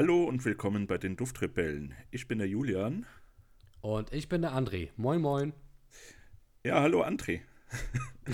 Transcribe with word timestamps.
Hallo 0.00 0.22
und 0.22 0.44
willkommen 0.44 0.86
bei 0.86 0.96
den 0.96 1.16
Duftrebellen. 1.16 1.92
Ich 2.12 2.28
bin 2.28 2.38
der 2.38 2.46
Julian. 2.46 3.04
Und 3.80 4.12
ich 4.12 4.28
bin 4.28 4.42
der 4.42 4.52
André. 4.52 4.90
Moin, 4.96 5.20
moin. 5.20 5.52
Ja, 6.62 6.80
hallo 6.80 7.02
André. 7.02 7.40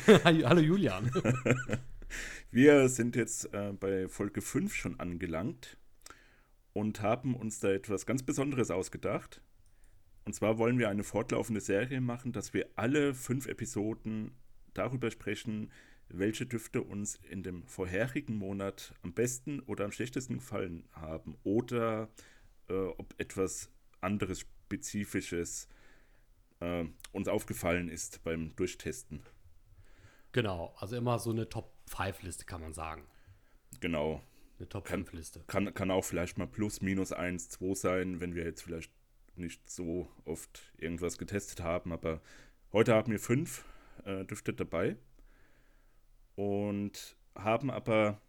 hallo 0.25 0.61
Julian. 0.61 1.11
Wir 2.51 2.91
sind 2.91 3.17
jetzt 3.17 3.55
äh, 3.55 3.73
bei 3.73 4.09
Folge 4.09 4.43
5 4.43 4.75
schon 4.75 5.01
angelangt 5.01 5.79
und 6.75 7.01
haben 7.01 7.35
uns 7.35 7.61
da 7.61 7.71
etwas 7.71 8.05
ganz 8.05 8.23
Besonderes 8.23 8.71
ausgedacht. 8.71 9.41
Und 10.27 10.35
zwar 10.35 10.59
wollen 10.59 10.79
wir 10.79 10.91
eine 10.91 11.03
fortlaufende 11.03 11.63
Serie 11.63 12.03
machen, 12.03 12.33
dass 12.33 12.53
wir 12.53 12.69
alle 12.77 13.15
fünf 13.15 13.47
Episoden 13.47 14.33
darüber 14.75 15.11
sprechen, 15.11 15.71
welche 16.09 16.47
Düfte 16.47 16.83
uns 16.83 17.17
in 17.29 17.43
dem 17.43 17.67
vorherigen 17.67 18.37
Monat 18.37 18.95
am 19.03 19.13
besten 19.13 19.61
oder 19.61 19.85
am 19.85 19.93
schlechtesten 19.93 20.35
gefallen 20.35 20.89
haben 20.93 21.37
oder 21.45 22.09
äh, 22.69 22.75
ob 22.75 23.15
etwas 23.19 23.71
anderes 24.01 24.41
Spezifisches 24.41 25.69
äh, 26.61 26.85
uns 27.13 27.29
aufgefallen 27.29 27.89
ist 27.89 28.23
beim 28.25 28.55
Durchtesten. 28.57 29.23
Genau, 30.33 30.75
also 30.79 30.97
immer 30.97 31.19
so 31.19 31.31
eine 31.31 31.49
Top-5-Liste 31.49 32.45
kann 32.45 32.61
man 32.61 32.73
sagen. 32.73 33.07
Genau. 33.81 34.23
Eine 34.59 34.69
Top-5-Liste. 34.69 35.45
Kann, 35.47 35.75
kann 35.75 35.91
auch 35.91 36.05
vielleicht 36.05 36.39
mal 36.39 36.47
plus, 36.47 36.81
minus 36.81 37.13
1, 37.13 37.49
2 37.51 37.75
sein, 37.75 38.21
wenn 38.21 38.35
wir 38.35 38.45
jetzt 38.45 38.63
vielleicht 38.63 38.93
nicht 39.37 39.69
so 39.69 40.09
oft 40.25 40.73
irgendwas 40.79 41.19
getestet 41.19 41.61
haben. 41.61 41.93
Aber 41.93 42.21
heute 42.73 42.95
haben 42.95 43.11
wir 43.11 43.19
fünf 43.19 43.65
äh, 44.05 44.25
Düfte 44.25 44.53
dabei 44.53 44.97
und 46.37 47.17
haben 47.35 47.71
aber 47.71 48.21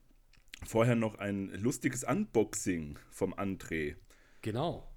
vorher 0.65 0.95
noch 0.95 1.15
ein 1.15 1.49
lustiges 1.49 2.03
Unboxing 2.03 2.97
vom 3.11 3.33
André. 3.33 3.95
Genau. 4.41 4.87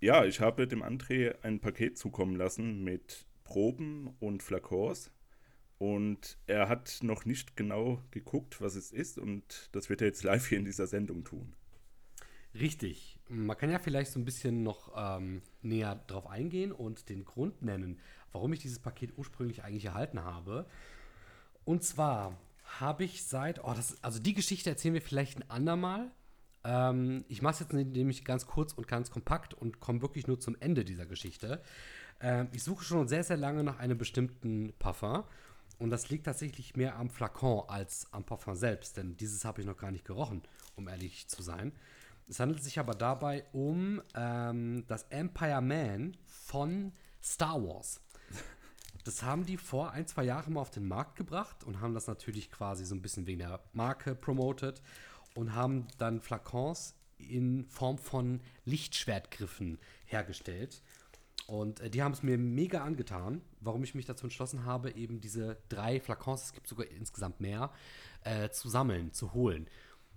Ja, 0.00 0.24
ich 0.24 0.40
habe 0.40 0.66
dem 0.66 0.82
André 0.82 1.36
ein 1.42 1.60
Paket 1.60 1.96
zukommen 1.96 2.36
lassen 2.36 2.82
mit 2.82 3.26
Proben 3.44 4.14
und 4.20 4.42
Flakons. 4.42 5.10
Und 5.78 6.38
er 6.46 6.68
hat 6.68 7.00
noch 7.02 7.24
nicht 7.24 7.56
genau 7.56 8.00
geguckt, 8.12 8.60
was 8.60 8.76
es 8.76 8.92
ist. 8.92 9.18
Und 9.18 9.68
das 9.72 9.90
wird 9.90 10.00
er 10.00 10.08
jetzt 10.08 10.22
live 10.22 10.46
hier 10.46 10.58
in 10.58 10.64
dieser 10.64 10.86
Sendung 10.86 11.24
tun. 11.24 11.54
Richtig. 12.54 13.18
Man 13.28 13.56
kann 13.56 13.70
ja 13.70 13.78
vielleicht 13.78 14.12
so 14.12 14.20
ein 14.20 14.24
bisschen 14.24 14.62
noch 14.62 14.92
ähm, 14.96 15.42
näher 15.62 15.96
drauf 16.06 16.26
eingehen 16.26 16.70
und 16.72 17.08
den 17.08 17.24
Grund 17.24 17.62
nennen, 17.62 17.98
warum 18.30 18.52
ich 18.52 18.60
dieses 18.60 18.78
Paket 18.78 19.16
ursprünglich 19.16 19.64
eigentlich 19.64 19.86
erhalten 19.86 20.22
habe. 20.22 20.66
Und 21.64 21.84
zwar 21.84 22.36
habe 22.80 23.04
ich 23.04 23.24
seit, 23.24 23.62
oh, 23.64 23.72
das, 23.74 24.02
also 24.02 24.18
die 24.18 24.34
Geschichte 24.34 24.70
erzählen 24.70 24.94
wir 24.94 25.02
vielleicht 25.02 25.38
ein 25.38 25.50
andermal. 25.50 26.10
Ähm, 26.64 27.24
ich 27.28 27.42
mache 27.42 27.54
es 27.54 27.60
jetzt 27.60 27.72
nämlich 27.72 28.24
ganz 28.24 28.46
kurz 28.46 28.72
und 28.72 28.88
ganz 28.88 29.10
kompakt 29.10 29.54
und 29.54 29.80
komme 29.80 30.02
wirklich 30.02 30.26
nur 30.26 30.40
zum 30.40 30.56
Ende 30.60 30.84
dieser 30.84 31.06
Geschichte. 31.06 31.62
Ähm, 32.20 32.48
ich 32.52 32.62
suche 32.62 32.84
schon 32.84 33.08
sehr, 33.08 33.24
sehr 33.24 33.36
lange 33.36 33.64
nach 33.64 33.78
einem 33.78 33.98
bestimmten 33.98 34.72
Parfum. 34.78 35.24
Und 35.78 35.90
das 35.90 36.10
liegt 36.10 36.26
tatsächlich 36.26 36.76
mehr 36.76 36.96
am 36.96 37.10
Flakon 37.10 37.64
als 37.68 38.06
am 38.12 38.24
Parfum 38.24 38.54
selbst, 38.54 38.96
denn 38.96 39.16
dieses 39.16 39.44
habe 39.44 39.60
ich 39.60 39.66
noch 39.66 39.76
gar 39.76 39.90
nicht 39.90 40.04
gerochen, 40.04 40.42
um 40.76 40.86
ehrlich 40.86 41.26
zu 41.26 41.42
sein. 41.42 41.72
Es 42.28 42.38
handelt 42.38 42.62
sich 42.62 42.78
aber 42.78 42.94
dabei 42.94 43.44
um 43.52 44.00
ähm, 44.14 44.84
das 44.86 45.04
Empire 45.10 45.60
Man 45.60 46.16
von 46.26 46.92
Star 47.20 47.62
Wars. 47.62 48.00
Das 49.04 49.22
haben 49.22 49.44
die 49.44 49.56
vor 49.56 49.90
ein, 49.90 50.06
zwei 50.06 50.24
Jahren 50.24 50.54
mal 50.54 50.60
auf 50.60 50.70
den 50.70 50.86
Markt 50.86 51.16
gebracht 51.16 51.64
und 51.64 51.80
haben 51.80 51.94
das 51.94 52.06
natürlich 52.06 52.50
quasi 52.50 52.84
so 52.84 52.94
ein 52.94 53.02
bisschen 53.02 53.26
wegen 53.26 53.40
der 53.40 53.60
Marke 53.72 54.14
promoted 54.14 54.80
und 55.34 55.54
haben 55.54 55.88
dann 55.98 56.20
Flakons 56.20 56.94
in 57.18 57.64
Form 57.64 57.98
von 57.98 58.40
Lichtschwertgriffen 58.64 59.78
hergestellt. 60.06 60.82
Und 61.46 61.80
äh, 61.80 61.90
die 61.90 62.02
haben 62.02 62.12
es 62.12 62.22
mir 62.22 62.38
mega 62.38 62.84
angetan, 62.84 63.42
warum 63.60 63.82
ich 63.82 63.94
mich 63.94 64.06
dazu 64.06 64.26
entschlossen 64.26 64.64
habe, 64.64 64.92
eben 64.92 65.20
diese 65.20 65.58
drei 65.68 66.00
Flakons, 66.00 66.44
es 66.44 66.52
gibt 66.52 66.68
sogar 66.68 66.86
insgesamt 66.86 67.40
mehr, 67.40 67.72
äh, 68.22 68.50
zu 68.50 68.68
sammeln, 68.68 69.12
zu 69.12 69.32
holen. 69.34 69.66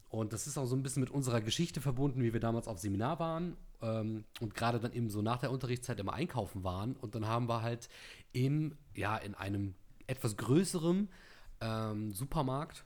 Und 0.09 0.33
das 0.33 0.45
ist 0.45 0.57
auch 0.57 0.67
so 0.67 0.75
ein 0.75 0.83
bisschen 0.83 1.01
mit 1.01 1.09
unserer 1.09 1.41
Geschichte 1.41 1.81
verbunden, 1.81 2.21
wie 2.21 2.33
wir 2.33 2.39
damals 2.39 2.67
auf 2.67 2.79
Seminar 2.79 3.19
waren 3.19 3.57
ähm, 3.81 4.25
und 4.39 4.55
gerade 4.55 4.79
dann 4.79 4.93
eben 4.93 5.09
so 5.09 5.21
nach 5.21 5.39
der 5.39 5.51
Unterrichtszeit 5.51 5.99
immer 5.99 6.13
einkaufen 6.13 6.63
waren. 6.63 6.95
Und 6.95 7.15
dann 7.15 7.27
haben 7.27 7.47
wir 7.47 7.61
halt 7.61 7.89
im, 8.33 8.75
ja, 8.95 9.17
in 9.17 9.35
einem 9.35 9.75
etwas 10.07 10.37
größeren 10.37 11.09
ähm, 11.61 12.13
Supermarkt, 12.13 12.83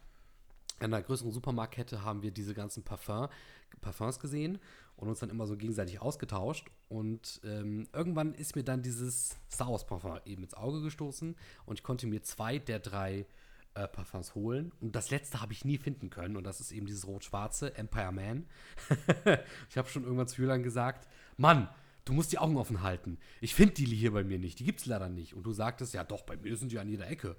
in 0.79 0.85
einer 0.94 1.01
größeren 1.01 1.31
Supermarktkette 1.31 2.03
haben 2.03 2.22
wir 2.22 2.31
diese 2.31 2.53
ganzen 2.53 2.83
Parfum, 2.83 3.27
Parfums 3.81 4.19
gesehen 4.19 4.59
und 4.95 5.09
uns 5.09 5.19
dann 5.19 5.29
immer 5.29 5.45
so 5.45 5.57
gegenseitig 5.57 6.01
ausgetauscht. 6.01 6.67
Und 6.88 7.41
ähm, 7.44 7.88
irgendwann 7.94 8.33
ist 8.33 8.56
mir 8.56 8.63
dann 8.63 8.81
dieses 8.81 9.38
Star 9.51 9.71
Wars 9.71 9.85
Parfum 9.85 10.19
eben 10.25 10.44
ins 10.44 10.53
Auge 10.53 10.81
gestoßen 10.81 11.35
und 11.66 11.79
ich 11.79 11.83
konnte 11.83 12.07
mir 12.07 12.21
zwei 12.23 12.59
der 12.59 12.79
drei 12.79 13.25
äh, 13.79 13.88
Parfums 13.88 14.35
holen. 14.35 14.72
Und 14.81 14.95
das 14.95 15.09
letzte 15.09 15.41
habe 15.41 15.53
ich 15.53 15.66
nie 15.66 15.78
finden 15.78 16.09
können. 16.09 16.35
Und 16.38 16.44
das 16.44 16.59
ist 16.59 16.72
eben 16.72 16.85
dieses 16.85 17.07
rot-schwarze 17.07 17.75
Empire 17.75 18.12
Man. 18.12 18.45
ich 19.69 19.78
habe 19.78 19.88
schon 19.90 20.03
irgendwann 20.03 20.28
zu 20.28 20.41
Julian 20.41 20.63
gesagt: 20.63 21.07
Mann, 21.38 21.69
du 22.06 22.13
musst 22.13 22.31
die 22.31 22.39
Augen 22.39 22.57
offen 22.57 22.81
halten. 22.81 23.18
Ich 23.41 23.56
finde 23.56 23.75
die 23.75 23.85
hier 23.85 24.12
bei 24.12 24.23
mir 24.23 24.39
nicht. 24.39 24.59
Die 24.59 24.66
gibt 24.66 24.81
es 24.81 24.85
leider 24.85 25.09
nicht. 25.09 25.34
Und 25.34 25.44
du 25.44 25.53
sagtest: 25.53 25.94
Ja, 25.94 26.03
doch, 26.03 26.23
bei 26.23 26.38
mir 26.38 26.56
sind 26.57 26.72
die 26.72 26.79
an 26.79 26.89
jeder 26.89 27.09
Ecke. 27.09 27.35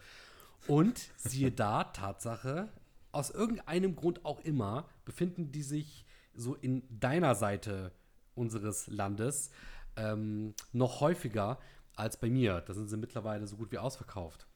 Und 0.66 1.10
siehe 1.16 1.52
da, 1.52 1.84
Tatsache, 1.92 2.68
aus 3.12 3.30
irgendeinem 3.30 3.96
Grund 3.96 4.24
auch 4.24 4.40
immer 4.40 4.88
befinden 5.04 5.52
die 5.52 5.62
sich 5.62 6.06
so 6.34 6.54
in 6.54 6.82
deiner 7.00 7.34
Seite 7.34 7.92
unseres 8.34 8.86
Landes 8.86 9.50
ähm, 9.96 10.54
noch 10.72 11.00
häufiger 11.00 11.58
als 11.96 12.18
bei 12.18 12.30
mir. 12.30 12.60
Da 12.60 12.72
sind 12.72 12.88
sie 12.88 12.96
mittlerweile 12.96 13.46
so 13.46 13.56
gut 13.56 13.72
wie 13.72 13.78
ausverkauft. 13.78 14.46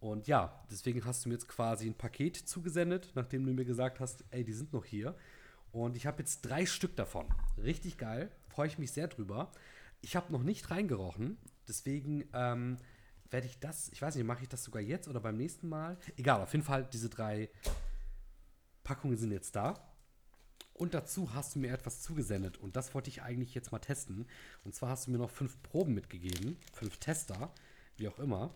Und 0.00 0.26
ja, 0.26 0.64
deswegen 0.70 1.04
hast 1.04 1.24
du 1.24 1.28
mir 1.28 1.34
jetzt 1.34 1.48
quasi 1.48 1.86
ein 1.86 1.94
Paket 1.94 2.36
zugesendet, 2.36 3.12
nachdem 3.14 3.44
du 3.44 3.52
mir 3.52 3.66
gesagt 3.66 4.00
hast, 4.00 4.24
ey, 4.30 4.44
die 4.44 4.54
sind 4.54 4.72
noch 4.72 4.86
hier. 4.86 5.14
Und 5.72 5.96
ich 5.96 6.06
habe 6.06 6.18
jetzt 6.20 6.40
drei 6.42 6.66
Stück 6.66 6.96
davon. 6.96 7.26
Richtig 7.58 7.98
geil. 7.98 8.30
Freue 8.48 8.66
ich 8.66 8.78
mich 8.78 8.92
sehr 8.92 9.08
drüber. 9.08 9.52
Ich 10.00 10.16
habe 10.16 10.32
noch 10.32 10.42
nicht 10.42 10.70
reingerochen. 10.70 11.36
Deswegen 11.68 12.24
ähm, 12.32 12.78
werde 13.30 13.46
ich 13.46 13.60
das, 13.60 13.90
ich 13.90 14.00
weiß 14.00 14.16
nicht, 14.16 14.24
mache 14.24 14.42
ich 14.42 14.48
das 14.48 14.64
sogar 14.64 14.82
jetzt 14.82 15.06
oder 15.06 15.20
beim 15.20 15.36
nächsten 15.36 15.68
Mal? 15.68 15.98
Egal, 16.16 16.40
auf 16.40 16.52
jeden 16.52 16.64
Fall, 16.64 16.88
diese 16.90 17.10
drei 17.10 17.50
Packungen 18.82 19.18
sind 19.18 19.32
jetzt 19.32 19.54
da. 19.54 19.86
Und 20.72 20.94
dazu 20.94 21.34
hast 21.34 21.54
du 21.54 21.58
mir 21.58 21.72
etwas 21.72 22.00
zugesendet. 22.00 22.56
Und 22.56 22.74
das 22.74 22.94
wollte 22.94 23.10
ich 23.10 23.22
eigentlich 23.22 23.54
jetzt 23.54 23.70
mal 23.70 23.80
testen. 23.80 24.26
Und 24.64 24.74
zwar 24.74 24.88
hast 24.88 25.06
du 25.06 25.10
mir 25.10 25.18
noch 25.18 25.30
fünf 25.30 25.62
Proben 25.62 25.92
mitgegeben. 25.92 26.56
Fünf 26.72 26.96
Tester, 26.96 27.52
wie 27.98 28.08
auch 28.08 28.18
immer. 28.18 28.54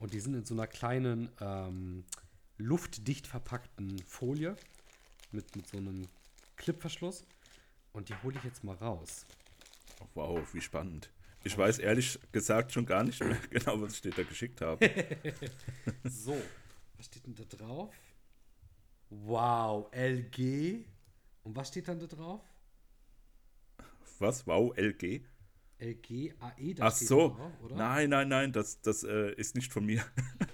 Und 0.00 0.12
die 0.12 0.20
sind 0.20 0.34
in 0.34 0.44
so 0.44 0.54
einer 0.54 0.66
kleinen, 0.66 1.30
ähm, 1.40 2.04
luftdicht 2.60 3.26
verpackten 3.26 3.98
Folie 4.06 4.56
mit, 5.32 5.54
mit 5.56 5.68
so 5.68 5.78
einem 5.78 6.06
Clipverschluss. 6.56 7.24
Und 7.92 8.08
die 8.08 8.14
hole 8.22 8.36
ich 8.38 8.44
jetzt 8.44 8.64
mal 8.64 8.76
raus. 8.76 9.26
Oh, 10.00 10.06
wow, 10.14 10.54
wie 10.54 10.60
spannend. 10.60 11.10
Ich 11.42 11.56
weiß 11.56 11.78
ehrlich 11.78 12.18
gesagt 12.32 12.72
schon 12.72 12.86
gar 12.86 13.02
nicht 13.02 13.20
mehr 13.20 13.36
genau, 13.50 13.80
was 13.80 13.94
ich 13.94 14.02
dir 14.02 14.10
da 14.10 14.22
geschickt 14.22 14.60
habe. 14.60 14.88
so, 16.04 16.40
was 16.96 17.06
steht 17.06 17.26
denn 17.26 17.34
da 17.34 17.44
drauf? 17.44 17.94
Wow, 19.08 19.90
LG. 19.92 20.84
Und 21.42 21.56
was 21.56 21.68
steht 21.68 21.88
dann 21.88 21.98
da 21.98 22.06
drauf? 22.06 22.42
Was? 24.18 24.46
Wow, 24.46 24.76
LG? 24.76 25.22
LGAE, 25.80 26.74
da 26.74 26.86
Ach 26.86 26.92
so. 26.92 27.28
Drauf, 27.28 27.52
oder? 27.62 27.76
Nein, 27.76 28.10
nein, 28.10 28.28
nein, 28.28 28.52
das, 28.52 28.80
das 28.80 29.02
äh, 29.02 29.32
ist 29.34 29.54
nicht 29.54 29.72
von 29.72 29.84
mir. 29.84 30.04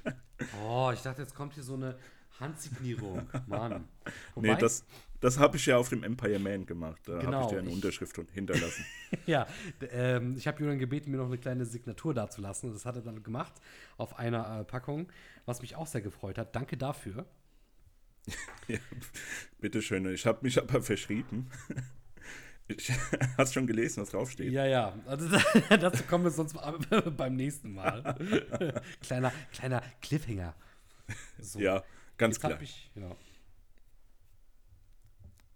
oh, 0.65 0.91
ich 0.95 1.03
dachte, 1.03 1.23
jetzt 1.23 1.35
kommt 1.35 1.55
hier 1.55 1.63
so 1.63 1.75
eine 1.75 1.97
Handsignierung. 2.41 3.29
Mann. 3.47 3.89
Wobei, 4.35 4.55
nee, 4.55 4.57
das, 4.61 4.85
das 5.21 5.39
habe 5.39 5.57
ich 5.57 5.67
ja 5.67 5.77
auf 5.77 5.89
dem 5.89 6.03
Empire 6.03 6.39
Man 6.39 6.67
gemacht. 6.67 7.01
Da 7.05 7.19
genau, 7.19 7.33
habe 7.33 7.43
ich 7.45 7.51
dir 7.51 7.59
eine 7.59 7.69
ich, 7.69 7.75
Unterschrift 7.75 8.19
hinterlassen. 8.33 8.85
ja, 9.27 9.47
ähm, 9.91 10.37
ich 10.37 10.47
habe 10.47 10.61
Julian 10.61 10.79
gebeten, 10.79 11.11
mir 11.11 11.17
noch 11.19 11.27
eine 11.27 11.39
kleine 11.39 11.65
Signatur 11.65 12.15
dazulassen. 12.15 12.73
Das 12.73 12.85
hat 12.85 12.97
er 12.97 13.03
dann 13.03 13.23
gemacht 13.23 13.55
auf 13.97 14.19
einer 14.19 14.61
äh, 14.61 14.65
Packung, 14.65 15.09
was 15.45 15.63
mich 15.63 15.77
auch 15.77 15.87
sehr 15.87 16.03
gefreut 16.03 16.39
hat. 16.39 16.55
Danke 16.55 16.77
dafür. 16.77 17.27
ja, 18.69 18.79
bitteschön. 19.61 20.07
Ich 20.13 20.27
habe 20.27 20.41
mich 20.43 20.59
aber 20.61 20.83
verschrieben. 20.83 21.49
Ich, 22.69 22.91
hast 23.39 23.55
schon 23.55 23.67
gelesen, 23.67 24.03
was 24.03 24.11
draufsteht? 24.11 24.53
Ja, 24.53 24.67
ja. 24.67 24.95
Also, 25.07 25.29
dazu 25.69 26.03
kommen 26.05 26.25
wir 26.25 26.31
sonst 26.31 26.57
beim 27.17 27.37
nächsten 27.37 27.73
Mal. 27.73 28.17
kleiner, 29.03 29.33
kleiner 29.53 29.83
Cliffhanger. 30.01 30.55
So. 31.41 31.61
Ja, 31.61 31.83
ganz 32.17 32.37
Jetzt 32.37 32.41
klar. 32.41 32.61
Ich, 32.61 32.91
genau. 32.95 33.17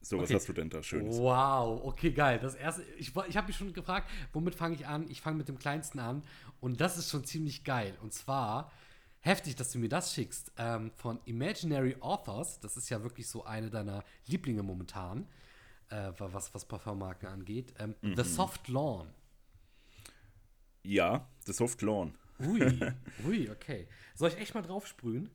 So, 0.03 0.17
okay. 0.17 0.25
was 0.25 0.35
hast 0.35 0.49
du 0.49 0.53
denn 0.53 0.71
da 0.71 0.83
Schönes? 0.83 1.19
Wow, 1.19 1.85
okay, 1.85 2.11
geil. 2.11 2.39
Das 2.41 2.55
erste, 2.55 2.83
ich, 2.99 3.13
ich 3.29 3.37
habe 3.37 3.47
mich 3.47 3.57
schon 3.57 3.73
gefragt, 3.73 4.11
womit 4.33 4.55
fange 4.55 4.75
ich 4.75 4.87
an? 4.87 5.09
Ich 5.11 5.21
fange 5.21 5.37
mit 5.37 5.49
dem 5.49 5.59
kleinsten 5.59 5.99
an. 5.99 6.23
Und 6.61 6.81
das 6.81 6.97
ist 6.97 7.11
schon 7.11 7.25
ziemlich 7.25 7.65
geil. 7.65 7.97
Und 8.03 8.13
zwar, 8.13 8.73
heftig, 9.21 9.57
dass 9.57 9.73
du 9.73 9.79
mir 9.79 9.89
das 9.89 10.15
schickst, 10.15 10.53
ähm, 10.57 10.91
von 10.97 11.21
Imaginary 11.27 11.97
Authors. 12.01 12.61
Das 12.61 12.77
ist 12.77 12.89
ja 12.89 13.03
wirklich 13.03 13.29
so 13.29 13.45
eine 13.45 13.69
deiner 13.69 14.03
Lieblinge 14.27 14.63
momentan. 14.63 15.27
Äh, 15.91 16.13
was, 16.19 16.55
was 16.55 16.65
Parfummarken 16.65 17.29
angeht. 17.29 17.75
Ähm, 17.79 17.95
mhm. 18.01 18.17
The 18.17 18.25
Soft 18.25 18.69
Lawn. 18.69 19.13
Ja, 20.83 21.29
The 21.45 21.53
Soft 21.53 21.83
Lawn. 21.83 22.17
Ui, 22.41 22.61
ui, 23.27 23.51
okay. 23.51 23.87
Soll 24.15 24.31
ich 24.31 24.39
echt 24.39 24.55
mal 24.55 24.63
drauf 24.63 24.87
sprühen? 24.87 25.31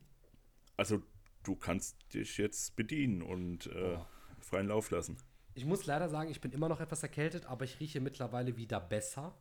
Also, 0.76 1.02
du 1.44 1.54
kannst 1.54 1.96
dich 2.12 2.36
jetzt 2.38 2.76
bedienen 2.76 3.22
und 3.22 3.66
äh, 3.66 3.96
oh. 3.96 4.06
freien 4.40 4.68
Lauf 4.68 4.90
lassen. 4.90 5.16
Ich 5.54 5.64
muss 5.64 5.86
leider 5.86 6.08
sagen, 6.08 6.30
ich 6.30 6.40
bin 6.40 6.52
immer 6.52 6.68
noch 6.68 6.80
etwas 6.80 7.02
erkältet, 7.02 7.46
aber 7.46 7.64
ich 7.64 7.80
rieche 7.80 8.00
mittlerweile 8.00 8.56
wieder 8.56 8.80
besser. 8.80 9.34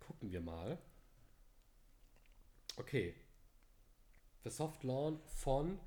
Gucken 0.00 0.30
wir 0.30 0.40
mal. 0.40 0.78
Okay. 2.76 3.14
The 4.44 4.50
Soft 4.50 4.82
Lawn 4.82 5.20
von 5.26 5.78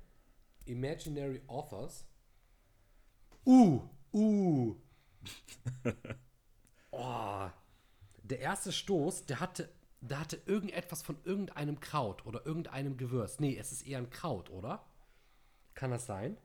Imaginary 0.66 1.42
Authors. 1.46 2.06
Uh, 3.44 3.80
uh. 4.16 4.76
oh. 6.90 7.50
Der 8.22 8.40
erste 8.40 8.72
Stoß, 8.72 9.26
der 9.26 9.40
hatte, 9.40 9.68
der 10.00 10.20
hatte 10.20 10.40
irgendetwas 10.46 11.02
von 11.02 11.16
irgendeinem 11.24 11.78
Kraut 11.78 12.26
oder 12.26 12.44
irgendeinem 12.44 12.96
Gewürz. 12.96 13.38
Nee, 13.38 13.56
es 13.56 13.70
ist 13.72 13.86
eher 13.86 13.98
ein 13.98 14.10
Kraut, 14.10 14.50
oder? 14.50 14.84
Kann 15.74 15.90
das 15.90 16.06
sein? 16.06 16.36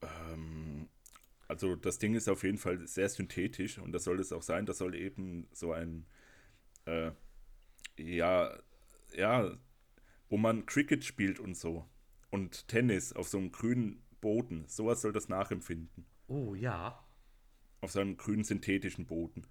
Ähm, 0.00 0.88
also 1.48 1.76
das 1.76 1.98
Ding 1.98 2.14
ist 2.14 2.28
auf 2.28 2.44
jeden 2.44 2.58
Fall 2.58 2.86
sehr 2.86 3.08
synthetisch 3.08 3.78
und 3.78 3.92
das 3.92 4.04
soll 4.04 4.20
es 4.20 4.32
auch 4.32 4.42
sein. 4.42 4.66
Das 4.66 4.78
soll 4.78 4.94
eben 4.94 5.48
so 5.52 5.72
ein, 5.72 6.06
äh, 6.86 7.10
ja, 7.96 8.56
ja, 9.14 9.56
wo 10.28 10.36
man 10.36 10.66
Cricket 10.66 11.04
spielt 11.04 11.40
und 11.40 11.56
so 11.56 11.88
und 12.30 12.68
Tennis 12.68 13.12
auf 13.12 13.28
so 13.28 13.38
einem 13.38 13.52
grünen 13.52 14.02
Boden. 14.20 14.64
Sowas 14.66 15.02
soll 15.02 15.12
das 15.12 15.28
nachempfinden. 15.28 16.06
Oh 16.34 16.56
ja. 16.56 17.00
Auf 17.80 17.92
so 17.92 18.00
einem 18.00 18.16
grünen 18.16 18.42
synthetischen 18.42 19.06
Boden. 19.06 19.46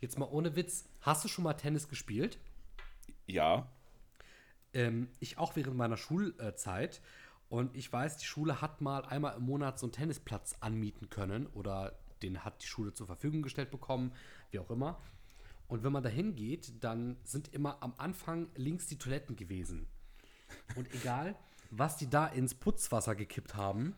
Jetzt 0.00 0.18
mal 0.18 0.26
ohne 0.26 0.56
Witz, 0.56 0.88
hast 1.00 1.24
du 1.24 1.28
schon 1.28 1.44
mal 1.44 1.54
Tennis 1.54 1.88
gespielt? 1.88 2.40
Ja. 3.26 3.70
Ähm, 4.72 5.10
ich 5.20 5.38
auch 5.38 5.54
während 5.54 5.76
meiner 5.76 5.96
Schulzeit. 5.96 7.00
Und 7.48 7.76
ich 7.76 7.92
weiß, 7.92 8.16
die 8.16 8.26
Schule 8.26 8.60
hat 8.60 8.80
mal 8.80 9.04
einmal 9.04 9.36
im 9.36 9.44
Monat 9.44 9.78
so 9.78 9.86
einen 9.86 9.92
Tennisplatz 9.92 10.56
anmieten 10.58 11.08
können 11.08 11.46
oder 11.54 11.96
den 12.20 12.44
hat 12.44 12.64
die 12.64 12.66
Schule 12.66 12.92
zur 12.92 13.06
Verfügung 13.06 13.42
gestellt 13.42 13.70
bekommen, 13.70 14.12
wie 14.50 14.58
auch 14.58 14.70
immer. 14.70 14.98
Und 15.68 15.84
wenn 15.84 15.92
man 15.92 16.02
da 16.02 16.08
hingeht, 16.08 16.82
dann 16.82 17.16
sind 17.22 17.54
immer 17.54 17.80
am 17.80 17.94
Anfang 17.96 18.48
links 18.56 18.88
die 18.88 18.98
Toiletten 18.98 19.36
gewesen. 19.36 19.86
Und 20.74 20.92
egal, 20.94 21.36
was 21.70 21.96
die 21.96 22.10
da 22.10 22.26
ins 22.26 22.56
Putzwasser 22.56 23.14
gekippt 23.14 23.54
haben, 23.54 23.94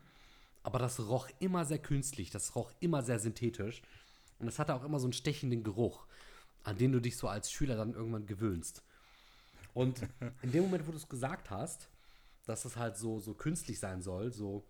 aber 0.63 0.79
das 0.79 1.01
roch 1.09 1.29
immer 1.39 1.65
sehr 1.65 1.79
künstlich, 1.79 2.31
das 2.31 2.55
roch 2.55 2.73
immer 2.81 3.03
sehr 3.03 3.19
synthetisch. 3.19 3.83
Und 4.39 4.49
es 4.49 4.59
hatte 4.59 4.75
auch 4.75 4.85
immer 4.85 4.99
so 4.99 5.07
einen 5.07 5.13
stechenden 5.13 5.63
Geruch, 5.63 6.07
an 6.65 6.79
den 6.79 6.93
du 6.93 7.01
dich 7.01 7.17
so 7.17 7.29
als 7.29 7.51
Schüler 7.51 7.77
dann 7.77 7.95
irgendwann 7.95 8.27
gewöhnst. 8.27 8.83
Und 9.75 10.03
in 10.43 10.53
dem 10.53 10.65
Moment, 10.65 10.87
wo 10.87 10.91
du 10.91 10.97
es 10.97 11.09
gesagt 11.09 11.51
hast, 11.51 11.89
dass 12.47 12.65
es 12.65 12.77
halt 12.77 12.97
so, 12.97 13.21
so 13.21 13.35
künstlich 13.35 13.79
sein 13.79 14.03
soll, 14.03 14.33
so 14.33 14.65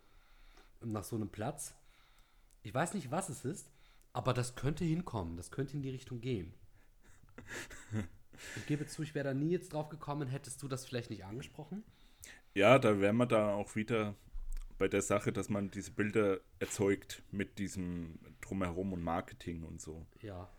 nach 0.81 1.05
so 1.05 1.17
einem 1.17 1.29
Platz. 1.29 1.75
Ich 2.63 2.75
weiß 2.75 2.95
nicht, 2.95 3.11
was 3.11 3.29
es 3.29 3.45
ist, 3.45 3.71
aber 4.13 4.35
das 4.35 4.55
könnte 4.55 4.85
hinkommen, 4.85 5.37
das 5.37 5.51
könnte 5.51 5.75
in 5.75 5.83
die 5.83 5.91
Richtung 5.91 6.21
gehen. 6.21 6.53
Ich 8.57 8.67
gebe 8.67 8.87
zu, 8.87 9.03
ich 9.03 9.15
wäre 9.15 9.29
da 9.29 9.35
nie 9.35 9.51
jetzt 9.51 9.75
drauf 9.75 9.91
gekommen, 9.91 10.27
hättest 10.27 10.63
du 10.63 10.69
das 10.69 10.87
vielleicht 10.87 11.11
nicht 11.11 11.27
angesprochen? 11.27 11.85
Ja, 12.55 12.79
da 12.79 12.99
wären 12.99 13.19
wir 13.19 13.27
da 13.27 13.53
auch 13.53 13.77
wieder 13.77 14.15
bei 14.81 14.89
der 14.89 15.03
Sache, 15.03 15.31
dass 15.31 15.51
man 15.51 15.71
diese 15.71 15.91
Bilder 15.91 16.41
erzeugt 16.59 17.23
mit 17.31 17.59
diesem 17.59 18.19
Drumherum 18.41 18.95
und 18.95 19.03
Marketing 19.03 19.63
und 19.63 19.79
so. 19.79 20.07
Ja. 20.23 20.51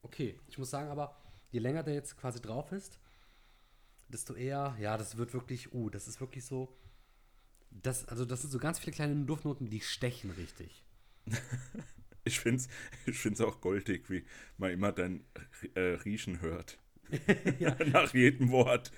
Okay, 0.00 0.40
ich 0.48 0.56
muss 0.56 0.70
sagen 0.70 0.88
aber, 0.88 1.14
je 1.50 1.60
länger 1.60 1.82
der 1.82 1.92
jetzt 1.92 2.16
quasi 2.16 2.40
drauf 2.40 2.72
ist, 2.72 2.98
desto 4.08 4.32
eher, 4.32 4.74
ja, 4.80 4.96
das 4.96 5.18
wird 5.18 5.34
wirklich, 5.34 5.74
uh, 5.74 5.90
das 5.90 6.08
ist 6.08 6.22
wirklich 6.22 6.46
so, 6.46 6.74
das, 7.70 8.06
also 8.06 8.24
das 8.24 8.40
sind 8.40 8.50
so 8.50 8.58
ganz 8.58 8.78
viele 8.78 8.92
kleine 8.92 9.14
Duftnoten, 9.26 9.68
die 9.68 9.82
stechen 9.82 10.30
richtig. 10.30 10.82
ich 12.24 12.40
finde 12.40 12.62
es 12.62 12.68
ich 13.04 13.18
find's 13.18 13.42
auch 13.42 13.60
goldig, 13.60 14.08
wie 14.08 14.24
man 14.56 14.70
immer 14.70 14.92
dein 14.92 15.22
äh, 15.74 15.80
Riechen 15.80 16.40
hört. 16.40 16.78
Nach 17.92 18.14
jedem 18.14 18.50
Wort. 18.50 18.90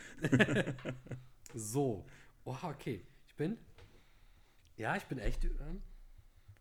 so. 1.52 2.06
Oh, 2.44 2.56
okay. 2.62 3.04
Ich 3.26 3.34
bin. 3.34 3.58
Ja, 4.78 4.96
ich 4.96 5.04
bin 5.04 5.18
echt. 5.18 5.44
Ähm, 5.44 5.82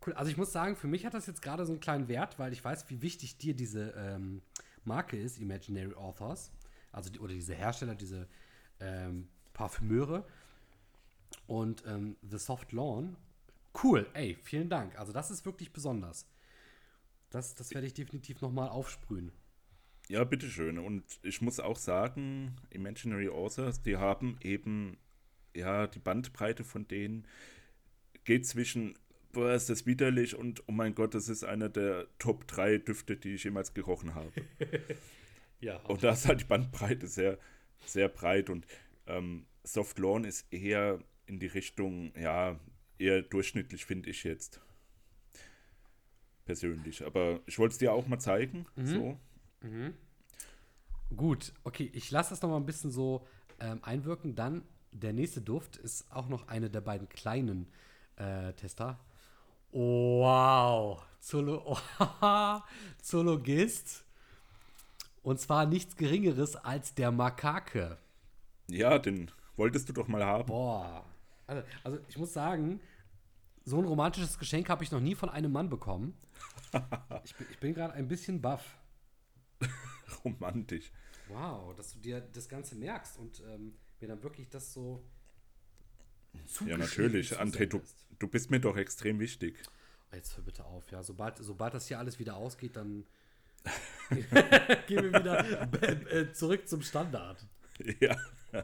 cool. 0.05 0.13
Also 0.13 0.29
ich 0.29 0.37
muss 0.37 0.51
sagen, 0.51 0.75
für 0.75 0.87
mich 0.87 1.05
hat 1.05 1.13
das 1.13 1.25
jetzt 1.27 1.41
gerade 1.41 1.65
so 1.65 1.71
einen 1.71 1.79
kleinen 1.79 2.09
Wert, 2.09 2.37
weil 2.37 2.51
ich 2.51 2.63
weiß, 2.63 2.89
wie 2.89 3.01
wichtig 3.01 3.37
dir 3.37 3.55
diese 3.55 3.91
ähm, 3.91 4.41
Marke 4.83 5.17
ist, 5.17 5.39
Imaginary 5.39 5.93
Authors 5.93 6.51
also 6.97 7.09
die, 7.11 7.19
oder 7.19 7.33
diese 7.33 7.53
Hersteller, 7.53 7.95
diese 7.95 8.27
ähm, 8.79 9.27
Parfümeure. 9.53 10.27
Und 11.45 11.83
ähm, 11.85 12.17
The 12.27 12.37
Soft 12.37 12.71
Lawn, 12.71 13.15
cool, 13.83 14.09
ey, 14.13 14.35
vielen 14.41 14.69
Dank. 14.69 14.97
Also 14.97 15.13
das 15.13 15.31
ist 15.31 15.45
wirklich 15.45 15.71
besonders. 15.71 16.27
Das, 17.29 17.55
das 17.55 17.73
werde 17.73 17.87
ich 17.87 17.93
definitiv 17.93 18.41
nochmal 18.41 18.69
aufsprühen. 18.69 19.31
Ja, 20.09 20.23
bitteschön. 20.23 20.79
Und 20.79 21.03
ich 21.21 21.41
muss 21.41 21.59
auch 21.59 21.77
sagen, 21.77 22.55
Imaginary 22.69 23.29
Authors, 23.29 23.81
die 23.81 23.97
haben 23.97 24.37
eben, 24.41 24.97
ja, 25.53 25.87
die 25.87 25.99
Bandbreite 25.99 26.63
von 26.63 26.87
denen 26.87 27.27
geht 28.27 28.45
zwischen, 28.45 28.94
boah, 29.31 29.53
ist 29.53 29.69
das 29.69 29.85
widerlich 29.85 30.35
und 30.35 30.62
oh 30.68 30.74
mein 30.74 30.94
Gott, 30.94 31.15
das 31.15 31.29
ist 31.29 31.45
einer 31.45 31.69
der 31.69 32.07
Top 32.19 32.45
3 32.45 32.77
Düfte, 32.79 33.15
die 33.15 33.35
ich 33.35 33.45
jemals 33.45 33.74
gerochen 33.74 34.13
habe. 34.13 34.31
Ja. 35.59 35.77
Und 35.77 36.03
da 36.03 36.12
ist 36.12 36.27
halt 36.27 36.41
die 36.41 36.45
Bandbreite 36.45 37.07
sehr, 37.07 37.39
sehr 37.83 38.09
breit 38.09 38.51
und 38.51 38.68
ähm, 39.07 39.47
Soft 39.63 39.97
Lawn 39.97 40.24
ist 40.24 40.45
eher 40.53 41.00
in 41.25 41.39
die 41.39 41.47
Richtung, 41.47 42.13
ja, 42.15 42.59
eher 43.00 43.24
durchschnittlich, 43.24 43.83
finde 43.83 44.12
ich 44.12 44.24
jetzt. 44.24 44.62
Persönlich. 46.45 47.03
Aber 47.03 47.39
ich 47.47 47.57
wollte 47.57 47.74
es 47.74 47.79
dir 47.79 47.91
auch 47.91 48.06
mal 48.06 48.19
zeigen. 48.19 48.68
Mhm. 48.75 48.85
So. 48.85 49.19
Mhm. 49.62 49.94
Gut, 51.15 51.53
okay, 51.63 51.89
ich 51.91 52.12
lasse 52.12 52.29
das 52.29 52.44
noch 52.44 52.51
mal 52.51 52.57
ein 52.57 52.68
bisschen 52.68 52.91
so 52.91 53.25
ähm, 53.59 53.79
einwirken. 53.81 54.35
Dann 54.35 54.62
der 54.91 55.13
nächste 55.13 55.41
Duft 55.41 55.77
ist 55.77 56.12
auch 56.12 56.29
noch 56.29 56.50
eine 56.50 56.69
der 56.69 56.81
beiden 56.81 57.09
kleinen 57.09 57.68
äh, 58.17 58.53
Tester. 58.53 58.99
wow, 59.71 61.01
Zolo 61.19 61.63
oh, 61.65 62.59
Zoologist 63.01 64.05
und 65.24 65.39
zwar 65.39 65.65
nichts 65.65 65.95
Geringeres 65.95 66.55
als 66.55 66.93
der 66.93 67.12
Makake. 67.12 67.97
Ja, 68.69 69.00
den 69.00 69.31
wolltest 69.55 69.89
du 69.89 69.93
doch 69.93 70.07
mal 70.07 70.25
haben. 70.25 70.47
Boah. 70.47 71.05
Also, 71.45 71.63
also 71.83 72.00
ich 72.07 72.17
muss 72.17 72.33
sagen, 72.33 72.79
so 73.65 73.77
ein 73.79 73.86
romantisches 73.86 74.38
Geschenk 74.38 74.69
habe 74.69 74.83
ich 74.83 74.91
noch 74.91 75.00
nie 75.00 75.15
von 75.15 75.29
einem 75.29 75.51
Mann 75.51 75.69
bekommen. 75.69 76.17
ich 77.24 77.36
bin, 77.36 77.47
bin 77.59 77.74
gerade 77.74 77.93
ein 77.93 78.07
bisschen 78.07 78.41
baff. 78.41 78.77
Romantisch. 80.24 80.91
Wow, 81.29 81.75
dass 81.75 81.93
du 81.93 82.00
dir 82.00 82.21
das 82.21 82.47
Ganze 82.47 82.75
merkst 82.75 83.17
und 83.17 83.41
ähm, 83.41 83.74
mir 84.00 84.07
dann 84.07 84.24
wirklich 84.24 84.50
das 84.50 84.74
so. 84.74 85.03
Ja, 86.65 86.77
natürlich. 86.77 87.39
André, 87.39 87.65
du, 87.65 87.81
du 88.19 88.27
bist 88.27 88.51
mir 88.51 88.60
doch 88.60 88.77
extrem 88.77 89.19
wichtig. 89.19 89.57
Jetzt 90.13 90.38
hör 90.38 90.43
bitte 90.43 90.63
auf, 90.65 90.89
ja. 90.91 91.03
Sobald, 91.03 91.38
sobald 91.38 91.74
das 91.74 91.88
hier 91.88 92.00
alles 92.00 92.19
wieder 92.19 92.38
ausgeht, 92.38 92.75
dann 92.75 93.05
Gehen 94.88 95.03
wir 95.03 95.13
wieder 95.13 96.13
äh, 96.13 96.31
zurück 96.34 96.67
zum 96.67 96.81
Standard. 96.81 97.46
Ja. 98.00 98.15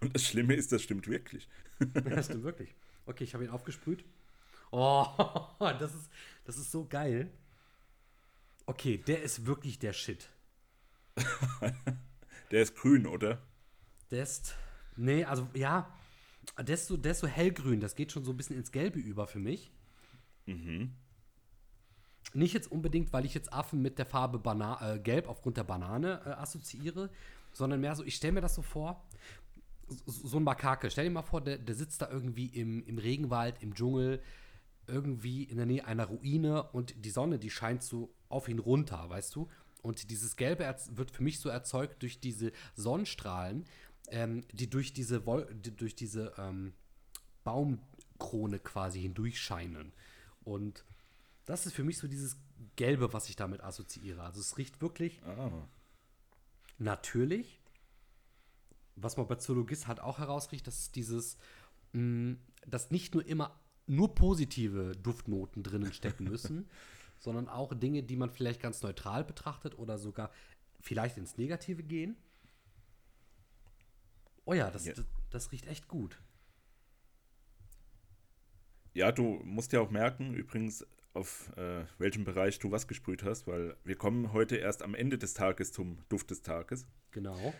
Und 0.00 0.14
das 0.14 0.24
Schlimme 0.24 0.54
ist, 0.54 0.72
das 0.72 0.82
stimmt 0.82 1.08
wirklich. 1.08 1.48
Das 1.78 2.26
stimmt 2.26 2.44
wirklich. 2.44 2.74
Okay, 3.06 3.24
ich 3.24 3.34
habe 3.34 3.44
ihn 3.44 3.50
aufgesprüht. 3.50 4.04
Oh, 4.70 5.06
das 5.58 5.94
ist, 5.94 6.10
das 6.44 6.56
ist 6.56 6.70
so 6.70 6.86
geil. 6.86 7.30
Okay, 8.66 8.98
der 8.98 9.22
ist 9.22 9.46
wirklich 9.46 9.78
der 9.78 9.92
Shit. 9.92 10.28
der 12.50 12.62
ist 12.62 12.76
grün, 12.76 13.06
oder? 13.06 13.42
Der 14.10 14.22
ist. 14.22 14.54
Nee, 14.96 15.24
also 15.24 15.48
ja. 15.54 15.92
Der 16.62 16.74
ist, 16.74 17.22
hellgrün. 17.26 17.80
Das 17.80 17.94
geht 17.94 18.12
schon 18.12 18.24
so 18.24 18.32
ein 18.32 18.36
bisschen 18.36 18.56
ins 18.56 18.72
Gelbe 18.72 18.98
über 18.98 19.26
für 19.26 19.38
mich. 19.38 19.70
Mhm. 20.46 20.92
Nicht 22.32 22.54
jetzt 22.54 22.70
unbedingt, 22.70 23.12
weil 23.12 23.24
ich 23.24 23.34
jetzt 23.34 23.52
Affen 23.52 23.82
mit 23.82 23.98
der 23.98 24.06
Farbe 24.06 24.38
Bana 24.38 24.94
äh, 24.94 24.98
Gelb 24.98 25.28
aufgrund 25.28 25.56
der 25.56 25.64
Banane 25.64 26.20
äh, 26.24 26.28
assoziiere, 26.30 27.10
sondern 27.52 27.80
mehr 27.80 27.96
so, 27.96 28.04
ich 28.04 28.14
stelle 28.14 28.34
mir 28.34 28.40
das 28.40 28.54
so 28.54 28.62
vor, 28.62 29.04
so, 30.06 30.28
so 30.28 30.36
ein 30.36 30.44
Makake. 30.44 30.90
Stell 30.90 31.04
dir 31.04 31.10
mal 31.10 31.22
vor, 31.22 31.40
der, 31.40 31.58
der 31.58 31.74
sitzt 31.74 32.02
da 32.02 32.08
irgendwie 32.08 32.46
im, 32.46 32.84
im 32.84 32.98
Regenwald, 32.98 33.62
im 33.62 33.74
Dschungel, 33.74 34.22
irgendwie 34.86 35.44
in 35.44 35.56
der 35.56 35.66
Nähe 35.66 35.84
einer 35.84 36.06
Ruine 36.06 36.64
und 36.70 37.04
die 37.04 37.10
Sonne, 37.10 37.38
die 37.38 37.50
scheint 37.50 37.82
so 37.82 38.12
auf 38.28 38.48
ihn 38.48 38.58
runter, 38.58 39.08
weißt 39.08 39.34
du? 39.34 39.48
Und 39.82 40.10
dieses 40.10 40.36
Gelbe 40.36 40.74
wird 40.90 41.10
für 41.10 41.22
mich 41.22 41.40
so 41.40 41.48
erzeugt 41.48 42.02
durch 42.02 42.20
diese 42.20 42.52
Sonnenstrahlen, 42.74 43.64
ähm, 44.10 44.44
die 44.52 44.68
durch 44.68 44.92
diese, 44.92 45.24
Wol 45.26 45.46
die 45.54 45.74
durch 45.74 45.94
diese 45.94 46.32
ähm, 46.38 46.72
Baumkrone 47.44 48.58
quasi 48.58 49.00
hindurchscheinen. 49.00 49.92
Und 50.44 50.84
Das 51.46 51.66
ist 51.66 51.72
für 51.74 51.82
mich 51.84 51.98
so 51.98 52.06
dieses 52.06 52.36
Gelbe, 52.76 53.12
was 53.12 53.28
ich 53.28 53.34
damit 53.36 53.62
assoziiere. 53.62 54.22
Also 54.22 54.40
es 54.40 54.56
riecht 54.58 54.80
wirklich 54.80 55.20
Ah. 55.24 55.50
natürlich. 56.78 57.60
Was 58.96 59.16
man 59.16 59.26
bei 59.26 59.36
Zoologist 59.36 59.86
halt 59.86 60.00
auch 60.00 60.18
herausriecht, 60.18 60.66
dass 60.66 60.78
es 60.78 60.92
dieses, 60.92 61.38
mh, 61.92 62.36
dass 62.66 62.90
nicht 62.90 63.14
nur 63.14 63.26
immer 63.26 63.58
nur 63.86 64.14
positive 64.14 64.92
Duftnoten 65.02 65.62
drinnen 65.62 65.92
stecken 65.92 66.24
müssen, 66.24 66.68
sondern 67.18 67.48
auch 67.48 67.74
Dinge, 67.74 68.02
die 68.02 68.16
man 68.16 68.30
vielleicht 68.30 68.60
ganz 68.60 68.82
neutral 68.82 69.24
betrachtet 69.24 69.78
oder 69.78 69.98
sogar 69.98 70.30
vielleicht 70.80 71.16
ins 71.16 71.36
Negative 71.38 71.82
gehen. 71.82 72.16
Oh 74.50 74.54
ja, 74.54 74.68
das, 74.68 74.84
Ja. 74.84 74.94
das, 74.94 75.04
das 75.30 75.52
riecht 75.52 75.68
echt 75.68 75.86
gut. 75.86 76.20
Ja, 78.94 79.12
du 79.12 79.40
musst 79.44 79.72
ja 79.72 79.80
auch 79.80 79.90
merken, 79.92 80.34
übrigens, 80.34 80.84
auf 81.14 81.56
äh, 81.56 81.84
welchem 81.98 82.24
Bereich 82.24 82.58
du 82.58 82.72
was 82.72 82.88
gesprüht 82.88 83.22
hast, 83.22 83.46
weil 83.46 83.76
wir 83.84 83.94
kommen 83.94 84.32
heute 84.32 84.56
erst 84.56 84.82
am 84.82 84.96
Ende 84.96 85.18
des 85.18 85.34
Tages 85.34 85.72
zum 85.72 85.98
Duft 86.08 86.32
des 86.32 86.42
Tages, 86.42 86.84
Genau. 87.12 87.54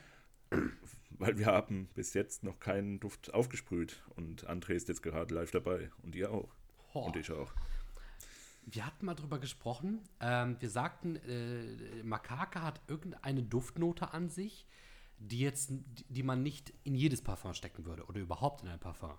weil 1.11 1.38
wir 1.38 1.47
haben 1.47 1.88
bis 1.94 2.12
jetzt 2.14 2.42
noch 2.42 2.59
keinen 2.59 2.99
Duft 2.99 3.32
aufgesprüht 3.32 4.02
und 4.16 4.49
André 4.49 4.73
ist 4.73 4.88
jetzt 4.88 5.02
gerade 5.04 5.32
live 5.32 5.52
dabei 5.52 5.92
und 6.02 6.16
ihr 6.16 6.32
auch 6.32 6.52
Ho. 6.92 7.06
und 7.06 7.14
ich 7.14 7.30
auch. 7.30 7.54
Wir 8.66 8.85
hatten 8.85 9.06
mal 9.06 9.14
drüber 9.14 9.38
gesprochen. 9.38 10.00
Ähm, 10.20 10.56
wir 10.59 10.70
sagten, 10.70 11.14
äh, 11.14 12.02
Makake 12.02 12.61
hat 12.62 12.80
irgendeine 12.88 13.44
Duftnote 13.44 14.12
an 14.12 14.28
sich, 14.28 14.66
die 15.21 15.41
jetzt, 15.41 15.71
die- 16.09 16.23
man 16.23 16.43
nicht 16.43 16.73
in 16.83 16.95
jedes 16.95 17.23
Parfum 17.23 17.55
stecken 17.55 17.85
würde 17.85 18.05
oder 18.07 18.21
überhaupt 18.21 18.62
in 18.62 18.69
ein 18.69 18.81
Parfum. 18.81 19.12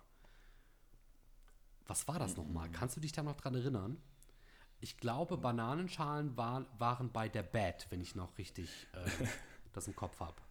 Was 1.86 2.08
war 2.08 2.20
das 2.20 2.36
nochmal? 2.38 2.70
Kannst 2.72 2.96
du 2.98 3.01
dich 3.01 3.12
da 3.12 3.22
noch 3.24 3.36
dran 3.36 3.55
erinnern? 3.55 4.01
Ich 4.79 4.98
glaube, 4.98 5.38
Bananenschalen 5.38 6.36
war, 6.38 6.65
waren 6.79 7.12
bei 7.12 7.29
der 7.29 7.43
Bad, 7.43 7.86
wenn 7.91 8.01
ich 8.01 8.15
noch 8.15 8.38
richtig 8.38 8.88
äh, 8.93 9.05
das 9.74 9.88
im 9.88 9.96
Kopf 9.96 10.20
habe. 10.20 10.41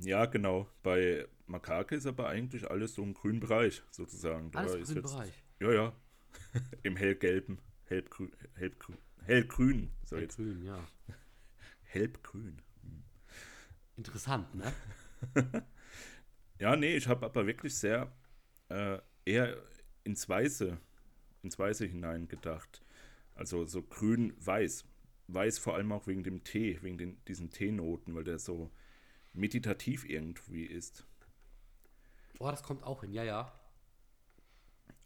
Ja, 0.00 0.26
genau. 0.26 0.68
Bei 0.82 1.26
Makake 1.46 1.96
ist 1.96 2.06
aber 2.06 2.28
eigentlich 2.28 2.70
alles 2.70 2.94
so 2.94 3.02
im 3.02 3.14
grünen 3.14 3.40
Bereich 3.40 3.82
sozusagen. 3.90 4.50
Da 4.52 4.60
Alles 4.60 4.74
im 4.74 4.84
grünen 4.84 5.02
Bereich. 5.02 5.44
Ja, 5.60 5.72
ja. 5.72 5.92
Im 6.82 6.96
hellgelben, 6.96 7.58
hellgrün, 7.86 8.30
hellgrün, 8.54 8.98
hellgrün. 9.24 9.90
So 10.04 10.16
Bei 10.16 10.22
jetzt 10.22 10.36
Grün, 10.36 10.62
ja. 10.62 10.78
hellgrün. 11.84 12.60
Interessant, 13.98 14.54
ne? 14.54 14.72
Ja, 16.60 16.74
nee, 16.74 16.96
ich 16.96 17.06
habe 17.06 17.24
aber 17.24 17.46
wirklich 17.46 17.76
sehr 17.76 18.10
äh, 18.68 18.98
eher 19.24 19.56
ins 20.02 20.28
Weiße, 20.28 20.76
ins 21.44 21.56
Weiße 21.56 21.86
hinein 21.86 22.26
gedacht. 22.26 22.82
Also 23.36 23.64
so 23.64 23.80
grün-weiß. 23.80 24.84
Weiß 25.28 25.58
vor 25.58 25.76
allem 25.76 25.92
auch 25.92 26.08
wegen 26.08 26.24
dem 26.24 26.42
Tee, 26.42 26.78
wegen 26.82 26.98
den, 26.98 27.24
diesen 27.26 27.50
Teenoten, 27.50 28.14
weil 28.16 28.24
der 28.24 28.40
so 28.40 28.72
meditativ 29.32 30.04
irgendwie 30.08 30.64
ist. 30.64 31.06
Oh, 32.40 32.50
das 32.50 32.64
kommt 32.64 32.82
auch 32.82 33.02
hin, 33.02 33.12
ja, 33.12 33.22
ja. 33.22 33.52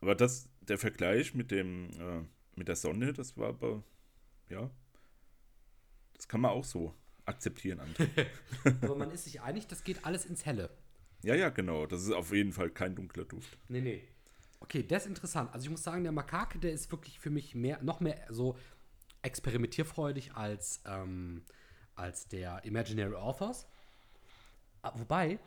Aber 0.01 0.15
das, 0.15 0.49
der 0.63 0.79
Vergleich 0.79 1.35
mit 1.35 1.51
dem, 1.51 1.91
äh, 2.01 2.25
mit 2.57 2.69
der 2.69 2.77
Sonne, 2.77 3.13
das 3.13 3.37
war 3.37 3.49
aber, 3.49 3.83
ja, 4.49 4.71
das 6.15 6.29
kann 6.29 6.41
man 6.41 6.53
auch 6.53 6.65
so 6.65 6.95
akzeptieren, 7.27 7.81
André. 7.81 8.09
Aber 8.83 8.97
man 8.97 9.11
ist 9.13 9.25
sich 9.25 9.41
einig, 9.41 9.67
das 9.67 9.85
geht 9.85 10.05
alles 10.05 10.27
ins 10.27 10.45
Helle. 10.47 10.71
ja, 11.23 11.35
ja, 11.35 11.51
genau. 11.51 11.87
Das 11.87 12.03
ist 12.03 12.13
auf 12.13 12.33
jeden 12.33 12.53
Fall 12.53 12.71
kein 12.71 12.95
dunkler 12.95 13.25
Duft. 13.25 13.59
Nee, 13.69 13.81
nee. 13.81 14.03
Okay, 14.61 14.87
das 14.87 15.03
ist 15.03 15.09
interessant. 15.09 15.53
Also 15.53 15.65
ich 15.65 15.71
muss 15.71 15.83
sagen, 15.83 16.03
der 16.05 16.13
Makake, 16.13 16.59
der 16.59 16.73
ist 16.73 16.91
wirklich 16.93 17.19
für 17.19 17.31
mich 17.31 17.55
mehr, 17.55 17.83
noch 17.83 18.01
mehr 18.01 18.27
so 18.31 18.57
experimentierfreudig 19.23 20.35
als, 20.35 20.83
ähm, 20.87 21.43
als 21.95 22.29
der 22.29 22.65
Imaginary 22.65 23.15
Authors. 23.15 23.67
Ah, 24.83 24.93
Wobei, 24.97 25.39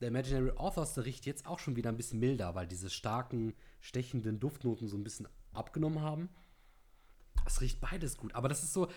der 0.00 0.08
Imaginary 0.08 0.50
Authors, 0.56 0.94
der 0.94 1.04
riecht 1.04 1.26
jetzt 1.26 1.46
auch 1.46 1.58
schon 1.58 1.76
wieder 1.76 1.90
ein 1.90 1.96
bisschen 1.96 2.18
milder, 2.20 2.54
weil 2.54 2.66
diese 2.66 2.90
starken, 2.90 3.54
stechenden 3.80 4.38
Duftnoten 4.40 4.88
so 4.88 4.96
ein 4.96 5.04
bisschen 5.04 5.28
abgenommen 5.52 6.00
haben. 6.00 6.28
Es 7.46 7.60
riecht 7.60 7.80
beides 7.80 8.16
gut, 8.16 8.34
aber 8.34 8.48
das 8.48 8.62
ist 8.62 8.72
so, 8.72 8.88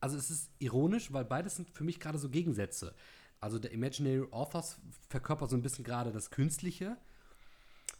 also 0.00 0.16
es 0.16 0.30
ist 0.30 0.50
ironisch, 0.58 1.12
weil 1.12 1.24
beides 1.24 1.56
sind 1.56 1.70
für 1.70 1.84
mich 1.84 2.00
gerade 2.00 2.18
so 2.18 2.28
Gegensätze. 2.28 2.94
Also 3.40 3.58
der 3.58 3.72
Imaginary 3.72 4.26
Authors 4.30 4.80
verkörpert 5.08 5.50
so 5.50 5.56
ein 5.56 5.62
bisschen 5.62 5.84
gerade 5.84 6.12
das 6.12 6.30
Künstliche, 6.30 6.96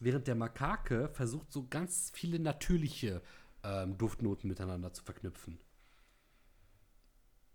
während 0.00 0.26
der 0.26 0.34
Makake 0.34 1.08
versucht 1.08 1.52
so 1.52 1.66
ganz 1.68 2.10
viele 2.14 2.38
natürliche 2.38 3.22
ähm, 3.62 3.98
Duftnoten 3.98 4.48
miteinander 4.48 4.92
zu 4.92 5.02
verknüpfen. 5.04 5.58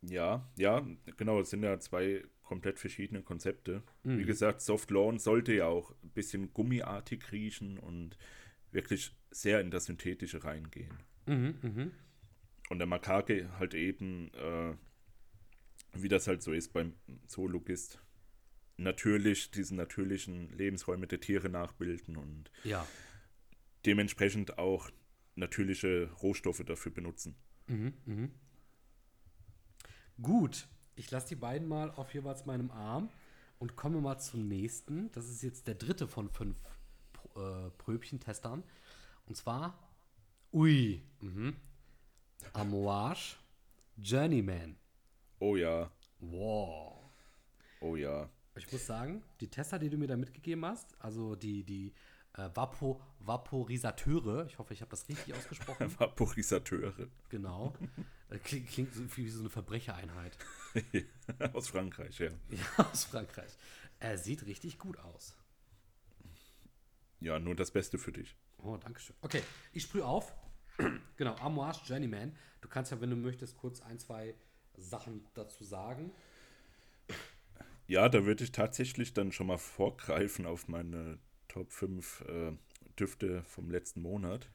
Ja, 0.04 0.50
ja, 0.58 0.86
genau, 1.18 1.40
es 1.42 1.52
sind 1.52 1.64
ja 1.64 1.80
zwei 1.80 2.24
komplett 2.44 2.80
verschiedene 2.80 3.22
Konzepte. 3.22 3.84
Wie 4.04 4.26
gesagt, 4.26 4.62
Soft 4.62 4.90
Lawn 4.92 5.20
sollte 5.20 5.54
ja 5.54 5.68
auch 5.68 5.92
ein 6.04 6.10
bisschen 6.10 6.54
gummiartig 6.54 7.32
riechen 7.32 7.78
und 7.78 8.18
wirklich 8.72 9.16
sehr 9.30 9.62
in 9.62 9.72
das 9.72 9.86
Synthetische 9.86 10.44
reingehen. 10.44 10.98
Mhm, 11.28 11.56
mhm. 11.62 11.92
Und 12.72 12.80
der 12.80 12.88
Makake 12.88 13.50
halt 13.60 13.74
eben, 13.74 14.34
äh, 14.34 14.74
wie 15.92 16.08
das 16.08 16.28
halt 16.28 16.42
so 16.42 16.54
ist 16.54 16.72
beim 16.72 16.94
Zoologist, 17.28 18.00
natürlich 18.78 19.52
diesen 19.52 19.76
natürlichen 19.76 20.54
Lebensräume 20.58 21.06
der 21.06 21.20
Tiere 21.20 21.50
nachbilden 21.50 22.16
und 22.16 22.50
Ja. 22.64 22.88
dementsprechend 23.86 24.58
auch 24.58 24.90
natürliche 25.36 26.10
Rohstoffe 26.24 26.64
dafür 26.66 26.94
benutzen. 26.94 27.36
Mhm, 27.68 27.94
mhm. 28.06 28.32
Gut, 30.22 30.70
ich 30.96 31.12
lasse 31.12 31.28
die 31.28 31.36
beiden 31.36 31.68
mal 31.68 31.92
auf 31.92 32.14
jeweils 32.14 32.46
meinem 32.46 32.72
Arm 32.72 33.10
und 33.60 33.76
komme 33.76 34.00
mal 34.00 34.18
zum 34.18 34.48
nächsten. 34.48 35.12
Das 35.12 35.28
ist 35.28 35.42
jetzt 35.42 35.68
der 35.68 35.76
dritte 35.76 36.08
von 36.08 36.30
fünf 36.30 36.56
äh, 37.36 37.70
Pröbchen-Testern. 37.80 38.64
Und 39.26 39.36
zwar, 39.36 39.78
ui, 40.54 41.02
mhm. 41.20 41.58
Amouage 42.54 43.36
Journeyman. 43.98 44.78
Oh 45.40 45.56
ja, 45.56 45.92
Wow. 46.20 47.10
oh 47.80 47.96
ja. 47.96 48.30
Ich 48.56 48.72
muss 48.72 48.86
sagen, 48.86 49.24
die 49.40 49.48
Tester, 49.50 49.80
die 49.80 49.90
du 49.90 49.98
mir 49.98 50.08
da 50.08 50.16
mitgegeben 50.18 50.66
hast, 50.66 50.94
also 51.00 51.36
die, 51.36 51.64
die 51.64 51.94
äh, 52.34 52.50
Vapo, 52.54 53.02
Vaporisateure, 53.20 54.46
ich 54.46 54.60
hoffe, 54.60 54.74
ich 54.74 54.82
habe 54.82 54.92
das 54.92 55.08
richtig 55.10 55.34
ausgesprochen. 55.34 55.92
Vaporisateure 56.00 56.94
genau. 57.30 57.74
Äh, 58.30 58.38
Klingt, 58.40 58.70
klingt 58.70 58.94
so 58.94 59.02
wie 59.18 59.30
so 59.30 59.40
eine 59.40 59.50
Verbrechereinheit. 59.50 60.38
aus 61.54 61.70
Frankreich, 61.70 62.20
ja. 62.20 62.32
Ja, 62.50 62.86
aus 62.92 63.06
Frankreich. 63.06 63.52
Er 64.00 64.18
sieht 64.18 64.46
richtig 64.46 64.78
gut 64.78 64.98
aus. 65.00 65.36
Ja, 67.20 67.40
nur 67.40 67.56
das 67.56 67.72
Beste 67.72 67.98
für 67.98 68.12
dich. 68.12 68.36
Oh, 68.58 68.78
danke 68.78 69.00
schön. 69.00 69.16
Okay, 69.22 69.44
ich 69.74 69.84
sprühe 69.84 70.06
auf. 70.06 70.34
genau, 71.18 71.36
Amouage 71.36 71.82
Journeyman. 71.86 72.36
Du 72.62 72.68
kannst 72.70 72.92
ja, 72.92 73.02
wenn 73.02 73.10
du 73.10 73.16
möchtest, 73.16 73.58
kurz 73.58 73.82
ein, 73.82 74.00
zwei 74.00 74.36
Sachen 74.78 75.26
dazu 75.34 75.64
sagen. 75.64 76.12
Ja, 77.88 78.08
da 78.08 78.26
würde 78.26 78.44
ich 78.44 78.52
tatsächlich 78.52 79.14
dann 79.14 79.32
schon 79.32 79.48
mal 79.48 79.58
vorgreifen 79.58 80.46
auf 80.46 80.68
meine 80.68 81.20
Top 81.48 81.72
5 81.72 82.22
äh, 82.22 82.52
Düfte 82.98 83.44
vom 83.44 83.70
letzten 83.70 84.02
Monat. 84.02 84.50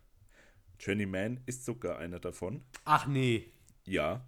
Jenny 0.78 1.06
Man 1.06 1.40
ist 1.46 1.64
sogar 1.64 1.98
einer 1.98 2.20
davon. 2.20 2.62
Ach 2.84 3.06
nee. 3.06 3.50
Ja. 3.84 4.26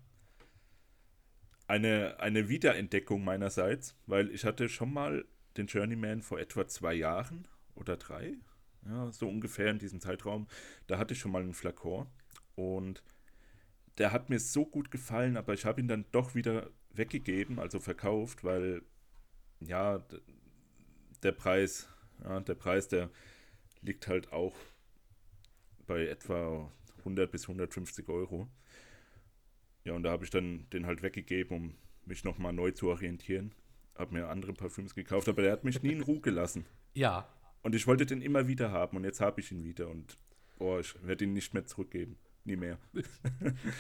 Eine, 1.67 2.19
eine 2.21 2.49
Wiederentdeckung 2.49 3.25
meinerseits, 3.25 3.95
weil 4.07 4.31
ich 4.31 4.45
hatte 4.45 4.69
schon 4.69 4.93
mal 4.93 5.25
den 5.57 5.67
Journeyman 5.67 6.23
vor 6.23 6.39
etwa 6.39 6.67
zwei 6.67 6.95
Jahren 6.95 7.47
oder 7.75 7.97
drei, 7.97 8.35
ja, 8.87 9.11
so 9.13 9.29
ungefähr 9.29 9.71
in 9.71 9.79
diesem 9.79 10.01
Zeitraum. 10.01 10.47
Da 10.87 10.99
hatte 10.99 11.15
ich 11.15 11.21
schon 11.21 11.33
mal 11.33 11.43
einen 11.43 11.55
Flakon 11.55 12.07
und 12.55 13.03
der 13.99 14.13
hat 14.13 14.31
mir 14.31 14.39
so 14.39 14.65
gut 14.65 14.91
gefallen, 14.91 15.37
aber 15.37 15.55
ich 15.55 15.65
habe 15.65 15.81
ihn 15.81 15.89
dann 15.89 16.05
doch 16.13 16.35
wieder 16.35 16.71
weggegeben, 16.91 17.59
also 17.59 17.81
verkauft, 17.81 18.45
weil 18.45 18.83
ja, 19.61 20.05
der 21.23 21.33
Preis, 21.33 21.89
ja, 22.23 22.41
der 22.41 22.55
Preis, 22.55 22.89
der 22.89 23.11
liegt 23.83 24.07
halt 24.07 24.33
auch 24.33 24.57
bei 25.87 26.07
etwa 26.07 26.71
100 26.99 27.31
bis 27.31 27.43
150 27.49 28.09
Euro. 28.09 28.49
Ja, 29.85 29.95
und 29.95 30.03
da 30.03 30.11
habe 30.11 30.25
ich 30.25 30.31
dann 30.31 30.69
den 30.71 30.87
halt 30.87 31.03
weggegeben, 31.03 31.57
um 31.57 31.75
mich 32.05 32.25
nochmal 32.25 32.53
neu 32.53 32.71
zu 32.73 32.89
orientieren. 32.89 33.55
Habe 33.97 34.15
mir 34.15 34.29
andere 34.29 34.53
Parfüms 34.53 34.95
gekauft, 34.95 35.29
aber 35.29 35.43
der 35.43 35.53
hat 35.53 35.65
mich 35.65 35.83
nie 35.83 35.93
in 35.93 36.03
Ruhe 36.03 36.21
gelassen. 36.21 36.67
Ja. 36.95 37.29
Und 37.63 37.75
ich 37.75 37.87
wollte 37.87 38.07
den 38.07 38.23
immer 38.23 38.47
wieder 38.47 38.71
haben 38.71 38.97
und 38.97 39.05
jetzt 39.05 39.21
habe 39.21 39.41
ich 39.41 39.51
ihn 39.53 39.65
wieder 39.65 39.89
und 39.89 40.17
boah, 40.59 40.81
ich 40.81 40.95
werde 41.05 41.25
ihn 41.25 41.33
nicht 41.33 41.55
mehr 41.55 41.67
zurückgeben. 41.67 42.17
nie 42.45 42.57
mehr. 42.57 42.79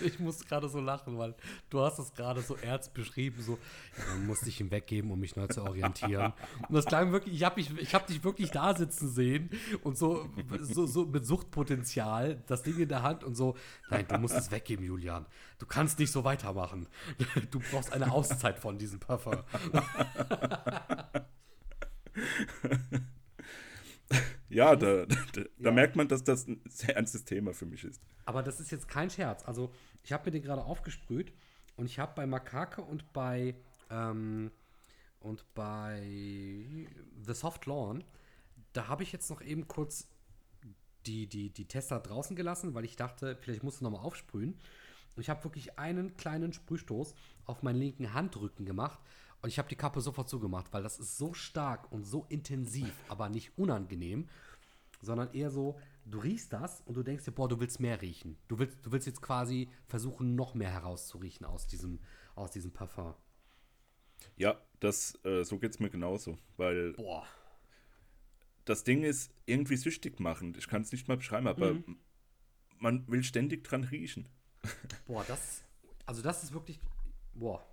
Ich 0.00 0.18
muss 0.18 0.44
gerade 0.44 0.68
so 0.68 0.80
lachen, 0.80 1.18
weil 1.18 1.34
du 1.70 1.80
hast 1.80 1.98
es 1.98 2.12
gerade 2.12 2.42
so 2.42 2.56
ernst 2.56 2.92
beschrieben, 2.94 3.42
so, 3.42 3.58
ja, 3.96 4.04
dann 4.12 4.26
musste 4.26 4.48
ich 4.48 4.60
ihm 4.60 4.70
weggeben, 4.70 5.10
um 5.10 5.18
mich 5.18 5.36
neu 5.36 5.46
zu 5.46 5.62
orientieren. 5.62 6.32
Und 6.68 6.74
das 6.74 6.84
klang 6.84 7.12
wirklich, 7.12 7.34
ich 7.34 7.44
habe 7.44 7.62
hab 7.62 8.06
dich 8.06 8.22
wirklich 8.24 8.50
da 8.50 8.76
sitzen 8.76 9.08
sehen 9.08 9.50
und 9.82 9.96
so, 9.96 10.28
so, 10.60 10.86
so 10.86 11.06
mit 11.06 11.24
Suchtpotenzial, 11.24 12.42
das 12.46 12.62
Ding 12.62 12.78
in 12.78 12.88
der 12.88 13.02
Hand 13.02 13.24
und 13.24 13.34
so, 13.34 13.56
nein, 13.90 14.06
du 14.06 14.18
musst 14.18 14.36
es 14.36 14.50
weggeben, 14.50 14.84
Julian. 14.84 15.26
Du 15.58 15.66
kannst 15.66 15.98
nicht 15.98 16.12
so 16.12 16.24
weitermachen. 16.24 16.88
Du 17.50 17.60
brauchst 17.70 17.92
eine 17.92 18.12
Auszeit 18.12 18.58
von 18.58 18.78
diesem 18.78 19.00
Parfum. 19.00 19.42
Ja, 24.50 24.76
da, 24.76 25.04
da, 25.04 25.16
da 25.34 25.42
ja. 25.58 25.70
merkt 25.70 25.94
man, 25.94 26.08
dass 26.08 26.24
das 26.24 26.48
ein 26.48 26.62
sehr 26.64 26.96
ernstes 26.96 27.26
Thema 27.26 27.52
für 27.52 27.66
mich 27.66 27.84
ist. 27.84 28.00
Aber 28.24 28.42
das 28.42 28.60
ist 28.60 28.70
jetzt 28.70 28.88
kein 28.88 29.10
Scherz. 29.10 29.44
Also, 29.46 29.70
ich 30.02 30.10
habe 30.10 30.24
mir 30.24 30.30
den 30.30 30.42
gerade 30.42 30.64
aufgesprüht 30.64 31.34
und 31.76 31.84
ich 31.84 31.98
habe 31.98 32.12
bei 32.16 32.26
Makake 32.26 32.80
und 32.80 33.12
bei 33.12 33.54
ähm, 33.90 34.50
und 35.20 35.44
bei 35.54 36.86
The 37.26 37.34
Soft 37.34 37.66
Lawn, 37.66 38.04
da 38.72 38.88
habe 38.88 39.02
ich 39.02 39.12
jetzt 39.12 39.30
noch 39.30 39.42
eben 39.42 39.68
kurz 39.68 40.08
die, 41.06 41.26
die, 41.26 41.50
die 41.50 41.66
Tester 41.66 42.00
draußen 42.00 42.36
gelassen, 42.36 42.74
weil 42.74 42.84
ich 42.84 42.96
dachte, 42.96 43.36
vielleicht 43.40 43.62
muss 43.62 43.76
ich 43.76 43.80
nochmal 43.80 44.02
aufsprühen. 44.02 44.58
Und 45.16 45.22
ich 45.22 45.30
habe 45.30 45.42
wirklich 45.42 45.78
einen 45.78 46.16
kleinen 46.16 46.52
Sprühstoß 46.52 47.14
auf 47.46 47.62
meinen 47.62 47.80
linken 47.80 48.12
Handrücken 48.14 48.64
gemacht 48.64 49.00
und 49.40 49.48
ich 49.48 49.58
habe 49.58 49.68
die 49.68 49.76
Kappe 49.76 50.00
sofort 50.00 50.28
zugemacht, 50.28 50.72
weil 50.72 50.82
das 50.82 50.98
ist 50.98 51.16
so 51.16 51.32
stark 51.32 51.90
und 51.92 52.04
so 52.04 52.26
intensiv, 52.28 52.92
aber 53.08 53.28
nicht 53.28 53.56
unangenehm, 53.56 54.28
sondern 55.00 55.32
eher 55.32 55.50
so, 55.50 55.78
du 56.06 56.18
riechst 56.18 56.52
das 56.52 56.80
und 56.82 56.96
du 56.96 57.02
denkst 57.02 57.24
dir, 57.24 57.32
boah, 57.32 57.48
du 57.48 57.60
willst 57.60 57.78
mehr 57.78 58.02
riechen. 58.02 58.36
Du 58.48 58.58
willst, 58.58 58.78
du 58.82 58.90
willst 58.90 59.06
jetzt 59.06 59.22
quasi 59.22 59.70
versuchen, 59.86 60.34
noch 60.34 60.54
mehr 60.54 60.70
herauszuriechen 60.70 61.46
aus 61.46 61.66
diesem, 61.66 62.00
aus 62.34 62.50
diesem 62.50 62.72
Parfum. 62.72 63.14
Ja, 64.36 64.60
das, 64.80 65.18
äh, 65.24 65.44
so 65.44 65.58
geht 65.58 65.72
es 65.72 65.78
mir 65.78 65.90
genauso, 65.90 66.36
weil 66.56 66.94
boah. 66.94 67.24
das 68.64 68.82
Ding 68.82 69.04
ist 69.04 69.32
irgendwie 69.46 69.76
süchtig 69.76 70.18
machend. 70.18 70.56
Ich 70.56 70.66
kann 70.66 70.82
es 70.82 70.90
nicht 70.90 71.06
mal 71.06 71.16
beschreiben, 71.16 71.46
aber 71.46 71.74
mhm. 71.74 71.98
man 72.78 73.06
will 73.06 73.22
ständig 73.22 73.62
dran 73.62 73.84
riechen. 73.84 74.28
Boah, 75.06 75.24
das, 75.28 75.62
also 76.06 76.22
das 76.22 76.42
ist 76.42 76.52
wirklich, 76.52 76.80
boah, 77.34 77.64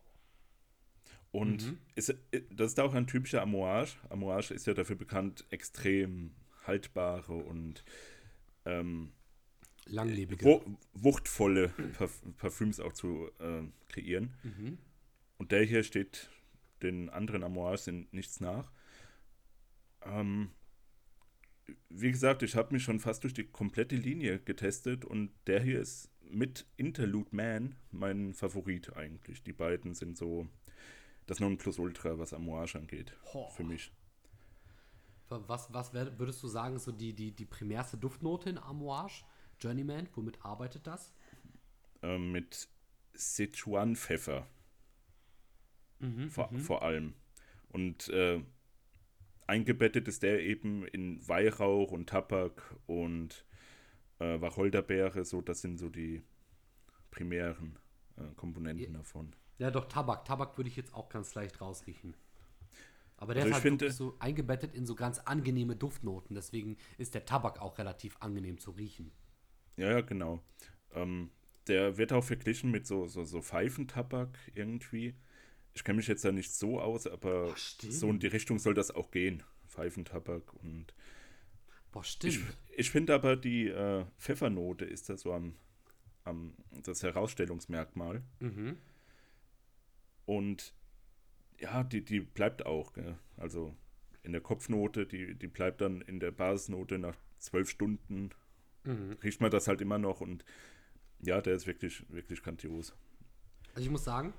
und 1.36 1.66
mhm. 1.66 1.78
ist, 1.96 2.16
äh, 2.32 2.44
das 2.50 2.72
ist 2.72 2.80
auch 2.80 2.94
ein 2.94 3.08
typischer 3.08 3.42
Amouage. 3.42 3.98
Amouage 4.10 4.54
ist 4.54 4.68
ja 4.68 4.74
dafür 4.74 4.96
bekannt, 4.96 5.46
extrem 5.50 6.32
haltbare 6.66 7.34
und 7.34 7.84
ähm, 8.64 9.12
langlebige, 9.86 10.62
wuchtvolle 10.94 11.70
Parf 11.98 12.22
Parfüms 12.38 12.80
auch 12.80 12.94
zu 12.94 13.30
äh, 13.40 13.64
kreieren. 13.90 14.34
Mhm. 14.44 14.78
Und 15.38 15.52
der 15.52 15.64
hier 15.64 15.84
steht 15.84 16.30
den 16.82 17.10
anderen 17.10 17.44
Amouages 17.44 17.88
in 17.88 18.08
nichts 18.12 18.40
nach. 18.40 18.72
Ähm, 20.04 20.52
wie 21.90 22.12
gesagt, 22.12 22.44
ich 22.44 22.56
habe 22.56 22.74
mich 22.74 22.84
schon 22.84 23.02
fast 23.02 23.24
durch 23.24 23.34
die 23.34 23.44
komplette 23.44 23.98
Linie 23.98 24.40
getestet 24.40 25.04
und 25.04 25.32
der 25.48 25.62
hier 25.62 25.82
ist 25.82 26.10
mit 26.22 26.66
Interlude 26.78 27.36
Man 27.36 27.76
mein 27.92 28.34
Favorit 28.34 28.96
eigentlich. 28.96 29.44
Die 29.44 29.54
beiden 29.54 29.96
sind 29.96 30.16
so 30.16 30.48
das 31.26 31.40
Nonplusultra, 31.40 32.18
was 32.20 32.34
Amouage 32.34 32.78
angeht, 32.78 33.16
oh. 33.34 33.50
für 33.50 33.64
mich. 33.64 33.92
Was, 35.30 35.74
was 35.74 35.94
wär, 35.94 36.18
würdest 36.20 36.42
du 36.44 36.48
sagen, 36.48 36.78
so 36.78 36.92
die, 36.92 37.14
die, 37.14 37.32
die 37.32 37.46
primärste 37.46 37.98
Duftnote 37.98 38.50
in 38.50 38.58
Amouage? 38.58 39.24
Journeyman, 39.60 40.08
womit 40.14 40.44
arbeitet 40.44 40.86
das? 40.86 41.14
Ähm, 42.04 42.32
mit 42.32 42.68
Sichuan-Pfeffer. 43.14 44.48
Mhm, 46.00 46.30
vor, 46.30 46.52
mhm. 46.52 46.60
vor, 46.60 46.84
allem. 46.84 47.14
Und 47.70 48.10
äh, 48.10 48.44
eingebettet 49.48 50.08
ist 50.08 50.24
der 50.24 50.42
eben 50.42 50.86
in 50.88 51.28
Weihrauch 51.28 51.92
und 51.92 52.10
Tabak 52.10 52.76
und 52.86 53.46
äh, 54.20 54.40
Wacholderbeere, 54.40 55.26
so 55.26 55.42
das 55.42 55.62
sind 55.62 55.78
so 55.78 55.90
die 55.90 56.22
primären 57.12 57.80
äh, 58.18 58.34
Komponenten 58.36 58.94
ja. 58.94 59.00
davon. 59.00 59.36
Ja, 59.58 59.72
doch, 59.72 59.86
Tabak. 59.86 60.26
Tabak 60.26 60.58
würde 60.58 60.70
ich 60.70 60.76
jetzt 60.76 60.94
auch 60.94 61.10
ganz 61.10 61.34
leicht 61.36 61.62
rausriechen. 61.62 62.16
Aber 63.18 63.34
der 63.34 63.44
also 63.44 63.56
ist 63.56 63.82
halt 63.82 63.94
so 63.94 64.16
eingebettet 64.20 64.74
in 64.74 64.86
so 64.86 64.96
ganz 64.96 65.20
angenehme 65.20 65.76
Duftnoten. 65.76 66.36
Deswegen 66.36 66.78
ist 66.98 67.14
der 67.14 67.26
Tabak 67.26 67.62
auch 67.62 67.78
relativ 67.78 68.18
angenehm 68.20 68.60
zu 68.60 68.72
riechen. 68.72 69.12
Ja, 69.78 69.92
ja, 69.92 70.02
genau. 70.02 70.42
Ähm, 70.94 71.32
der 71.68 71.98
wird 71.98 72.14
auch 72.14 72.24
verglichen 72.24 72.72
mit 72.72 72.86
so, 72.86 73.08
so, 73.08 73.24
so 73.24 73.42
Pfeifentabak 73.42 74.38
irgendwie. 74.54 75.16
Ich 75.74 75.84
kenne 75.84 75.98
mich 75.98 76.08
jetzt 76.08 76.24
da 76.26 76.32
nicht 76.32 76.54
so 76.54 76.80
aus, 76.80 77.08
aber 77.08 77.48
Boah, 77.48 77.56
so 77.58 78.10
in 78.10 78.20
die 78.20 78.28
Richtung 78.28 78.60
soll 78.60 78.74
das 78.74 78.92
auch 78.92 79.12
gehen. 79.12 79.44
Pfeifentabak 79.68 80.54
und. 80.54 80.94
Boah, 81.92 82.04
stimmt. 82.04 82.34
Ich, 82.34 82.40
ich 82.78 82.92
finde 82.92 83.14
aber, 83.14 83.36
die 83.36 83.68
äh, 83.68 84.06
Pfeffernote 84.18 84.86
ist 84.86 85.10
da 85.10 85.18
so 85.18 85.34
am, 85.34 85.56
am 86.24 86.54
das 86.84 87.04
Herausstellungsmerkmal. 87.04 88.22
Mhm. 88.40 88.78
Und 90.26 90.74
ja, 91.60 91.84
die, 91.84 92.04
die 92.04 92.20
bleibt 92.20 92.66
auch. 92.66 92.94
Gell? 92.94 93.18
Also 93.38 93.76
in 94.24 94.32
der 94.32 94.42
Kopfnote, 94.42 95.06
die, 95.06 95.36
die 95.36 95.48
bleibt 95.48 95.82
dann 95.82 96.02
in 96.02 96.20
der 96.20 96.32
Basisnote 96.32 96.98
nach 96.98 97.16
zwölf 97.38 97.70
Stunden. 97.70 98.32
Mhm. 98.84 99.18
Riecht 99.24 99.42
man 99.42 99.52
das 99.52 99.68
halt 99.68 99.82
immer 99.82 99.98
noch 99.98 100.22
und 100.22 100.44
ja, 101.22 101.42
der 101.42 101.56
ist 101.56 101.68
wirklich, 101.68 102.06
wirklich 102.12 102.44
grandios. 102.44 102.94
Also 103.74 103.86
ich 103.86 103.90
muss 103.90 104.04
sagen, 104.04 104.34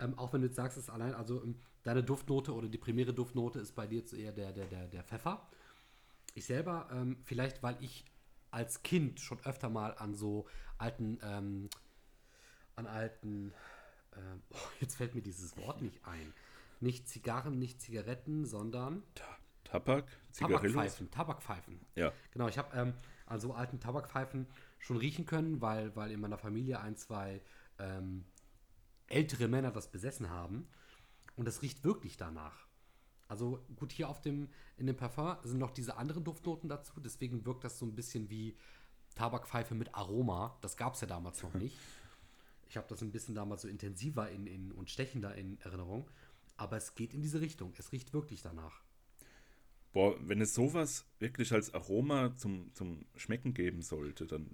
ähm, 0.00 0.18
auch 0.18 0.32
wenn 0.32 0.42
du 0.42 0.48
jetzt 0.48 0.56
sagst, 0.56 0.76
es 0.76 0.90
allein, 0.90 1.14
also 1.14 1.42
ähm, 1.42 1.56
deine 1.82 2.02
Duftnote 2.02 2.52
oder 2.52 2.68
die 2.68 2.78
primäre 2.78 3.14
Duftnote 3.14 3.58
ist 3.60 3.72
bei 3.72 3.86
dir 3.86 4.00
jetzt 4.00 4.12
eher 4.12 4.32
der, 4.32 4.52
der, 4.52 4.66
der, 4.66 4.86
der 4.86 5.02
Pfeffer. 5.02 5.46
Ich 6.34 6.44
selber, 6.44 6.88
ähm, 6.92 7.16
vielleicht 7.24 7.62
weil 7.62 7.76
ich 7.80 8.04
als 8.50 8.82
Kind 8.82 9.20
schon 9.20 9.40
öfter 9.44 9.68
mal 9.68 9.94
an 9.98 10.14
so 10.14 10.46
alten, 10.78 11.18
ähm, 11.22 11.68
an 12.74 12.86
alten 12.86 13.52
ähm, 14.16 14.42
oh, 14.50 14.56
jetzt 14.80 14.96
fällt 14.96 15.14
mir 15.14 15.22
dieses 15.22 15.56
Wort 15.56 15.82
nicht 15.82 16.06
ein. 16.06 16.32
Nicht 16.80 17.08
Zigarren, 17.08 17.58
nicht 17.58 17.80
Zigaretten, 17.80 18.44
sondern 18.44 19.02
Ta 19.14 19.24
Tabak, 19.64 20.06
Tabakpfeifen, 20.32 21.10
Tabakpfeifen. 21.10 21.80
Ja. 21.96 22.12
Genau, 22.30 22.46
ich 22.46 22.56
habe 22.56 22.76
ähm, 22.76 22.94
an 23.26 23.40
so 23.40 23.52
alten 23.52 23.80
Tabakpfeifen 23.80 24.46
schon 24.78 24.96
riechen 24.96 25.26
können, 25.26 25.60
weil, 25.60 25.94
weil 25.96 26.12
in 26.12 26.20
meiner 26.20 26.38
Familie 26.38 26.80
ein, 26.80 26.96
zwei 26.96 27.42
ähm, 27.78 28.24
ältere 29.08 29.48
Männer 29.48 29.72
das 29.72 29.90
besessen 29.90 30.30
haben. 30.30 30.68
Und 31.34 31.46
das 31.46 31.62
riecht 31.62 31.84
wirklich 31.84 32.16
danach. 32.16 32.66
Also 33.28 33.64
gut, 33.74 33.92
hier 33.92 34.08
auf 34.08 34.20
dem, 34.20 34.48
in 34.76 34.86
dem 34.86 34.96
Parfum 34.96 35.36
sind 35.42 35.58
noch 35.58 35.72
diese 35.72 35.96
anderen 35.96 36.22
Duftnoten 36.22 36.68
dazu, 36.68 37.00
deswegen 37.00 37.44
wirkt 37.44 37.64
das 37.64 37.78
so 37.78 37.84
ein 37.84 37.94
bisschen 37.94 38.30
wie 38.30 38.56
Tabakpfeife 39.16 39.74
mit 39.74 39.94
Aroma. 39.94 40.56
Das 40.60 40.76
gab 40.76 40.94
es 40.94 41.00
ja 41.00 41.06
damals 41.06 41.42
noch 41.42 41.54
nicht. 41.54 41.76
Ich 42.68 42.76
habe 42.76 42.86
das 42.88 43.02
ein 43.02 43.12
bisschen 43.12 43.34
damals 43.34 43.62
so 43.62 43.68
intensiver 43.68 44.30
in, 44.30 44.46
in, 44.46 44.72
und 44.72 44.90
stechender 44.90 45.34
in 45.34 45.60
Erinnerung. 45.60 46.10
Aber 46.56 46.76
es 46.76 46.94
geht 46.94 47.14
in 47.14 47.22
diese 47.22 47.40
Richtung. 47.40 47.72
Es 47.78 47.92
riecht 47.92 48.12
wirklich 48.12 48.42
danach. 48.42 48.82
Boah, 49.92 50.16
wenn 50.20 50.40
es 50.40 50.54
sowas 50.54 51.06
wirklich 51.20 51.52
als 51.52 51.72
Aroma 51.72 52.34
zum, 52.36 52.72
zum 52.74 53.06
Schmecken 53.14 53.54
geben 53.54 53.82
sollte, 53.82 54.26
dann, 54.26 54.50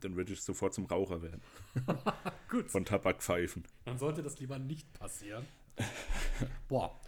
dann 0.00 0.16
würde 0.16 0.32
ich 0.32 0.42
sofort 0.42 0.74
zum 0.74 0.86
Raucher 0.86 1.22
werden. 1.22 1.40
Gut. 2.50 2.70
Von 2.70 2.84
Tabakpfeifen. 2.84 3.64
Dann 3.84 3.98
sollte 3.98 4.22
das 4.22 4.38
lieber 4.38 4.58
nicht 4.58 4.92
passieren. 4.92 5.46
Boah, 6.68 7.00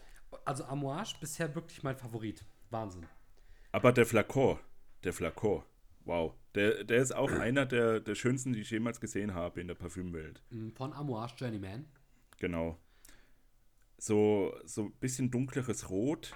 also 0.44 0.64
Amouage 0.64 1.14
bisher 1.20 1.54
wirklich 1.54 1.82
mein 1.82 1.96
Favorit. 1.96 2.44
Wahnsinn. 2.70 3.06
Aber 3.70 3.92
der 3.92 4.06
Flakor, 4.06 4.60
der 5.04 5.12
Flakor, 5.12 5.66
wow. 6.04 6.34
Der, 6.54 6.84
der 6.84 7.00
ist 7.00 7.12
auch 7.12 7.30
einer 7.32 7.66
der, 7.66 8.00
der 8.00 8.14
schönsten, 8.14 8.52
die 8.52 8.60
ich 8.60 8.70
jemals 8.70 9.00
gesehen 9.00 9.34
habe 9.34 9.60
in 9.60 9.68
der 9.68 9.74
Parfümwelt. 9.74 10.42
Mm, 10.50 10.70
von 10.70 10.92
Amouage 10.92 11.34
Journeyman. 11.38 11.86
Genau. 12.38 12.78
So, 13.98 14.54
so 14.64 14.84
ein 14.84 14.92
bisschen 14.94 15.30
dunkleres 15.30 15.88
Rot, 15.88 16.34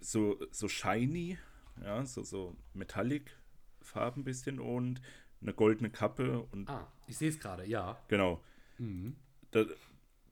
so, 0.00 0.38
so 0.50 0.68
shiny, 0.68 1.38
ja, 1.82 2.04
so, 2.04 2.22
so 2.22 2.56
metallic 2.74 3.36
Farben 3.80 4.22
ein 4.22 4.24
bisschen 4.24 4.58
und 4.58 5.00
eine 5.40 5.54
goldene 5.54 5.90
Kappe 5.90 6.40
und. 6.50 6.68
Ah, 6.68 6.92
ich 7.06 7.16
sehe 7.16 7.28
es 7.28 7.38
gerade, 7.38 7.64
ja. 7.66 7.98
Genau. 8.08 8.42
Mhm. 8.78 9.16
Da, 9.50 9.64